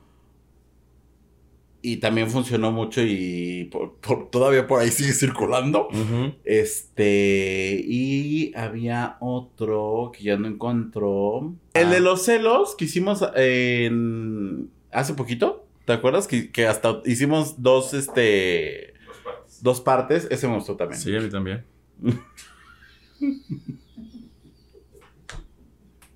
Y 1.82 1.98
también 1.98 2.32
funcionó 2.32 2.72
mucho 2.72 3.02
y 3.04 3.66
por- 3.72 3.94
por- 3.98 4.32
todavía 4.32 4.66
por 4.66 4.82
ahí 4.82 4.90
sigue 4.90 5.14
circulando. 5.14 5.88
Este, 6.44 7.80
y 7.88 8.52
había 8.56 9.18
otro 9.20 10.12
que 10.12 10.24
ya 10.24 10.36
no 10.38 10.48
encontró. 10.48 11.54
El 11.76 11.92
de 11.92 12.00
los 12.00 12.24
celos 12.24 12.76
que 12.76 12.86
hicimos 12.86 13.24
en, 13.36 14.72
hace 14.92 15.14
poquito. 15.14 15.68
¿Te 15.86 15.94
acuerdas? 15.94 16.26
Que, 16.28 16.52
que 16.52 16.66
hasta 16.66 17.02
hicimos 17.06 17.62
dos, 17.62 17.94
este, 17.94 18.95
Dos 19.66 19.82
partes. 19.82 20.28
Ese 20.30 20.48
me 20.48 20.54
gustó 20.54 20.76
también. 20.76 21.02
Sí, 21.02 21.16
a 21.16 21.20
mí 21.20 21.28
también. 21.28 21.66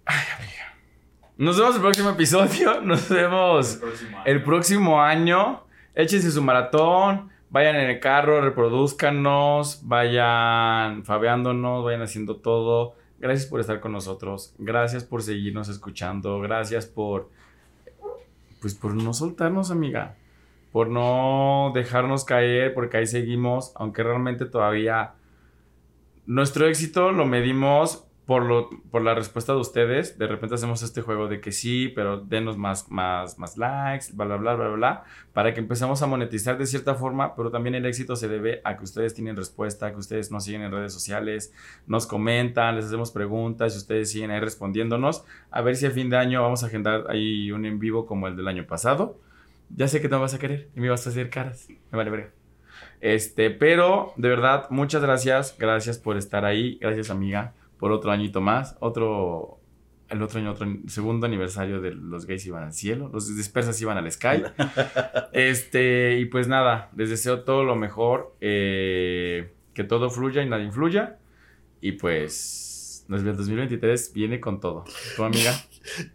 Ay, 0.06 0.24
amiga. 0.38 0.78
Nos 1.38 1.58
vemos 1.58 1.76
el 1.76 1.82
próximo 1.82 2.10
episodio. 2.12 2.82
Nos 2.84 3.10
El 3.10 3.18
vemos 3.18 3.76
próximo 3.78 4.18
año. 4.18 4.24
el 4.26 4.44
próximo 4.44 5.02
año. 5.02 5.64
Échense 5.96 6.30
su 6.30 6.44
maratón. 6.44 7.30
Vayan 7.50 7.78
en 7.78 7.90
el 7.90 8.00
carro, 8.00 8.40
reproduzcanos, 8.42 9.80
vayan 9.88 11.04
fabeándonos, 11.04 11.84
vayan 11.84 12.04
haciendo 12.04 12.36
todo. 12.36 12.94
Gracias 13.18 13.50
por 13.50 13.60
estar 13.60 13.80
con 13.80 13.92
nosotros. 13.92 14.54
Gracias 14.60 15.04
por 15.04 15.24
seguirnos 15.24 15.70
escuchando. 15.70 16.40
Gracias 16.40 16.86
por. 16.86 17.32
Pues 18.62 18.76
por 18.76 18.94
no 18.94 19.14
soltarnos, 19.16 19.72
amiga. 19.72 20.16
Por 20.72 20.90
no 20.90 21.72
dejarnos 21.74 22.26
caer, 22.26 22.74
porque 22.74 22.98
ahí 22.98 23.08
seguimos. 23.08 23.72
Aunque 23.76 24.04
realmente 24.04 24.46
todavía. 24.46 25.14
Nuestro 26.26 26.68
éxito 26.68 27.12
lo 27.12 27.26
medimos 27.26 28.10
por, 28.30 28.44
lo, 28.44 28.70
por 28.92 29.02
la 29.02 29.16
respuesta 29.16 29.54
de 29.54 29.60
ustedes. 29.60 30.20
De 30.20 30.28
repente 30.28 30.54
hacemos 30.54 30.84
este 30.84 31.02
juego 31.02 31.28
de 31.28 31.42
que 31.42 31.52
sí, 31.52 31.88
pero 31.96 32.18
denos 32.20 32.58
más, 32.58 32.92
más, 32.92 33.40
más 33.40 33.58
likes, 33.58 34.14
bla, 34.14 34.26
bla, 34.26 34.38
bla, 34.38 34.54
bla, 34.54 34.68
bla, 34.68 35.04
para 35.34 35.52
que 35.52 35.60
empezamos 35.60 36.04
a 36.04 36.06
monetizar 36.06 36.56
de 36.60 36.68
cierta 36.68 36.94
forma, 36.94 37.36
pero 37.36 37.50
también 37.50 37.74
el 37.74 37.88
éxito 37.88 38.16
se 38.16 38.28
debe 38.28 38.62
a 38.66 38.78
que 38.78 38.84
ustedes 38.84 39.16
tienen 39.16 39.36
respuesta, 39.36 39.92
que 39.92 39.98
ustedes 39.98 40.32
nos 40.32 40.44
siguen 40.44 40.62
en 40.62 40.72
redes 40.72 40.94
sociales, 40.94 41.52
nos 41.88 42.06
comentan, 42.06 42.76
les 42.76 42.86
hacemos 42.86 43.10
preguntas 43.10 43.74
y 43.74 43.80
ustedes 43.80 44.12
siguen 44.12 44.30
ahí 44.30 44.40
respondiéndonos. 44.40 45.26
A 45.50 45.64
ver 45.64 45.76
si 45.76 45.88
a 45.88 45.90
fin 45.90 46.12
de 46.12 46.18
año 46.18 46.44
vamos 46.44 46.62
a 46.62 46.68
agendar 46.68 47.06
ahí 47.10 47.52
un 47.52 47.66
en 47.66 47.80
vivo 47.80 48.06
como 48.06 48.28
el 48.28 48.36
del 48.36 48.48
año 48.48 48.68
pasado. 48.68 49.18
Ya 49.76 49.88
sé 49.88 50.02
que 50.02 50.10
no 50.10 50.20
vas 50.20 50.34
a 50.34 50.40
querer 50.40 50.70
y 50.76 50.80
me 50.80 50.90
vas 50.90 51.06
a 51.06 51.10
hacer 51.10 51.30
caras. 51.30 51.68
Me 51.70 51.98
vale 51.98 52.10
verga. 52.10 52.32
Este, 53.02 53.50
pero 53.50 54.14
de 54.18 54.30
verdad, 54.30 54.68
muchas 54.70 55.02
gracias. 55.02 55.56
Gracias 55.58 55.98
por 55.98 56.18
estar 56.18 56.46
ahí. 56.46 56.78
Gracias, 56.82 57.10
amiga, 57.10 57.54
por 57.78 57.92
otro 57.92 58.12
añito 58.12 58.42
más. 58.42 58.76
Otro. 58.80 59.56
El 60.10 60.24
otro 60.24 60.40
año, 60.40 60.52
otro 60.52 60.68
segundo 60.88 61.28
aniversario 61.28 61.82
de 61.82 61.92
los 61.92 62.26
gays 62.26 62.44
iban 62.48 62.64
al 62.64 62.74
cielo. 62.74 63.12
Los 63.14 63.36
dispersas 63.36 63.80
iban 63.80 63.96
al 63.96 64.12
sky. 64.12 64.42
este, 65.34 66.18
y 66.20 66.26
pues 66.26 66.48
nada, 66.48 66.90
les 66.96 67.12
deseo 67.12 67.42
todo 67.42 67.64
lo 67.64 67.76
mejor. 67.76 68.36
eh, 68.42 69.54
que 69.74 69.84
todo 69.86 70.10
fluya 70.10 70.42
y 70.44 70.50
nada 70.50 70.64
influya. 70.64 71.20
Y 71.80 71.94
pues. 71.94 73.06
El 73.10 73.24
2023 73.24 74.14
viene 74.14 74.40
con 74.40 74.60
todo. 74.60 74.84
¿Tu 75.16 75.24
amiga? 75.24 75.54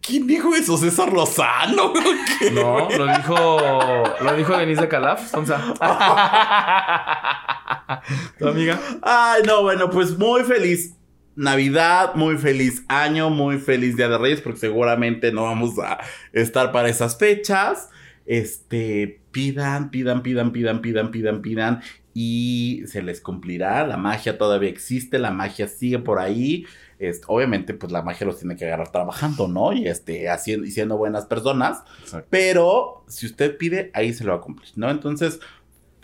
¿Quién 0.01 0.27
dijo 0.27 0.55
eso? 0.55 0.77
¿César 0.77 1.13
Lozano? 1.13 1.93
¿Qué? 2.39 2.51
No, 2.51 2.89
lo 2.91 3.07
dijo. 3.07 4.05
Lo 4.21 4.37
dijo 4.37 4.57
Denise 4.57 4.83
de 4.83 4.89
Calaf. 4.89 5.33
¿Tu 8.39 8.49
amiga? 8.49 8.81
Ay, 9.03 9.43
no, 9.47 9.63
bueno, 9.63 9.91
pues 9.91 10.19
muy 10.19 10.43
feliz 10.43 10.95
Navidad, 11.37 12.15
muy 12.15 12.39
feliz 12.39 12.85
año, 12.89 13.31
muy 13.31 13.59
feliz 13.59 13.97
Día 13.97 14.09
de 14.09 14.19
Reyes, 14.19 14.41
porque 14.41 14.61
seguramente 14.61 15.33
no 15.33 15.45
vamos 15.45 15.79
a 15.79 15.99
estar 16.33 16.73
para 16.73 16.89
esas 16.89 17.19
fechas. 17.19 17.91
Este, 18.27 19.21
pidan, 19.33 19.91
pidan, 19.91 20.23
pidan, 20.23 20.53
pidan, 20.53 20.81
pidan, 20.81 21.11
pidan, 21.11 21.43
pidan, 21.43 21.83
y 22.15 22.83
se 22.87 23.03
les 23.03 23.21
cumplirá. 23.21 23.87
La 23.87 23.97
magia 23.97 24.39
todavía 24.39 24.71
existe, 24.71 25.19
la 25.19 25.33
magia 25.33 25.67
sigue 25.67 25.99
por 25.99 26.21
ahí. 26.21 26.67
Este, 27.09 27.25
obviamente, 27.29 27.75
pues 27.75 27.93
la 27.93 28.03
magia 28.03 28.27
los 28.27 28.39
tiene 28.39 28.57
que 28.57 28.67
agarrar 28.67 28.91
trabajando, 28.91 29.49
¿no? 29.49 29.73
Y 29.73 29.87
este, 29.87 30.29
haciendo, 30.29 30.67
y 30.67 30.71
siendo 30.71 30.97
buenas 30.97 31.27
personas. 31.27 31.83
Exacto. 32.01 32.27
Pero 32.31 33.05
si 33.09 33.27
usted 33.27 33.57
pide, 33.57 33.91
ahí 33.95 34.13
se 34.13 34.25
lo 34.25 34.33
va 34.33 34.39
a 34.39 34.41
cumplir, 34.41 34.71
¿no? 34.77 34.91
Entonces, 34.91 35.41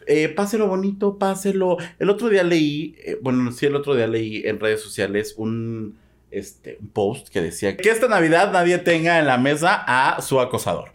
eh, 0.06 0.28
páselo 0.28 0.66
bonito, 0.66 1.18
páselo. 1.18 1.76
El 1.98 2.10
otro 2.10 2.28
día 2.28 2.42
leí, 2.42 2.96
eh, 3.04 3.18
bueno, 3.22 3.52
sí, 3.52 3.66
el 3.66 3.76
otro 3.76 3.94
día 3.94 4.06
leí 4.06 4.42
en 4.44 4.58
redes 4.58 4.82
sociales 4.82 5.34
un, 5.36 5.98
este, 6.30 6.78
un 6.80 6.88
post 6.88 7.28
que 7.28 7.40
decía 7.40 7.76
que 7.76 7.90
esta 7.90 8.08
Navidad 8.08 8.52
nadie 8.52 8.78
tenga 8.78 9.18
en 9.18 9.26
la 9.26 9.38
mesa 9.38 9.84
a 9.86 10.20
su 10.20 10.40
acosador. 10.40 10.90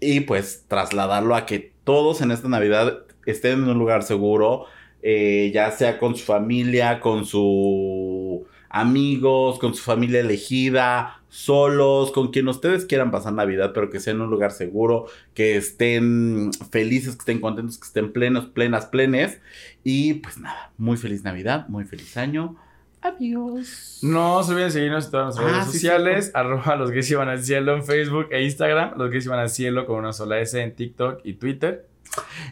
Y 0.00 0.20
pues 0.20 0.64
trasladarlo 0.66 1.34
a 1.34 1.46
que 1.46 1.72
todos 1.84 2.22
en 2.22 2.30
esta 2.30 2.48
Navidad 2.48 3.04
estén 3.26 3.62
en 3.62 3.68
un 3.68 3.78
lugar 3.78 4.02
seguro, 4.02 4.66
eh, 5.02 5.50
ya 5.54 5.70
sea 5.70 5.98
con 5.98 6.16
su 6.16 6.24
familia, 6.24 7.00
con 7.00 7.24
sus 7.26 8.46
amigos, 8.70 9.58
con 9.58 9.74
su 9.74 9.82
familia 9.82 10.20
elegida, 10.20 11.22
solos, 11.28 12.10
con 12.12 12.30
quien 12.30 12.48
ustedes 12.48 12.86
quieran 12.86 13.10
pasar 13.10 13.32
Navidad, 13.34 13.72
pero 13.74 13.90
que 13.90 14.00
sea 14.00 14.12
en 14.14 14.20
un 14.20 14.30
lugar 14.30 14.52
seguro, 14.52 15.06
que 15.34 15.56
estén 15.56 16.50
felices, 16.70 17.14
que 17.14 17.20
estén 17.20 17.40
contentos, 17.40 17.78
que 17.78 17.86
estén 17.86 18.12
plenos, 18.12 18.46
plenas, 18.46 18.86
plenes. 18.86 19.40
Y 19.84 20.14
pues 20.14 20.38
nada, 20.38 20.72
muy 20.78 20.96
feliz 20.96 21.22
Navidad, 21.22 21.68
muy 21.68 21.84
feliz 21.84 22.16
año. 22.16 22.56
Adiós. 23.02 24.00
No 24.02 24.42
se 24.42 24.52
olviden 24.52 24.72
seguirnos 24.72 25.06
en 25.06 25.10
todas 25.10 25.26
nuestras 25.36 25.48
Ah, 25.48 25.52
redes 25.60 25.72
sí, 25.72 25.78
sociales. 25.78 26.30
Arroba 26.34 26.76
los 26.76 26.90
gays 26.90 27.10
iban 27.10 27.28
al 27.30 27.42
cielo 27.42 27.74
en 27.74 27.82
Facebook 27.82 28.26
e 28.30 28.42
Instagram. 28.44 28.98
Los 28.98 29.10
gays 29.10 29.24
iban 29.24 29.38
al 29.38 29.48
cielo 29.48 29.86
con 29.86 29.96
una 30.00 30.12
sola 30.12 30.38
S 30.40 30.60
en 30.60 30.74
TikTok 30.74 31.20
y 31.24 31.34
Twitter. 31.34 31.86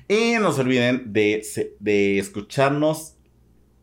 Y 0.08 0.34
no 0.40 0.52
se 0.52 0.62
olviden 0.62 1.12
de, 1.12 1.44
de 1.80 2.18
escucharnos 2.18 3.16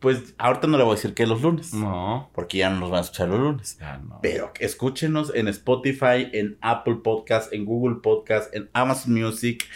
pues 0.00 0.34
ahorita 0.38 0.66
no 0.66 0.76
le 0.78 0.84
voy 0.84 0.92
a 0.92 0.96
decir 0.96 1.14
que 1.14 1.26
los 1.26 1.40
lunes, 1.42 1.72
No, 1.72 2.30
porque 2.34 2.58
ya 2.58 2.70
no 2.70 2.80
nos 2.80 2.90
van 2.90 2.98
a 2.98 3.02
escuchar 3.02 3.28
los 3.28 3.40
lunes. 3.40 3.78
ya 3.80 3.96
no. 3.98 4.18
Pero 4.22 4.52
escúchenos 4.60 5.32
en 5.34 5.48
Spotify, 5.48 6.28
en 6.32 6.58
Apple 6.60 6.96
Podcast, 7.02 7.52
en 7.52 7.64
Google 7.64 7.96
Podcast, 8.02 8.54
en 8.54 8.68
Amazon 8.74 9.14
Music 9.14 9.66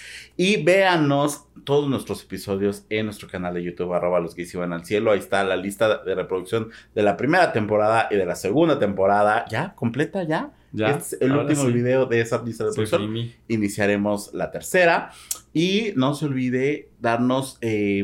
y 0.40 0.56
véanos 0.62 1.44
todos 1.64 1.90
nuestros 1.90 2.22
episodios 2.22 2.86
en 2.88 3.04
nuestro 3.04 3.28
canal 3.28 3.52
de 3.52 3.62
YouTube, 3.62 3.92
arroba 3.92 4.20
los 4.20 4.34
gays 4.34 4.54
iban 4.54 4.72
al 4.72 4.86
cielo. 4.86 5.12
Ahí 5.12 5.18
está 5.18 5.44
la 5.44 5.54
lista 5.54 5.98
de 6.02 6.14
reproducción 6.14 6.70
de 6.94 7.02
la 7.02 7.18
primera 7.18 7.52
temporada 7.52 8.08
y 8.10 8.16
de 8.16 8.24
la 8.24 8.34
segunda 8.34 8.78
temporada. 8.78 9.44
¿Ya? 9.50 9.74
¿Completa? 9.74 10.22
¿Ya? 10.22 10.52
Ya, 10.72 10.92
Este 10.92 11.16
es 11.16 11.20
el 11.20 11.32
ahora 11.32 11.42
último 11.42 11.66
sí. 11.66 11.72
video 11.72 12.06
de 12.06 12.22
esa 12.22 12.42
lista 12.42 12.64
de 12.64 12.70
reproducción. 12.70 13.32
Iniciaremos 13.48 14.32
la 14.32 14.50
tercera. 14.50 15.10
Y 15.52 15.92
no 15.96 16.14
se 16.14 16.24
olvide 16.24 16.88
darnos 17.00 17.58
eh, 17.60 18.02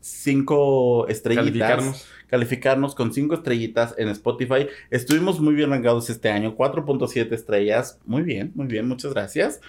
cinco 0.00 1.06
estrellitas 1.06 1.44
Calificarnos. 1.44 2.08
calificarnos 2.26 2.94
con 2.96 3.12
5 3.12 3.34
estrellitas 3.36 3.94
en 3.96 4.08
Spotify. 4.08 4.66
Estuvimos 4.90 5.38
muy 5.38 5.54
bien 5.54 5.70
rangados 5.70 6.10
este 6.10 6.30
año, 6.30 6.56
4.7 6.56 7.32
estrellas. 7.32 8.00
Muy 8.06 8.22
bien, 8.22 8.50
muy 8.56 8.66
bien, 8.66 8.88
muchas 8.88 9.12
gracias. 9.12 9.60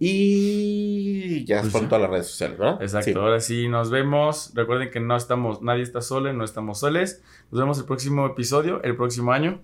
Y 0.00 1.44
ya 1.44 1.60
Pues 1.60 1.72
son 1.72 1.82
ya. 1.82 1.88
todas 1.88 2.02
las 2.02 2.10
redes 2.10 2.26
sociales, 2.28 2.58
¿verdad? 2.58 2.82
Exacto, 2.82 3.10
Sí. 3.10 3.18
ahora 3.18 3.40
sí 3.40 3.68
nos 3.68 3.90
vemos. 3.90 4.52
Recuerden 4.54 4.90
que 4.90 5.00
no 5.00 5.16
estamos, 5.16 5.60
nadie 5.62 5.82
está 5.82 6.00
solo, 6.02 6.32
no 6.32 6.44
estamos 6.44 6.80
soles. 6.80 7.22
Nos 7.50 7.60
vemos 7.60 7.78
el 7.78 7.84
próximo 7.84 8.26
episodio, 8.26 8.82
el 8.82 8.96
próximo 8.96 9.32
año. 9.32 9.60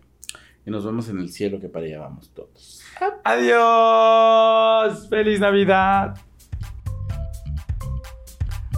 Y 0.66 0.70
nos 0.70 0.84
vemos 0.84 1.08
en 1.08 1.18
el 1.18 1.30
cielo 1.30 1.60
que 1.60 1.68
para 1.68 1.84
allá 1.86 2.00
vamos 2.00 2.30
todos. 2.34 2.80
Adiós. 3.24 5.08
Feliz 5.08 5.38
Navidad. 5.40 6.16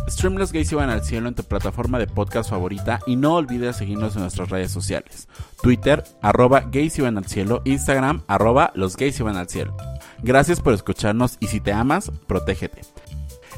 Stream 0.08 0.36
Los 0.36 0.52
Gays 0.52 0.70
Iban 0.72 0.88
al 0.90 1.02
Cielo 1.04 1.28
en 1.28 1.34
tu 1.34 1.42
plataforma 1.42 1.98
de 1.98 2.06
podcast 2.06 2.48
favorita 2.50 3.00
y 3.06 3.16
no 3.16 3.34
olvides 3.34 3.76
seguirnos 3.76 4.14
en 4.16 4.22
nuestras 4.22 4.48
redes 4.50 4.70
sociales. 4.70 5.28
Twitter, 5.62 6.04
arroba 6.22 6.60
Gays 6.60 6.98
Iban 6.98 7.18
al 7.18 7.26
Cielo, 7.26 7.60
Instagram, 7.64 8.22
arroba 8.26 8.72
Los 8.74 8.96
Gays 8.96 9.18
Iban 9.20 9.36
al 9.36 9.48
Cielo. 9.48 9.76
Gracias 10.22 10.60
por 10.60 10.72
escucharnos 10.72 11.36
y 11.40 11.46
si 11.48 11.60
te 11.60 11.72
amas, 11.72 12.10
protégete. 12.26 12.82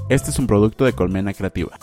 Este 0.09 0.31
es 0.31 0.39
un 0.39 0.47
producto 0.47 0.85
de 0.85 0.93
Colmena 0.93 1.35
Creativa. 1.35 1.79